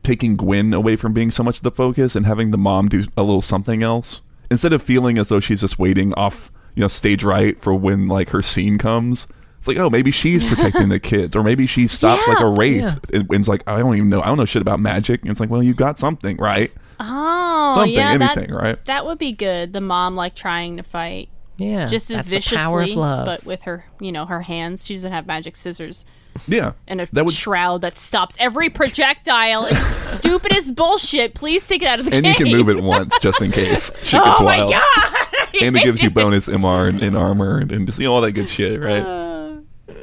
taking 0.03 0.35
Gwen 0.35 0.73
away 0.73 0.95
from 0.95 1.13
being 1.13 1.31
so 1.31 1.43
much 1.43 1.57
of 1.57 1.63
the 1.63 1.71
focus 1.71 2.15
and 2.15 2.25
having 2.25 2.51
the 2.51 2.57
mom 2.57 2.89
do 2.89 3.03
a 3.17 3.23
little 3.23 3.41
something 3.41 3.83
else 3.83 4.21
instead 4.51 4.73
of 4.73 4.81
feeling 4.83 5.17
as 5.17 5.29
though 5.29 5.39
she's 5.39 5.61
just 5.61 5.79
waiting 5.79 6.13
off, 6.15 6.51
you 6.75 6.81
know, 6.81 6.87
stage 6.89 7.23
right 7.23 7.59
for 7.61 7.73
when 7.73 8.07
like 8.07 8.29
her 8.29 8.41
scene 8.41 8.77
comes. 8.77 9.27
It's 9.59 9.67
like, 9.69 9.77
oh, 9.77 9.89
maybe 9.89 10.11
she's 10.11 10.43
protecting 10.43 10.89
the 10.89 10.99
kids, 10.99 11.37
or 11.37 11.41
maybe 11.43 11.65
she 11.65 11.87
stops 11.87 12.27
like 12.27 12.41
a 12.41 12.49
wraith 12.49 12.81
Yeah. 12.81 12.95
and, 13.13 13.21
and 13.29 13.35
it's 13.35 13.47
like, 13.47 13.63
I 13.65 13.77
don't 13.79 13.95
even 13.95 14.09
know, 14.09 14.21
I 14.21 14.25
don't 14.25 14.35
know 14.37 14.43
shit 14.43 14.61
about 14.61 14.81
magic. 14.81 15.21
And 15.21 15.31
it's 15.31 15.39
like, 15.39 15.49
well, 15.49 15.63
you 15.63 15.73
got 15.73 15.97
something, 15.97 16.35
right? 16.35 16.69
Oh, 16.99 17.71
Something, 17.75 17.93
yeah, 17.93 18.11
anything, 18.11 18.49
that, 18.49 18.53
right? 18.61 18.85
That 18.85 19.05
would 19.05 19.17
be 19.19 19.31
good. 19.31 19.71
The 19.71 19.79
mom 19.79 20.17
like 20.17 20.35
trying 20.35 20.75
to 20.77 20.83
fight 20.83 21.29
Yeah, 21.57 21.85
just 21.85 22.09
as 22.11 22.27
that's 22.27 22.49
power 22.49 22.79
of 22.81 22.85
viciously, 22.87 22.99
love. 23.01 23.25
but 23.25 23.45
with 23.45 23.61
her, 23.63 23.85
you 23.99 24.11
know, 24.11 24.25
her 24.25 24.41
hands. 24.41 24.85
She 24.85 24.95
doesn't 24.95 25.11
have 25.11 25.27
magic 25.27 25.55
scissors 25.55 26.03
Yeah, 26.47 26.73
and 26.87 26.99
a 27.01 27.07
that 27.13 27.25
would, 27.25 27.33
shroud 27.35 27.81
that 27.81 27.97
stops 27.99 28.35
every 28.39 28.69
projectile. 28.69 29.65
It's 29.65 29.79
stupid 29.87 30.51
as 30.53 30.71
bullshit. 30.71 31.35
Please 31.35 31.67
take 31.67 31.83
it 31.83 31.87
out 31.87 31.99
of 31.99 32.05
the 32.05 32.13
and 32.15 32.23
game. 32.25 32.33
you 32.33 32.45
can 32.45 32.57
move 32.57 32.69
it 32.69 32.81
once 32.83 33.17
just 33.19 33.39
in 33.41 33.51
case 33.51 33.91
shit 34.03 34.23
gets 34.23 34.39
Oh 34.39 34.43
my 34.43 34.57
wild. 34.65 34.71
god! 34.71 35.27
And 35.61 35.77
it 35.77 35.83
gives 35.83 36.01
you 36.01 36.09
bonus 36.11 36.47
MR 36.47 36.89
and, 36.89 37.03
and 37.03 37.15
armor 37.15 37.59
and, 37.59 37.71
and 37.71 37.85
just 37.85 37.99
you 37.99 38.05
know 38.07 38.15
all 38.15 38.21
that 38.21 38.31
good 38.31 38.49
shit, 38.49 38.79
right? 38.81 39.03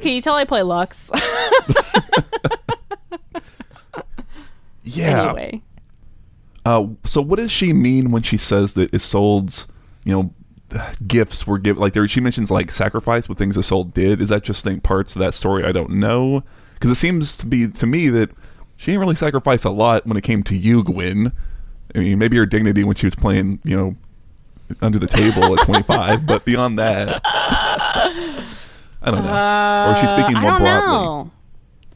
Can 0.01 0.11
you 0.13 0.21
tell 0.21 0.35
I 0.35 0.45
play 0.45 0.61
Lux? 0.63 1.11
yeah. 4.83 5.23
anyway, 5.25 5.61
Uh, 6.65 6.87
so 7.05 7.21
what 7.21 7.37
does 7.37 7.51
she 7.51 7.73
mean 7.73 8.11
when 8.11 8.23
she 8.23 8.37
says 8.37 8.73
that 8.75 8.91
Isolde's, 8.93 9.67
you 10.05 10.13
know, 10.13 10.33
gifts 11.07 11.45
were 11.47 11.57
given? 11.57 11.81
Like 11.81 11.93
there, 11.93 12.07
she 12.07 12.21
mentions 12.21 12.49
like 12.51 12.71
sacrifice 12.71 13.27
with 13.29 13.37
things 13.37 13.57
Isolde 13.57 13.93
did. 13.93 14.21
Is 14.21 14.29
that 14.29 14.43
just 14.43 14.63
think 14.63 14.83
parts 14.83 15.15
of 15.15 15.19
that 15.19 15.33
story 15.33 15.63
I 15.65 15.71
don't 15.71 15.91
know? 15.91 16.43
Because 16.75 16.89
it 16.91 16.95
seems 16.95 17.37
to 17.37 17.45
be 17.45 17.67
to 17.67 17.85
me 17.87 18.09
that 18.09 18.31
she 18.77 18.87
didn't 18.91 19.01
really 19.01 19.15
sacrifice 19.15 19.63
a 19.63 19.69
lot 19.69 20.05
when 20.07 20.17
it 20.17 20.23
came 20.23 20.43
to 20.43 20.55
you, 20.57 20.83
Gwen. 20.83 21.31
I 21.95 21.99
mean, 21.99 22.17
maybe 22.19 22.37
her 22.37 22.45
dignity 22.45 22.83
when 22.83 22.95
she 22.95 23.05
was 23.05 23.15
playing, 23.15 23.59
you 23.63 23.75
know, 23.77 23.95
under 24.81 24.97
the 24.97 25.07
table 25.07 25.59
at 25.59 25.65
25, 25.65 26.25
but 26.25 26.45
beyond 26.45 26.79
that, 26.79 27.21
I 27.25 28.41
don't 29.03 29.23
know. 29.23 29.91
or 29.91 29.95
she's 29.99 30.09
speaking 30.09 30.35
uh, 30.35 30.39
I 30.39 30.41
more 30.41 30.51
don't 30.51 30.61
broadly. 30.61 30.87
know. 30.93 31.31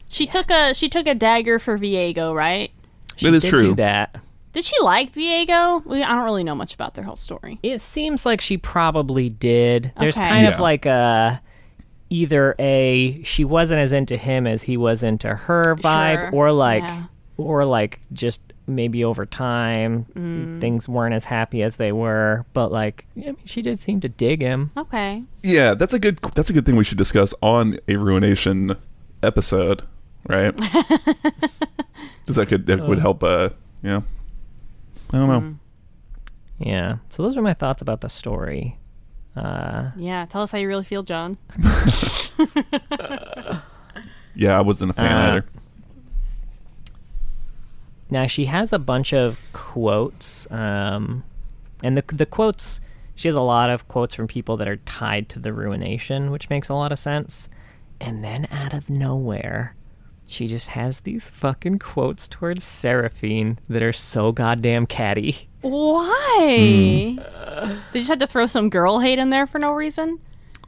She 0.08 0.26
took 0.26 0.50
a 0.50 0.72
she 0.74 0.88
took 0.88 1.06
a 1.06 1.14
dagger 1.14 1.58
for 1.58 1.78
Viego, 1.78 2.34
right? 2.34 2.70
She 3.16 3.26
That 3.26 3.34
is 3.34 3.42
did 3.42 3.50
true. 3.50 3.60
Do 3.60 3.74
that. 3.76 4.20
Did 4.56 4.64
she 4.64 4.74
like 4.80 5.12
Viego? 5.12 5.84
We, 5.84 6.02
I 6.02 6.14
don't 6.14 6.24
really 6.24 6.42
know 6.42 6.54
much 6.54 6.72
about 6.72 6.94
their 6.94 7.04
whole 7.04 7.16
story. 7.16 7.58
It 7.62 7.82
seems 7.82 8.24
like 8.24 8.40
she 8.40 8.56
probably 8.56 9.28
did. 9.28 9.92
There's 10.00 10.16
Okay. 10.16 10.26
kind 10.26 10.46
of 10.46 10.58
like 10.58 10.86
a 10.86 11.42
either 12.08 12.54
a 12.58 13.22
she 13.22 13.44
wasn't 13.44 13.80
as 13.80 13.92
into 13.92 14.16
him 14.16 14.46
as 14.46 14.62
he 14.62 14.78
was 14.78 15.02
into 15.02 15.28
her 15.34 15.76
vibe, 15.76 16.30
Sure. 16.30 16.34
or 16.34 16.52
like 16.52 16.82
Yeah. 16.84 17.02
or 17.36 17.66
like 17.66 18.00
just 18.14 18.40
maybe 18.66 19.04
over 19.04 19.26
time 19.26 20.06
Mm. 20.16 20.58
things 20.58 20.88
weren't 20.88 21.14
as 21.14 21.26
happy 21.26 21.62
as 21.62 21.76
they 21.76 21.92
were. 21.92 22.46
But 22.54 22.72
like 22.72 23.04
I 23.14 23.20
mean, 23.20 23.36
she 23.44 23.60
did 23.60 23.78
seem 23.78 24.00
to 24.00 24.08
dig 24.08 24.40
him. 24.40 24.70
Okay. 24.74 25.22
Yeah, 25.42 25.74
that's 25.74 25.92
a 25.92 25.98
good 25.98 26.16
that's 26.34 26.48
a 26.48 26.54
good 26.54 26.64
thing 26.64 26.76
we 26.76 26.84
should 26.84 26.96
discuss 26.96 27.34
on 27.42 27.78
a 27.88 27.96
ruination 27.96 28.76
episode, 29.22 29.82
right? 30.26 30.54
Because 32.24 32.36
that 32.36 32.46
could 32.48 32.66
that 32.66 32.80
would 32.88 32.98
help. 32.98 33.22
Uh, 33.22 33.50
yeah, 33.84 34.00
I 35.12 35.18
don't 35.18 35.28
know. 35.28 35.56
Yeah. 36.58 36.96
So 37.08 37.22
those 37.22 37.36
are 37.36 37.42
my 37.42 37.54
thoughts 37.54 37.82
about 37.82 38.00
the 38.00 38.08
story. 38.08 38.78
Uh, 39.36 39.90
Yeah, 39.96 40.24
tell 40.26 40.42
us 40.42 40.52
how 40.52 40.58
you 40.58 40.66
really 40.68 40.84
feel, 40.84 41.02
John. 41.02 41.36
Yeah, 44.38 44.58
I 44.58 44.60
wasn't 44.60 44.90
a 44.90 44.94
fan 44.94 45.12
Uh, 45.16 45.28
either. 45.30 45.44
Now 48.10 48.26
she 48.26 48.44
has 48.46 48.70
a 48.72 48.78
bunch 48.78 49.14
of 49.14 49.38
quotes, 49.52 50.46
um, 50.50 51.24
and 51.82 51.96
the 51.96 52.04
the 52.14 52.26
quotes 52.26 52.80
she 53.14 53.28
has 53.28 53.34
a 53.34 53.40
lot 53.40 53.70
of 53.70 53.88
quotes 53.88 54.14
from 54.14 54.26
people 54.26 54.58
that 54.58 54.68
are 54.68 54.76
tied 54.76 55.28
to 55.30 55.38
the 55.38 55.52
ruination, 55.54 56.30
which 56.30 56.50
makes 56.50 56.68
a 56.68 56.74
lot 56.74 56.92
of 56.92 56.98
sense. 56.98 57.48
And 57.98 58.22
then 58.22 58.46
out 58.50 58.74
of 58.74 58.90
nowhere, 58.90 59.74
she 60.26 60.46
just 60.48 60.68
has 60.68 61.00
these 61.00 61.30
fucking 61.30 61.78
quotes 61.78 62.26
towards 62.28 62.64
Seraphine 62.64 63.58
that 63.68 63.82
are 63.82 63.92
so 63.92 64.32
goddamn 64.32 64.86
catty. 64.86 65.48
Why? 65.62 67.16
Hmm. 67.18 67.76
They 67.92 68.00
just 68.00 68.08
had 68.08 68.20
to 68.20 68.26
throw 68.26 68.46
some 68.46 68.68
girl 68.70 69.00
hate 69.00 69.18
in 69.18 69.30
there 69.30 69.46
for 69.46 69.58
no 69.58 69.72
reason. 69.72 70.18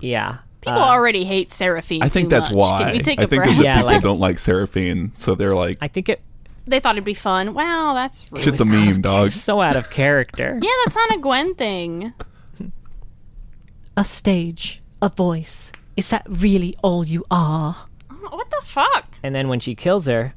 Yeah. 0.00 0.38
People 0.60 0.82
uh, 0.82 0.86
already 0.86 1.24
hate 1.24 1.52
Seraphine. 1.52 2.02
I 2.02 2.08
think 2.08 2.26
too 2.26 2.30
that's 2.36 2.48
much. 2.48 2.56
why. 2.56 2.78
Can 2.84 2.92
we 2.92 3.02
take 3.02 3.20
I 3.20 3.24
a 3.24 3.26
think 3.28 3.42
breath? 3.42 3.56
that 3.56 3.64
Yeah, 3.64 3.76
people 3.76 3.92
like- 3.92 4.02
don't 4.02 4.20
like 4.20 4.38
Seraphine, 4.38 5.12
so 5.16 5.34
they're 5.34 5.54
like, 5.54 5.78
I 5.80 5.88
think 5.88 6.08
it 6.08 6.20
They 6.66 6.80
thought 6.80 6.96
it'd 6.96 7.04
be 7.04 7.14
fun. 7.14 7.54
Wow, 7.54 7.94
that's 7.94 8.26
really 8.32 8.44
shit's 8.44 8.60
a 8.60 8.64
meme, 8.64 9.00
dog. 9.00 9.30
so 9.30 9.60
out 9.60 9.76
of 9.76 9.90
character. 9.90 10.58
Yeah, 10.60 10.70
that's 10.84 10.96
not 10.96 11.14
a 11.14 11.18
Gwen 11.18 11.54
thing. 11.54 12.12
A 13.96 14.04
stage, 14.04 14.80
a 15.02 15.08
voice. 15.08 15.72
Is 15.96 16.10
that 16.10 16.24
really 16.28 16.76
all 16.82 17.04
you 17.06 17.24
are? 17.30 17.87
Oh, 18.30 18.36
what 18.36 18.50
the 18.50 18.60
fuck? 18.64 19.06
And 19.22 19.34
then 19.34 19.48
when 19.48 19.60
she 19.60 19.74
kills 19.74 20.06
her, 20.06 20.34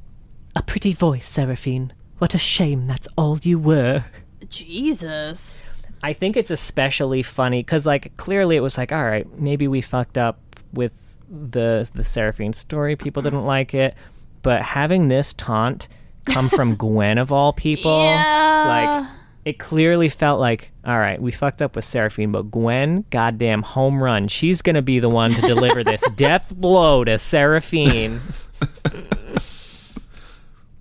A 0.55 0.61
pretty 0.63 0.93
voice, 0.93 1.27
Seraphine. 1.27 1.93
What 2.19 2.33
a 2.35 2.37
shame 2.37 2.85
that's 2.85 3.07
all 3.17 3.39
you 3.41 3.57
were. 3.59 4.05
Jesus. 4.49 5.81
I 6.03 6.13
think 6.13 6.35
it's 6.37 6.51
especially 6.51 7.21
funny 7.23 7.59
because, 7.59 7.85
like, 7.85 8.15
clearly 8.17 8.55
it 8.55 8.61
was 8.61 8.77
like, 8.77 8.91
all 8.91 9.03
right, 9.03 9.27
maybe 9.39 9.67
we 9.67 9.81
fucked 9.81 10.17
up 10.17 10.39
with 10.73 10.93
the 11.29 11.89
the 11.93 12.03
Seraphine 12.03 12.53
story. 12.53 12.95
People 12.95 13.21
didn't 13.21 13.45
like 13.57 13.73
it, 13.73 13.95
but 14.41 14.61
having 14.61 15.07
this 15.07 15.33
taunt 15.33 15.87
come 16.25 16.49
from 16.49 16.75
Gwen 16.83 17.17
of 17.17 17.31
all 17.31 17.53
people, 17.53 18.03
Yeah. 18.03 18.65
like, 19.01 19.09
it 19.43 19.57
clearly 19.57 20.09
felt 20.09 20.39
like, 20.39 20.71
all 20.85 20.97
right, 20.97 21.21
we 21.21 21.31
fucked 21.31 21.61
up 21.61 21.75
with 21.75 21.85
Seraphine, 21.85 22.31
but 22.31 22.51
Gwen, 22.51 23.05
goddamn 23.09 23.63
home 23.63 24.01
run, 24.01 24.27
she's 24.27 24.61
gonna 24.61 24.81
be 24.81 24.99
the 24.99 25.09
one 25.09 25.33
to 25.33 25.41
deliver 25.41 25.83
this 25.83 26.03
death 26.15 26.53
blow 26.55 27.03
to 27.03 27.17
Seraphine. 27.17 28.21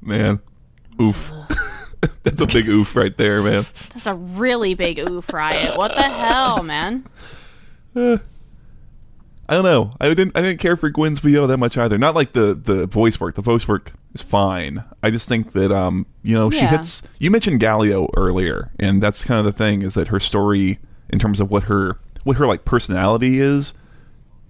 Man, 0.02 0.40
oof. 1.00 1.32
that's 2.22 2.40
a 2.40 2.46
big 2.46 2.68
oof 2.68 2.96
right 2.96 3.16
there, 3.16 3.38
man. 3.38 3.54
That's 3.54 4.06
a 4.06 4.14
really 4.14 4.74
big 4.74 4.98
oof 4.98 5.30
riot. 5.32 5.76
What 5.76 5.94
the 5.94 6.02
hell, 6.02 6.62
man? 6.62 7.06
I 7.94 8.20
don't 9.54 9.64
know. 9.64 9.92
I 10.00 10.08
didn't. 10.08 10.36
I 10.36 10.40
didn't 10.40 10.60
care 10.60 10.76
for 10.76 10.90
Gwen's 10.90 11.18
VO 11.18 11.46
that 11.48 11.58
much 11.58 11.76
either. 11.76 11.98
Not 11.98 12.14
like 12.14 12.32
the 12.32 12.54
the 12.54 12.86
voice 12.86 13.18
work. 13.20 13.34
The 13.34 13.42
voice 13.42 13.66
work 13.66 13.92
is 14.14 14.22
fine. 14.22 14.84
I 15.02 15.10
just 15.10 15.28
think 15.28 15.52
that 15.52 15.70
um, 15.72 16.06
you 16.22 16.34
know, 16.36 16.50
she 16.50 16.58
Yeah. 16.58 16.70
hits. 16.70 17.02
You 17.18 17.30
mentioned 17.30 17.60
Galio 17.60 18.10
earlier, 18.16 18.70
and 18.78 19.02
that's 19.02 19.24
kind 19.24 19.38
of 19.38 19.44
the 19.44 19.52
thing 19.56 19.82
is 19.82 19.94
that 19.94 20.08
her 20.08 20.20
story, 20.20 20.78
in 21.08 21.18
terms 21.18 21.40
of 21.40 21.50
what 21.50 21.64
her 21.64 21.98
what 22.24 22.36
her 22.36 22.46
like 22.46 22.64
personality 22.64 23.40
is, 23.40 23.72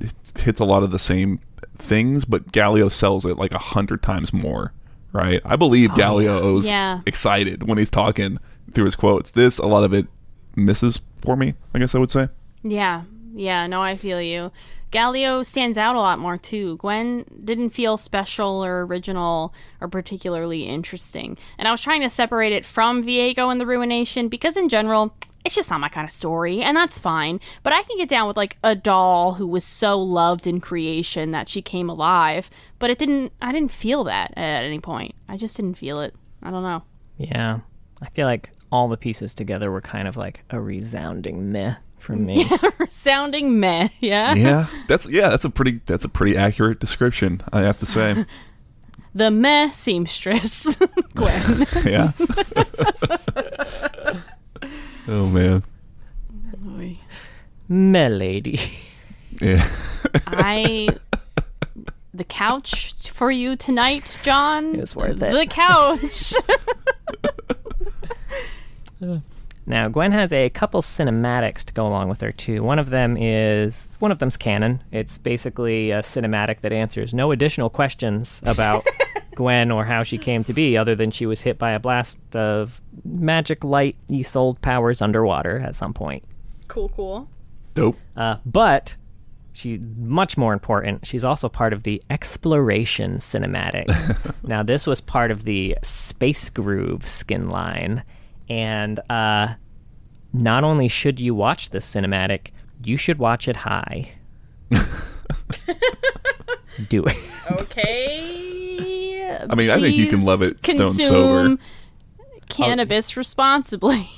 it 0.00 0.12
hits 0.42 0.60
a 0.60 0.64
lot 0.64 0.82
of 0.82 0.90
the 0.90 0.98
same 0.98 1.40
things, 1.76 2.24
but 2.24 2.52
Galio 2.52 2.90
sells 2.90 3.24
it 3.24 3.36
like 3.38 3.52
a 3.52 3.58
hundred 3.58 4.02
times 4.02 4.32
more. 4.32 4.72
Right? 5.12 5.40
I 5.44 5.56
believe 5.56 5.90
Galio 5.90 6.58
is 6.58 6.66
Yeah. 6.66 7.00
excited 7.04 7.66
when 7.66 7.78
he's 7.78 7.90
talking 7.90 8.38
through 8.72 8.84
his 8.84 8.94
quotes. 8.96 9.32
This 9.32 9.58
a 9.58 9.66
lot 9.66 9.82
of 9.82 9.92
it 9.92 10.06
misses 10.54 11.00
for 11.22 11.36
me. 11.36 11.54
I 11.74 11.80
guess 11.80 11.94
I 11.94 11.98
would 11.98 12.10
say. 12.12 12.28
Yeah, 12.62 13.02
yeah, 13.34 13.66
no, 13.66 13.82
I 13.82 13.96
feel 13.96 14.20
you. 14.22 14.52
Galio 14.92 15.44
stands 15.44 15.78
out 15.78 15.96
a 15.96 16.00
lot 16.00 16.18
more 16.18 16.36
too. 16.36 16.76
Gwen 16.78 17.24
didn't 17.44 17.70
feel 17.70 17.96
special 17.96 18.64
or 18.64 18.84
original 18.84 19.54
or 19.80 19.88
particularly 19.88 20.64
interesting. 20.64 21.38
And 21.58 21.68
I 21.68 21.70
was 21.70 21.80
trying 21.80 22.00
to 22.02 22.10
separate 22.10 22.52
it 22.52 22.64
from 22.64 23.04
Viego 23.04 23.50
and 23.50 23.60
the 23.60 23.66
Ruination 23.66 24.28
because, 24.28 24.56
in 24.56 24.68
general, 24.68 25.14
it's 25.44 25.54
just 25.54 25.70
not 25.70 25.80
my 25.80 25.88
kind 25.88 26.04
of 26.04 26.12
story, 26.12 26.60
and 26.60 26.76
that's 26.76 26.98
fine. 26.98 27.40
But 27.62 27.72
I 27.72 27.82
can 27.82 27.96
get 27.96 28.08
down 28.08 28.28
with 28.28 28.36
like 28.36 28.58
a 28.62 28.74
doll 28.74 29.34
who 29.34 29.46
was 29.46 29.64
so 29.64 29.98
loved 29.98 30.46
in 30.46 30.60
creation 30.60 31.30
that 31.30 31.48
she 31.48 31.62
came 31.62 31.88
alive, 31.88 32.50
but 32.78 32.90
it 32.90 32.98
didn't, 32.98 33.32
I 33.40 33.52
didn't 33.52 33.72
feel 33.72 34.04
that 34.04 34.32
at 34.36 34.64
any 34.64 34.80
point. 34.80 35.14
I 35.28 35.36
just 35.36 35.56
didn't 35.56 35.78
feel 35.78 36.00
it. 36.00 36.14
I 36.42 36.50
don't 36.50 36.62
know. 36.62 36.82
Yeah. 37.16 37.60
I 38.02 38.08
feel 38.10 38.26
like 38.26 38.50
all 38.72 38.88
the 38.88 38.96
pieces 38.96 39.34
together 39.34 39.70
were 39.70 39.80
kind 39.80 40.06
of 40.06 40.16
like 40.16 40.44
a 40.50 40.60
resounding 40.60 41.52
meh 41.52 41.76
from 41.98 42.24
me. 42.24 42.48
Sounding 42.90 43.60
meh, 43.60 43.88
yeah? 44.00 44.34
Yeah, 44.34 44.66
that's 44.88 45.08
yeah, 45.08 45.28
that's 45.28 45.44
a 45.44 45.50
pretty 45.50 45.80
that's 45.86 46.04
a 46.04 46.08
pretty 46.08 46.36
accurate 46.36 46.80
description. 46.80 47.42
I 47.52 47.60
have 47.62 47.78
to 47.80 47.86
say. 47.86 48.24
The 49.12 49.28
meh 49.28 49.72
seamstress, 49.72 50.76
Gwen. 51.16 51.66
Yeah. 51.84 52.12
oh 55.08 55.26
man. 55.26 55.64
meh 57.68 58.08
lady. 58.08 58.60
Yeah. 59.40 59.68
I 60.28 60.90
the 62.14 62.22
couch 62.22 63.10
for 63.10 63.32
you 63.32 63.56
tonight, 63.56 64.04
John. 64.22 64.76
It 64.76 64.80
was 64.80 64.94
worth 64.94 65.20
it. 65.20 65.32
The 65.32 65.46
couch. 65.46 66.34
Now, 69.66 69.88
Gwen 69.88 70.12
has 70.12 70.32
a 70.32 70.48
couple 70.50 70.80
cinematics 70.82 71.64
to 71.64 71.72
go 71.72 71.86
along 71.86 72.08
with 72.08 72.20
her 72.22 72.32
too. 72.32 72.62
One 72.62 72.78
of 72.78 72.90
them 72.90 73.16
is 73.16 73.96
one 74.00 74.10
of 74.10 74.18
them's 74.18 74.36
canon. 74.36 74.82
It's 74.90 75.18
basically 75.18 75.90
a 75.90 76.00
cinematic 76.00 76.60
that 76.62 76.72
answers 76.72 77.14
no 77.14 77.30
additional 77.30 77.70
questions 77.70 78.42
about 78.44 78.86
Gwen 79.34 79.70
or 79.70 79.84
how 79.84 80.02
she 80.02 80.18
came 80.18 80.44
to 80.44 80.52
be, 80.52 80.76
other 80.76 80.94
than 80.94 81.10
she 81.10 81.26
was 81.26 81.42
hit 81.42 81.58
by 81.58 81.70
a 81.72 81.78
blast 81.78 82.18
of 82.34 82.80
magic 83.04 83.62
light 83.62 83.96
Isolde 84.10 84.60
powers 84.60 85.00
underwater 85.00 85.60
at 85.60 85.74
some 85.76 85.94
point. 85.94 86.24
cool, 86.68 86.88
cool. 86.90 87.28
Dope. 87.74 87.96
Uh, 88.16 88.36
but 88.44 88.96
she's 89.52 89.80
much 89.96 90.36
more 90.36 90.52
important. 90.52 91.06
She's 91.06 91.24
also 91.24 91.48
part 91.48 91.72
of 91.72 91.84
the 91.84 92.02
exploration 92.10 93.18
cinematic. 93.18 93.86
now, 94.42 94.62
this 94.62 94.86
was 94.86 95.00
part 95.00 95.30
of 95.30 95.44
the 95.44 95.76
Space 95.82 96.50
Groove 96.50 97.06
skin 97.06 97.48
line, 97.48 98.02
and 98.50 99.00
uh, 99.08 99.54
not 100.32 100.64
only 100.64 100.88
should 100.88 101.18
you 101.20 101.34
watch 101.34 101.70
this 101.70 101.90
cinematic, 101.90 102.48
you 102.84 102.96
should 102.96 103.18
watch 103.18 103.48
it 103.48 103.56
high. 103.56 104.12
Do 106.88 107.04
it. 107.04 107.16
Okay. 107.52 109.36
I 109.48 109.54
mean, 109.54 109.70
I 109.70 109.80
think 109.80 109.96
you 109.96 110.08
can 110.08 110.24
love 110.24 110.42
it 110.42 110.62
stone 110.62 110.76
consume 110.78 111.08
sober. 111.08 111.56
Cannabis 112.48 113.16
responsibly. 113.16 114.10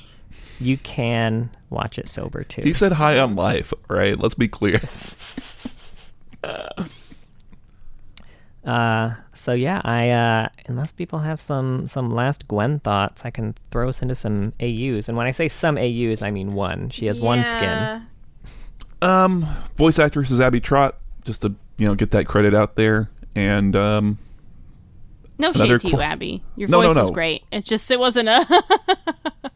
You 0.59 0.77
can 0.77 1.51
watch 1.69 1.99
it 1.99 2.09
sober 2.09 2.43
too. 2.43 2.61
He 2.61 2.73
said 2.73 2.93
high 2.93 3.19
on 3.19 3.35
life, 3.35 3.73
right? 3.89 4.17
Let's 4.17 4.33
be 4.33 4.47
clear. 4.47 4.81
Uh, 6.43 6.85
so 8.65 9.53
yeah, 9.53 9.81
I 9.83 10.09
uh, 10.09 10.47
unless 10.67 10.91
people 10.91 11.19
have 11.19 11.41
some 11.41 11.87
some 11.87 12.13
last 12.13 12.47
Gwen 12.47 12.79
thoughts, 12.79 13.23
I 13.25 13.29
can 13.29 13.55
throw 13.71 13.89
us 13.89 14.01
into 14.01 14.15
some 14.15 14.53
AUs. 14.61 15.07
And 15.09 15.17
when 15.17 15.27
I 15.27 15.31
say 15.31 15.47
some 15.47 15.77
AUs, 15.77 16.21
I 16.21 16.31
mean 16.31 16.53
one. 16.53 16.89
She 16.89 17.07
has 17.07 17.19
one 17.19 17.43
skin. 17.43 18.03
Um, 19.01 19.45
voice 19.75 19.99
actress 19.99 20.31
is 20.31 20.39
Abby 20.39 20.61
Trott, 20.61 20.97
just 21.25 21.41
to 21.41 21.53
you 21.77 21.87
know 21.87 21.95
get 21.95 22.11
that 22.11 22.25
credit 22.25 22.53
out 22.53 22.75
there. 22.75 23.09
And 23.35 23.75
um, 23.75 24.17
No 25.39 25.49
Another 25.49 25.79
shade 25.79 25.81
to 25.81 25.87
you, 25.89 25.95
qu- 25.95 26.01
Abby. 26.01 26.43
Your 26.55 26.69
No, 26.69 26.81
no, 26.81 26.87
voice 26.89 26.95
was 26.97 27.09
great. 27.09 27.43
It's 27.51 27.67
just 27.67 27.89
it 27.89 27.99
wasn't 27.99 28.29
a 28.29 28.63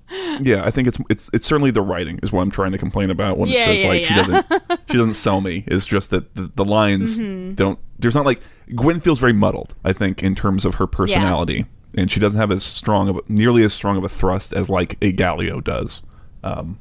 yeah, 0.42 0.64
I 0.66 0.72
think 0.72 0.88
it's 0.88 0.98
it's 1.10 1.30
it's 1.34 1.46
certainly 1.46 1.70
the 1.72 1.82
writing 1.84 2.20
is 2.24 2.32
what 2.32 2.42
I'm 2.42 2.50
trying 2.52 2.72
to 2.72 2.78
complain 2.78 3.10
about 3.12 3.38
when 3.38 3.50
Yeah, 3.50 3.60
it 3.60 3.66
says 3.66 3.84
yeah, 3.84 3.90
like 3.90 4.04
she 4.04 4.14
doesn't 4.16 4.46
she 4.90 4.98
doesn't 4.98 5.14
sell 5.14 5.40
me. 5.42 5.64
It's 5.68 5.86
just 5.86 6.10
that 6.12 6.34
the, 6.34 6.52
the 6.56 6.66
lines 6.66 7.20
Mm-hmm. 7.20 7.54
don't. 7.56 7.80
There's 8.00 8.16
not 8.16 8.26
like 8.26 8.42
Gwen 8.76 9.00
feels 9.00 9.20
very 9.20 9.34
muddled. 9.34 9.76
I 9.84 9.94
think 9.94 10.24
in 10.24 10.34
terms 10.36 10.66
of 10.66 10.76
her 10.76 10.88
personality, 10.88 11.66
and 11.96 12.10
she 12.10 12.20
doesn't 12.20 12.40
have 12.40 12.52
as 12.52 12.64
strong 12.64 13.10
of 13.10 13.30
nearly 13.30 13.64
as 13.64 13.74
strong 13.74 13.98
of 13.98 14.04
a 14.04 14.10
thrust 14.10 14.54
as 14.54 14.70
like 14.70 14.94
a 15.02 15.14
Galio 15.14 15.64
does. 15.64 16.02
Um, 16.44 16.80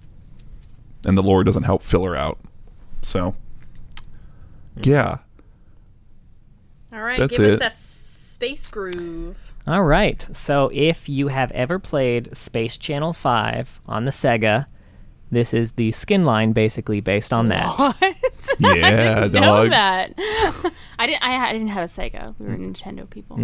and 1.05 1.17
the 1.19 1.23
lore 1.23 1.45
doesn't 1.45 1.63
help 1.65 1.83
fill 1.83 2.05
her 2.05 2.17
out. 2.17 2.39
So, 3.03 3.35
yeah, 4.83 5.19
All 6.93 7.03
right, 7.03 7.17
That's 7.17 7.37
give 7.37 7.47
us 7.53 7.59
that 7.61 7.77
space 8.37 8.69
groove. 8.69 9.55
All 9.67 9.85
right. 9.85 10.27
So 10.35 10.71
if 10.75 11.09
you 11.09 11.29
have 11.29 11.51
ever 11.53 11.79
played 11.79 12.37
Space 12.37 12.77
Channel 12.77 13.15
5 13.15 13.81
on 13.87 14.05
the 14.05 14.11
Sega, 14.11 14.67
this 15.31 15.55
is 15.55 15.73
the 15.73 15.91
skin 15.93 16.27
line 16.27 16.53
basically 16.53 17.01
based 17.01 17.33
on 17.33 17.49
that. 17.49 17.67
What? 17.79 17.97
yeah, 18.61 19.27
know 19.29 19.67
dog. 19.67 19.71
that. 19.71 20.13
I 20.99 21.07
didn't. 21.07 21.23
I, 21.23 21.49
I 21.49 21.53
didn't 21.53 21.69
have 21.69 21.85
a 21.85 21.87
Sega. 21.87 22.35
We 22.39 22.47
were 22.47 22.57
Nintendo 22.57 23.09
people. 23.09 23.41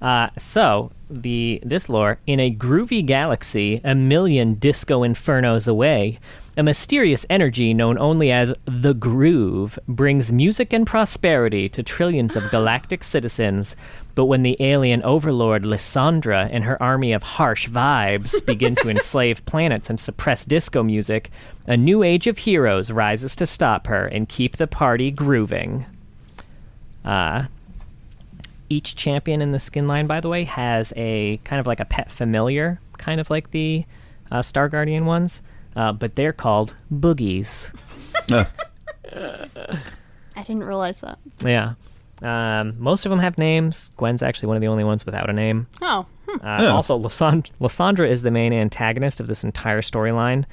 Uh, 0.00 0.30
so 0.38 0.92
the 1.10 1.60
this 1.64 1.88
lore 1.88 2.18
in 2.26 2.40
a 2.40 2.54
groovy 2.54 3.04
galaxy 3.04 3.80
a 3.84 3.94
million 3.94 4.54
disco 4.54 5.00
infernos 5.00 5.68
away, 5.68 6.20
a 6.56 6.62
mysterious 6.62 7.24
energy 7.30 7.72
known 7.72 7.98
only 7.98 8.30
as 8.30 8.54
the 8.66 8.92
groove 8.92 9.78
brings 9.88 10.32
music 10.32 10.72
and 10.72 10.86
prosperity 10.86 11.68
to 11.70 11.82
trillions 11.82 12.36
of 12.36 12.50
galactic 12.50 13.02
citizens. 13.14 13.74
But 14.14 14.26
when 14.26 14.42
the 14.42 14.56
alien 14.60 15.02
overlord 15.02 15.62
Lissandra 15.62 16.48
and 16.52 16.64
her 16.64 16.82
army 16.82 17.12
of 17.12 17.22
harsh 17.22 17.68
vibes 17.68 18.44
begin 18.44 18.74
to 18.76 18.88
enslave 18.90 19.44
planets 19.46 19.88
and 19.88 19.98
suppress 19.98 20.44
disco 20.44 20.82
music, 20.82 21.30
a 21.66 21.76
new 21.76 22.02
age 22.02 22.26
of 22.26 22.38
heroes 22.38 22.90
rises 22.90 23.34
to 23.36 23.46
stop 23.46 23.86
her 23.86 24.06
and 24.06 24.28
keep 24.28 24.56
the 24.56 24.66
party 24.66 25.10
grooving. 25.10 25.86
Uh, 27.04 27.44
each 28.68 28.96
champion 28.96 29.40
in 29.40 29.52
the 29.52 29.58
skin 29.58 29.86
line, 29.86 30.06
by 30.06 30.20
the 30.20 30.28
way, 30.28 30.44
has 30.44 30.92
a 30.96 31.38
kind 31.44 31.60
of 31.60 31.66
like 31.66 31.80
a 31.80 31.84
pet 31.84 32.10
familiar, 32.10 32.80
kind 32.98 33.20
of 33.20 33.30
like 33.30 33.50
the 33.50 33.84
uh, 34.30 34.42
Star 34.42 34.68
Guardian 34.68 35.06
ones, 35.06 35.42
uh, 35.76 35.92
but 35.92 36.14
they're 36.16 36.32
called 36.32 36.74
boogies. 36.92 37.72
I 40.34 40.42
didn't 40.42 40.64
realize 40.64 41.00
that. 41.00 41.18
Yeah. 41.44 41.74
Um, 42.22 42.74
most 42.78 43.04
of 43.04 43.10
them 43.10 43.18
have 43.18 43.36
names. 43.36 43.90
Gwen's 43.96 44.22
actually 44.22 44.46
one 44.48 44.56
of 44.56 44.62
the 44.62 44.68
only 44.68 44.84
ones 44.84 45.04
without 45.04 45.28
a 45.28 45.32
name. 45.32 45.66
Oh, 45.80 46.06
hmm. 46.28 46.46
Uh, 46.46 46.56
Yeah. 46.62 46.68
Also, 46.72 46.98
Lysand- 46.98 47.50
Lissandra 47.60 48.08
is 48.08 48.22
the 48.22 48.30
main 48.30 48.52
antagonist 48.52 49.20
of 49.20 49.26
this 49.26 49.42
entire 49.44 49.82
storyline. 49.82 50.44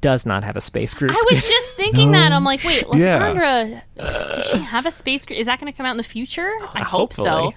Does 0.00 0.26
not 0.26 0.44
have 0.44 0.56
a 0.56 0.60
space 0.60 0.92
group. 0.92 1.12
I 1.12 1.24
was 1.30 1.46
just 1.48 1.70
thinking 1.74 2.10
that. 2.10 2.32
I'm 2.32 2.44
like, 2.44 2.62
wait, 2.64 2.84
Yeah. 2.94 3.80
Does 3.96 4.46
she 4.50 4.58
have 4.58 4.84
a 4.84 4.92
space? 4.92 5.24
Gr- 5.24 5.32
Is 5.34 5.46
that 5.46 5.58
going 5.60 5.72
to 5.72 5.76
come 5.76 5.86
out 5.86 5.92
in 5.92 5.96
the 5.96 6.02
future? 6.02 6.50
I 6.74 6.82
hope 6.82 7.14
so. 7.14 7.54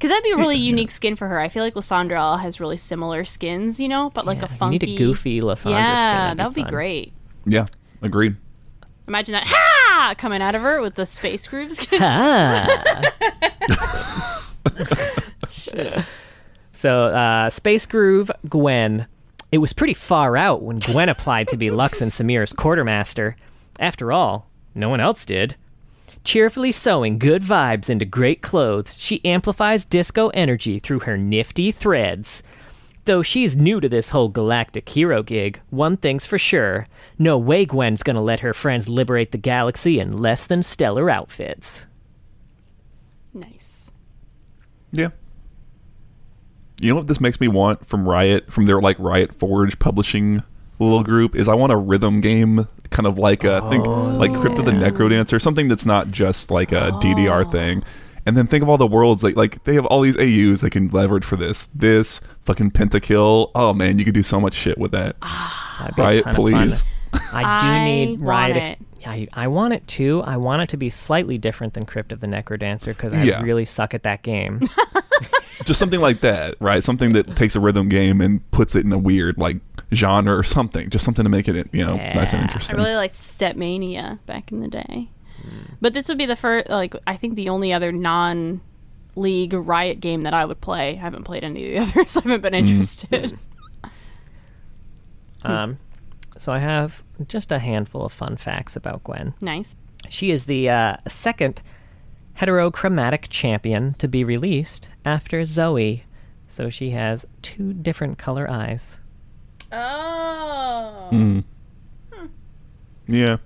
Hopefully. 0.00 0.08
Because 0.08 0.10
that'd 0.10 0.24
be 0.24 0.30
a 0.32 0.36
really 0.36 0.56
unique 0.56 0.90
skin 0.90 1.14
for 1.16 1.28
her. 1.28 1.38
I 1.38 1.48
feel 1.48 1.62
like 1.62 1.74
Lissandra 1.74 2.40
has 2.40 2.58
really 2.60 2.76
similar 2.78 3.24
skins, 3.24 3.78
you 3.78 3.88
know, 3.88 4.10
but 4.14 4.24
like 4.26 4.38
Yeah, 4.38 4.46
a 4.46 4.48
you 4.50 4.56
funky. 4.56 4.78
need 4.86 4.94
a 4.94 4.98
goofy 4.98 5.40
Lissandra 5.40 5.56
skin. 5.60 5.72
Yeah, 5.74 6.06
That'd 6.34 6.38
that 6.38 6.46
would 6.48 6.54
be 6.54 6.62
fun. 6.62 6.70
great. 6.70 7.12
yeah, 7.46 7.66
agreed. 8.02 8.36
Imagine 9.06 9.32
that 9.32 9.44
ha 9.46 10.14
coming 10.18 10.40
out 10.40 10.54
of 10.54 10.62
her 10.62 10.80
with 10.80 10.94
the 10.94 11.04
space 11.04 11.46
groove 11.46 11.72
skin. 11.72 12.00
Ah. 12.02 13.52
so, 16.72 17.02
uh, 17.04 17.50
Space 17.50 17.86
Groove, 17.86 18.30
Gwen. 18.48 19.06
It 19.52 19.58
was 19.58 19.72
pretty 19.72 19.94
far 19.94 20.36
out 20.36 20.62
when 20.62 20.78
Gwen 20.78 21.08
applied 21.08 21.48
to 21.48 21.56
be 21.56 21.70
Lux 21.70 22.00
and 22.00 22.12
Samira's 22.12 22.52
quartermaster. 22.52 23.36
After 23.80 24.12
all, 24.12 24.46
no 24.74 24.88
one 24.88 25.00
else 25.00 25.24
did. 25.26 25.56
Cheerfully 26.22 26.70
sewing 26.70 27.18
good 27.18 27.42
vibes 27.42 27.88
into 27.88 28.04
great 28.04 28.42
clothes, 28.42 28.94
she 28.98 29.24
amplifies 29.24 29.84
disco 29.84 30.28
energy 30.28 30.78
through 30.78 31.00
her 31.00 31.16
nifty 31.16 31.72
threads. 31.72 32.42
Though 33.06 33.22
she's 33.22 33.56
new 33.56 33.80
to 33.80 33.88
this 33.88 34.10
whole 34.10 34.28
galactic 34.28 34.88
hero 34.88 35.22
gig, 35.22 35.60
one 35.70 35.96
thing's 35.96 36.26
for 36.26 36.38
sure 36.38 36.86
no 37.18 37.38
way 37.38 37.64
Gwen's 37.64 38.02
gonna 38.02 38.22
let 38.22 38.40
her 38.40 38.52
friends 38.52 38.88
liberate 38.88 39.32
the 39.32 39.38
galaxy 39.38 39.98
in 39.98 40.16
less 40.16 40.44
than 40.46 40.62
stellar 40.62 41.10
outfits. 41.10 41.86
nice. 43.32 43.90
Yeah. 44.92 45.08
You 46.80 46.90
know 46.90 46.96
what 46.96 47.06
this 47.08 47.20
makes 47.20 47.40
me 47.40 47.48
want 47.48 47.86
from 47.86 48.08
Riot, 48.08 48.52
from 48.52 48.66
their 48.66 48.80
like 48.80 48.98
Riot 48.98 49.34
Forge 49.34 49.78
publishing 49.78 50.42
little 50.78 51.02
group, 51.02 51.34
is 51.34 51.48
I 51.48 51.54
want 51.54 51.72
a 51.72 51.76
rhythm 51.76 52.20
game, 52.20 52.66
kind 52.90 53.06
of 53.06 53.18
like 53.18 53.44
uh, 53.44 53.68
think 53.70 53.86
like 53.86 54.32
Crypt 54.40 54.58
of 54.58 54.64
the 54.64 54.72
Necrodancer, 54.72 55.40
something 55.40 55.68
that's 55.68 55.86
not 55.86 56.10
just 56.10 56.50
like 56.50 56.72
a 56.72 56.90
DDR 57.00 57.50
thing. 57.50 57.82
And 58.26 58.36
then 58.36 58.46
think 58.46 58.62
of 58.62 58.68
all 58.68 58.76
the 58.76 58.86
worlds 58.86 59.22
like 59.24 59.34
like 59.36 59.64
they 59.64 59.74
have 59.74 59.86
all 59.86 60.02
these 60.02 60.16
AUs 60.16 60.60
they 60.60 60.70
can 60.70 60.88
leverage 60.88 61.24
for 61.24 61.36
this. 61.36 61.68
This 61.74 62.20
fucking 62.42 62.72
Pentakill. 62.72 63.50
Oh 63.54 63.72
man, 63.72 63.98
you 63.98 64.04
could 64.04 64.14
do 64.14 64.22
so 64.22 64.40
much 64.40 64.54
shit 64.54 64.76
with 64.78 64.92
that. 64.92 65.16
That'd 65.78 65.96
be 65.96 66.02
a 66.02 66.04
Riot, 66.04 66.24
ton 66.24 66.28
of 66.30 66.36
fun. 66.36 66.70
please. 66.70 66.84
I 67.32 67.60
do 67.60 67.66
I 67.66 67.84
need 67.84 68.20
want 68.20 68.28
Riot. 68.28 68.78
It. 69.00 69.08
I, 69.08 69.26
I 69.32 69.48
want 69.48 69.74
it 69.74 69.86
too. 69.86 70.22
I 70.24 70.36
want 70.36 70.62
it 70.62 70.68
to 70.70 70.76
be 70.76 70.90
slightly 70.90 71.38
different 71.38 71.74
than 71.74 71.86
Crypt 71.86 72.12
of 72.12 72.20
the 72.20 72.26
Necrodancer 72.26 72.86
because 72.86 73.12
I 73.12 73.22
Yeah. 73.24 73.42
really 73.42 73.64
suck 73.64 73.94
at 73.94 74.02
that 74.04 74.22
game. 74.22 74.60
Just 75.64 75.78
something 75.78 76.00
like 76.00 76.20
that, 76.20 76.54
right? 76.60 76.82
Something 76.82 77.12
that 77.12 77.36
takes 77.36 77.54
a 77.54 77.60
rhythm 77.60 77.88
game 77.88 78.20
and 78.20 78.48
puts 78.50 78.74
it 78.74 78.84
in 78.84 78.92
a 78.92 78.98
weird 78.98 79.36
like 79.38 79.58
genre 79.92 80.34
or 80.36 80.42
something. 80.42 80.88
Just 80.90 81.04
something 81.04 81.24
to 81.24 81.28
make 81.28 81.48
it 81.48 81.68
you 81.72 81.84
know 81.84 81.96
nice 81.96 82.32
and 82.32 82.32
Yeah. 82.32 82.38
I 82.38 82.42
interesting. 82.42 82.76
really 82.78 82.94
liked 82.94 83.14
Stepmania 83.14 84.18
back 84.26 84.50
in 84.52 84.60
the 84.60 84.68
day. 84.68 85.10
But 85.80 85.94
this 85.94 86.08
would 86.08 86.18
be 86.18 86.26
the 86.26 86.36
first, 86.36 86.68
like, 86.68 86.94
I 87.06 87.16
think 87.16 87.34
the 87.34 87.48
only 87.48 87.72
other 87.72 87.92
non 87.92 88.60
league 89.16 89.52
Riot 89.54 90.00
game 90.00 90.22
that 90.22 90.34
I 90.34 90.44
would 90.44 90.60
play. 90.60 90.90
I 90.90 90.94
haven't 90.96 91.24
played 91.24 91.44
any 91.44 91.76
of 91.76 91.86
the 91.94 92.00
others. 92.00 92.16
I 92.16 92.20
haven't 92.20 92.40
been 92.42 92.54
interested. 92.54 93.38
um, 95.42 95.78
so 96.40 96.52
I 96.52 96.58
have 96.58 97.02
just 97.28 97.52
a 97.52 97.58
handful 97.58 98.02
of 98.04 98.12
fun 98.14 98.36
facts 98.38 98.74
about 98.76 99.04
Gwen. 99.04 99.34
nice. 99.42 99.76
She 100.08 100.30
is 100.30 100.46
the 100.46 100.70
uh, 100.70 100.96
second 101.06 101.60
heterochromatic 102.38 103.26
champion 103.28 103.92
to 103.98 104.08
be 104.08 104.24
released 104.24 104.88
after 105.04 105.44
Zoe. 105.44 106.04
So 106.48 106.70
she 106.70 106.90
has 106.90 107.26
two 107.42 107.74
different 107.74 108.16
color 108.16 108.50
eyes. 108.50 108.98
Oh. 109.70 111.08
Mm. 111.12 111.44
Yeah. 113.06 113.36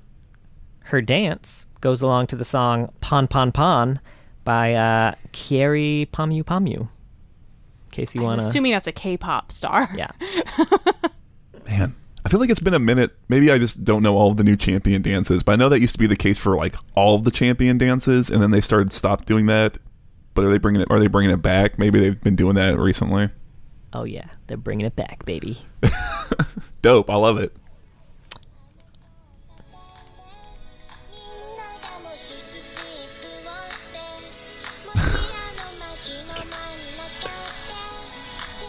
Her 0.85 1.01
dance 1.03 1.67
goes 1.81 2.01
along 2.01 2.29
to 2.29 2.37
the 2.37 2.45
song 2.45 2.93
Pon 3.01 3.27
Pon 3.27 3.51
Pon 3.51 3.99
by 4.45 4.75
uh, 4.75 5.15
Kyary 5.33 6.09
Pamyu 6.11 6.45
Pamyu. 6.45 6.83
In 6.83 6.89
case 7.91 8.15
you 8.15 8.21
I'm 8.21 8.27
want 8.27 8.41
to. 8.43 8.47
assuming 8.47 8.73
that's 8.73 8.87
a 8.87 8.93
K-pop 8.93 9.51
star. 9.51 9.89
Yeah. 9.97 10.11
Man, 11.69 11.95
I 12.25 12.31
feel 12.31 12.41
like 12.41 12.49
it's 12.49 12.61
been 12.61 12.75
a 12.75 12.79
minute. 12.79 13.17
Maybe 13.29 13.51
I 13.51 13.59
just 13.59 13.85
don't 13.85 14.03
know 14.03 14.17
all 14.17 14.31
of 14.31 14.39
the 14.39 14.45
new 14.45 14.57
champion 14.57 15.03
dances, 15.03 15.43
but 15.43 15.53
I 15.53 15.57
know 15.57 15.69
that 15.69 15.81
used 15.81 15.95
to 15.95 15.99
be 15.99 16.07
the 16.07 16.17
case 16.17 16.39
for 16.39 16.57
like 16.57 16.75
all 16.95 17.15
of 17.15 17.25
the 17.25 17.31
champion 17.31 17.77
dances, 17.77 18.31
and 18.31 18.41
then 18.43 18.51
they 18.51 18.63
started 18.63 18.93
stopped 18.93 19.27
doing 19.27 19.47
that. 19.47 19.79
But 20.33 20.45
are 20.45 20.51
they 20.51 20.59
bringing 20.59 20.83
it? 20.83 20.89
Are 20.91 20.99
they 20.99 21.07
bringing 21.07 21.31
it 21.31 21.43
back? 21.43 21.79
Maybe 21.79 22.01
they've 22.01 22.21
been 22.21 22.37
doing 22.37 22.55
that 22.57 22.79
recently. 22.79 23.31
Oh, 23.93 24.05
yeah. 24.05 24.27
They're 24.49 24.57
bringing 24.57 24.87
it 24.87 24.97
back, 24.97 25.25
baby. 25.25 25.59
Dope. 26.83 27.09
I 27.09 27.15
love 27.15 27.39
it. 27.39 27.57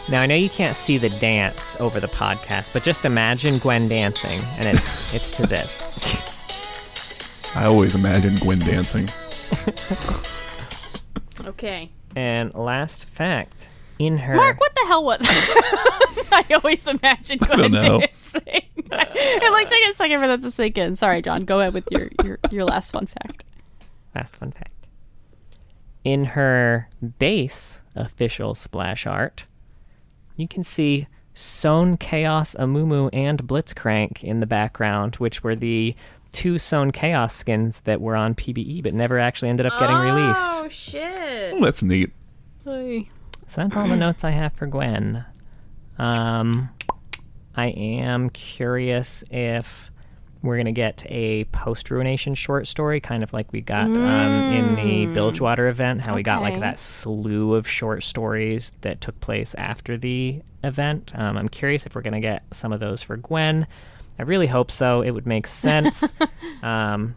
Now 0.10 0.22
I 0.22 0.26
know 0.28 0.36
you 0.36 0.50
can't 0.50 0.78
see 0.78 0.98
the 0.98 1.10
dance 1.10 1.76
over 1.80 2.00
the 2.00 2.08
podcast, 2.08 2.70
but 2.74 2.84
just 2.84 3.06
imagine 3.06 3.58
Gwen 3.58 3.88
dancing, 3.88 4.40
and 4.60 4.78
it's 4.78 5.14
it's 5.16 5.34
to 5.34 5.48
this. 5.48 5.82
I 7.56 7.66
always 7.66 7.96
imagine 7.96 8.36
Gwen 8.38 8.60
dancing. 8.60 9.10
Okay. 11.46 11.92
And 12.16 12.54
last 12.54 13.06
fact, 13.10 13.70
in 14.00 14.18
her 14.20 14.36
Mark, 14.36 14.60
what 14.60 14.74
the 14.74 14.86
hell 14.88 15.04
was 15.04 15.20
I 16.32 16.44
always 16.64 16.88
imagine 16.88 17.38
Gwen 17.40 17.60
don't 17.60 17.72
know. 17.72 18.00
dancing. 18.00 18.42
it 18.76 19.52
like 19.52 19.70
take 19.70 19.86
a 19.90 19.94
second 19.94 20.22
for 20.22 20.28
that 20.28 20.42
to 20.42 20.52
sink 20.52 20.78
in. 20.78 20.96
Sorry, 20.96 21.22
John. 21.22 21.46
Go 21.46 21.60
ahead 21.60 21.74
with 21.74 21.86
your, 21.92 22.10
your, 22.24 22.40
your 22.52 22.64
last 22.66 22.92
fun 22.92 23.06
fact. 23.06 23.44
last 24.16 24.38
fun 24.38 24.52
fact, 24.54 24.88
in 26.04 26.26
her 26.26 26.90
base 27.20 27.82
official 27.96 28.56
splash 28.56 29.06
art, 29.06 29.46
you 30.36 30.48
can 30.48 30.64
see 30.64 31.08
Sewn 31.34 31.98
Chaos 31.98 32.56
Amumu 32.56 33.10
and 33.14 33.44
Blitzcrank 33.44 34.24
in 34.24 34.40
the 34.40 34.48
background, 34.48 35.16
which 35.16 35.44
were 35.44 35.56
the 35.56 35.96
two 36.32 36.60
Sewn 36.60 36.92
Chaos 36.92 37.36
skins 37.36 37.82
that 37.86 38.02
were 38.02 38.16
on 38.16 38.36
PBE 38.36 38.84
but 38.84 38.94
never 38.94 39.20
actually 39.20 39.50
ended 39.50 39.66
up 39.66 39.80
getting 39.80 39.96
released. 39.98 40.52
Oh 40.54 40.68
shit. 40.70 41.54
Oh, 41.54 41.64
that's 41.64 41.82
neat. 41.82 42.12
Oy. 42.68 43.08
So 43.48 43.62
that's 43.62 43.76
all 43.76 43.88
the 43.88 43.96
notes 43.96 44.24
I 44.24 44.32
have 44.32 44.54
for 44.54 44.66
Gwen. 44.66 45.24
Um, 45.98 46.70
I 47.56 47.68
am 47.68 48.30
curious 48.32 49.24
if 49.32 49.92
we're 50.46 50.58
gonna 50.58 50.72
get 50.72 51.04
a 51.10 51.44
post 51.46 51.90
ruination 51.92 52.36
short 52.36 52.68
story, 52.68 53.00
kind 53.00 53.24
of 53.24 53.34
like 53.34 53.52
we 53.52 53.62
got 53.62 53.86
um, 53.86 53.98
in 53.98 54.76
the 54.76 55.14
Bilgewater 55.14 55.68
event. 55.68 56.02
How 56.02 56.16
we 56.16 56.24
got 56.24 56.42
like 56.42 56.60
that 56.60 56.80
slew 56.80 57.56
of 57.56 57.68
short 57.68 58.04
stories 58.04 58.72
that 58.82 59.02
took 59.02 59.20
place 59.20 59.56
after 59.56 59.98
the 59.98 60.42
event. 60.64 61.12
Um, 61.16 61.38
I'm 61.38 61.50
curious 61.50 61.86
if 61.86 61.96
we're 61.96 62.02
gonna 62.02 62.20
get 62.20 62.44
some 62.52 62.72
of 62.72 62.80
those 62.80 63.02
for 63.02 63.18
Gwen. 63.18 63.68
I 64.18 64.24
really 64.24 64.48
hope 64.48 64.72
so. 64.72 65.02
It 65.02 65.12
would 65.12 65.26
make 65.26 65.48
sense. 65.48 66.04
um, 66.64 67.16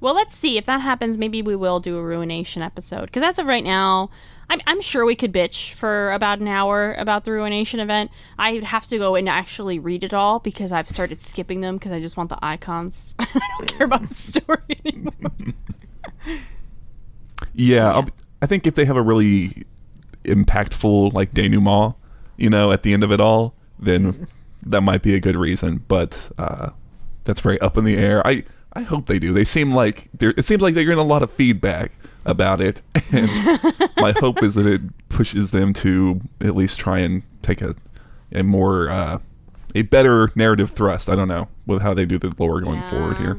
Well, 0.00 0.14
let's 0.14 0.34
see 0.34 0.58
if 0.58 0.66
that 0.66 0.80
happens. 0.80 1.16
Maybe 1.16 1.42
we 1.42 1.54
will 1.54 1.78
do 1.78 1.96
a 1.96 2.02
ruination 2.02 2.62
episode 2.62 3.06
because 3.06 3.22
as 3.22 3.38
of 3.38 3.46
right 3.46 3.62
now, 3.62 4.10
I'm, 4.52 4.60
I'm 4.66 4.80
sure 4.82 5.06
we 5.06 5.16
could 5.16 5.32
bitch 5.32 5.72
for 5.72 6.12
about 6.12 6.40
an 6.40 6.46
hour 6.46 6.92
about 6.92 7.24
the 7.24 7.32
ruination 7.32 7.80
event. 7.80 8.10
I'd 8.38 8.64
have 8.64 8.86
to 8.88 8.98
go 8.98 9.14
and 9.14 9.26
actually 9.26 9.78
read 9.78 10.04
it 10.04 10.12
all 10.12 10.40
because 10.40 10.72
I've 10.72 10.90
started 10.90 11.22
skipping 11.22 11.62
them 11.62 11.78
because 11.78 11.90
I 11.90 12.00
just 12.00 12.18
want 12.18 12.28
the 12.28 12.38
icons. 12.42 13.14
I 13.18 13.40
don't 13.58 13.66
care 13.66 13.86
about 13.86 14.06
the 14.06 14.14
story 14.14 14.80
anymore. 14.84 15.12
Yeah, 17.54 18.00
be- 18.02 18.12
I 18.40 18.46
think 18.46 18.66
if 18.66 18.76
they 18.76 18.84
have 18.86 18.96
a 18.96 19.02
really 19.02 19.64
impactful 20.24 21.12
like 21.12 21.34
denouement, 21.34 21.96
you 22.36 22.48
know, 22.48 22.72
at 22.72 22.82
the 22.82 22.94
end 22.94 23.04
of 23.04 23.12
it 23.12 23.20
all, 23.20 23.54
then 23.78 24.26
that 24.62 24.80
might 24.82 25.02
be 25.02 25.14
a 25.14 25.20
good 25.20 25.36
reason. 25.36 25.84
But 25.88 26.30
uh, 26.38 26.70
that's 27.24 27.40
very 27.40 27.60
up 27.60 27.76
in 27.76 27.84
the 27.84 27.96
air. 27.96 28.26
I 28.26 28.44
I 28.74 28.82
hope 28.82 29.06
they 29.06 29.18
do. 29.18 29.32
They 29.32 29.44
seem 29.44 29.74
like 29.74 30.08
they're. 30.14 30.34
It 30.36 30.44
seems 30.44 30.62
like 30.62 30.74
they're 30.74 30.84
getting 30.84 30.98
a 30.98 31.04
lot 31.04 31.22
of 31.22 31.30
feedback 31.30 31.92
about 32.24 32.60
it, 32.60 32.80
and 33.12 33.28
my 33.96 34.12
hope 34.18 34.42
is 34.42 34.54
that 34.54 34.66
it 34.66 34.80
pushes 35.08 35.50
them 35.50 35.72
to 35.74 36.20
at 36.40 36.56
least 36.56 36.78
try 36.78 36.98
and 36.98 37.22
take 37.42 37.60
a 37.60 37.74
a 38.32 38.42
more 38.42 38.88
uh, 38.88 39.18
a 39.74 39.82
better 39.82 40.30
narrative 40.34 40.70
thrust. 40.70 41.08
I 41.10 41.14
don't 41.14 41.28
know 41.28 41.48
with 41.66 41.82
how 41.82 41.94
they 41.94 42.04
do 42.04 42.18
the 42.18 42.32
lore 42.38 42.60
going 42.60 42.82
forward 42.84 43.18
here. 43.18 43.38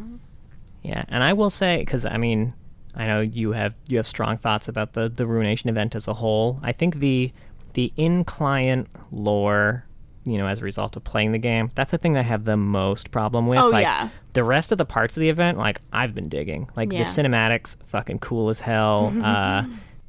Yeah, 0.83 1.05
and 1.07 1.23
I 1.23 1.33
will 1.33 1.49
say 1.49 1.79
because 1.79 2.05
I 2.05 2.17
mean, 2.17 2.53
I 2.95 3.07
know 3.07 3.21
you 3.21 3.53
have 3.53 3.73
you 3.87 3.97
have 3.97 4.07
strong 4.07 4.37
thoughts 4.37 4.67
about 4.67 4.93
the 4.93 5.09
the 5.09 5.25
ruination 5.25 5.69
event 5.69 5.95
as 5.95 6.07
a 6.07 6.13
whole. 6.13 6.59
I 6.61 6.71
think 6.73 6.97
the 6.97 7.31
the 7.73 7.91
in 7.97 8.23
client 8.23 8.87
lore, 9.11 9.85
you 10.25 10.37
know, 10.37 10.47
as 10.47 10.59
a 10.59 10.63
result 10.63 10.95
of 10.95 11.03
playing 11.03 11.31
the 11.31 11.37
game, 11.37 11.71
that's 11.75 11.91
the 11.91 11.97
thing 11.97 12.13
that 12.13 12.21
I 12.21 12.23
have 12.23 12.45
the 12.45 12.57
most 12.57 13.11
problem 13.11 13.47
with. 13.47 13.59
Oh, 13.59 13.67
like, 13.69 13.83
yeah. 13.83 14.09
The 14.33 14.43
rest 14.43 14.71
of 14.71 14.77
the 14.77 14.85
parts 14.85 15.15
of 15.15 15.21
the 15.21 15.29
event, 15.29 15.57
like 15.57 15.79
I've 15.91 16.15
been 16.15 16.29
digging, 16.29 16.69
like 16.75 16.91
Yeah. 16.91 17.03
the 17.03 17.05
cinematics, 17.09 17.75
fucking 17.87 18.19
cool 18.19 18.49
as 18.49 18.59
hell. 18.59 19.13
uh, 19.23 19.63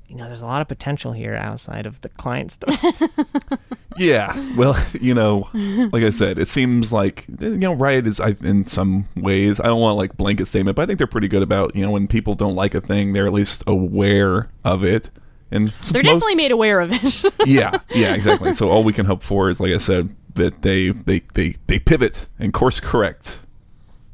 you 0.09 0.17
know, 0.17 0.27
there's 0.27 0.43
a 0.43 0.47
lot 0.47 0.61
of 0.61 0.69
potential 0.69 1.13
here 1.13 1.35
outside 1.35 1.87
of 1.87 2.01
the 2.03 2.09
client 2.11 2.53
stuff. 2.53 3.03
Yeah, 3.97 4.55
well, 4.57 4.77
you 5.01 5.15
know, 5.15 5.49
like 5.53 6.03
I 6.03 6.11
said, 6.11 6.39
it 6.39 6.49
seems 6.49 6.93
like 6.93 7.27
you 7.41 7.57
know, 7.59 7.73
Riot 7.73 8.07
is 8.07 8.21
I, 8.21 8.31
in 8.43 8.65
some 8.65 9.07
ways. 9.17 9.61
I 9.61 9.65
don't 9.65 9.81
want 9.81 9.97
like 9.97 10.17
blanket 10.17 10.47
statement, 10.47 10.77
but 10.77 10.83
I 10.83 10.87
think 10.87 10.99
they're 10.99 11.07
pretty 11.07 11.29
good 11.29 11.43
about 11.43 11.75
you 11.77 11.85
know 11.85 11.91
when 11.91 12.09
people 12.09 12.35
don't 12.35 12.57
like 12.57 12.75
a 12.75 12.81
thing, 12.81 13.13
they're 13.13 13.27
at 13.27 13.33
least 13.33 13.63
aware 13.67 14.49
of 14.65 14.85
it. 14.85 15.11
And 15.55 15.69
They're 15.69 16.03
most- 16.03 16.15
definitely 16.15 16.35
made 16.35 16.51
aware 16.53 16.81
of 16.81 16.91
it. 16.93 17.25
yeah, 17.47 17.79
yeah, 17.95 18.13
exactly. 18.15 18.53
So 18.53 18.69
all 18.71 18.83
we 18.85 18.93
can 18.93 19.07
hope 19.07 19.23
for 19.23 19.49
is, 19.49 19.61
like 19.61 19.73
I 19.73 19.79
said, 19.79 20.15
that 20.35 20.63
they 20.63 20.91
they 20.91 21.23
they 21.35 21.57
they 21.69 21.79
pivot 21.79 22.27
and 22.39 22.53
course 22.53 22.81
correct. 22.81 23.39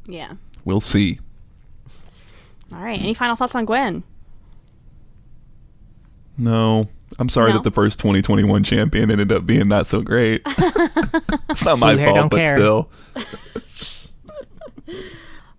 yeah. 0.07 0.33
We'll 0.63 0.81
see. 0.81 1.19
All 2.71 2.77
right. 2.83 2.99
Any 3.01 3.15
final 3.15 3.35
thoughts 3.35 3.55
on 3.55 3.65
Gwen? 3.65 4.03
No, 6.37 6.87
I'm 7.19 7.29
sorry 7.29 7.49
No? 7.49 7.57
that 7.57 7.63
the 7.63 7.71
first 7.71 7.97
2021 7.99 8.63
champion 8.63 9.09
ended 9.11 9.31
up 9.31 9.45
being 9.45 9.67
not 9.67 9.87
so 9.87 10.01
great. 10.01 10.41
it's 10.45 11.65
not 11.65 11.79
my 11.79 11.95
Blue 11.95 12.05
fault, 12.05 12.29
but 12.31 12.41
care. 12.41 12.55
still. 12.57 12.89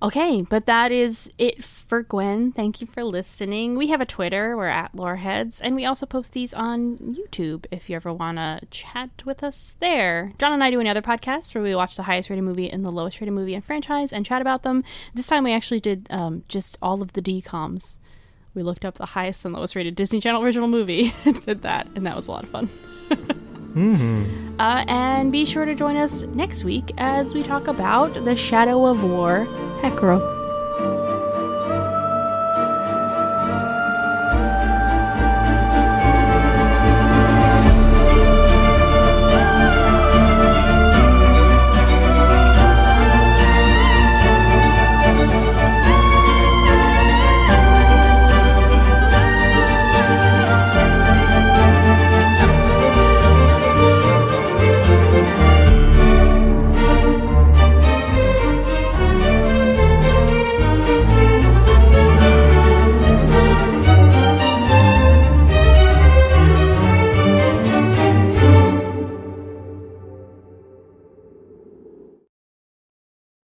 Okay, 0.02 0.42
but 0.42 0.66
that 0.66 0.90
is 0.90 1.32
it 1.38 1.62
for 1.62 2.02
Gwen. 2.02 2.50
Thank 2.50 2.80
you 2.80 2.88
for 2.88 3.04
listening. 3.04 3.76
We 3.76 3.86
have 3.86 4.00
a 4.00 4.04
Twitter, 4.04 4.56
we're 4.56 4.66
at 4.66 4.96
Loreheads, 4.96 5.60
and 5.60 5.76
we 5.76 5.84
also 5.84 6.06
post 6.06 6.32
these 6.32 6.52
on 6.52 6.98
YouTube 6.98 7.66
if 7.70 7.88
you 7.88 7.94
ever 7.94 8.12
want 8.12 8.38
to 8.38 8.62
chat 8.72 9.10
with 9.24 9.44
us 9.44 9.76
there. 9.78 10.32
John 10.38 10.54
and 10.54 10.64
I 10.64 10.72
do 10.72 10.80
another 10.80 11.02
podcast 11.02 11.54
where 11.54 11.62
we 11.62 11.76
watch 11.76 11.94
the 11.94 12.02
highest 12.02 12.30
rated 12.30 12.44
movie 12.44 12.68
and 12.68 12.84
the 12.84 12.90
lowest 12.90 13.20
rated 13.20 13.32
movie 13.32 13.54
and 13.54 13.64
franchise 13.64 14.12
and 14.12 14.26
chat 14.26 14.40
about 14.40 14.64
them. 14.64 14.82
This 15.14 15.28
time 15.28 15.44
we 15.44 15.52
actually 15.52 15.78
did 15.78 16.08
um, 16.10 16.42
just 16.48 16.78
all 16.82 17.00
of 17.00 17.12
the 17.12 17.22
DComs 17.22 18.00
we 18.54 18.64
looked 18.64 18.84
up 18.84 18.94
the 18.94 19.06
highest 19.06 19.44
and 19.44 19.54
lowest 19.54 19.76
rated 19.76 19.94
Disney 19.94 20.20
Channel 20.20 20.42
original 20.42 20.66
movie 20.66 21.14
and 21.24 21.46
did 21.46 21.62
that, 21.62 21.86
and 21.94 22.04
that 22.06 22.16
was 22.16 22.26
a 22.26 22.32
lot 22.32 22.42
of 22.42 22.50
fun. 22.50 22.68
uh, 24.58 24.84
and 24.86 25.32
be 25.32 25.44
sure 25.44 25.64
to 25.64 25.74
join 25.74 25.96
us 25.96 26.22
next 26.34 26.64
week 26.64 26.92
as 26.98 27.34
we 27.34 27.42
talk 27.42 27.68
about 27.68 28.12
The 28.24 28.36
Shadow 28.36 28.86
of 28.86 29.02
War 29.02 29.46
Hecarim. 29.80 30.41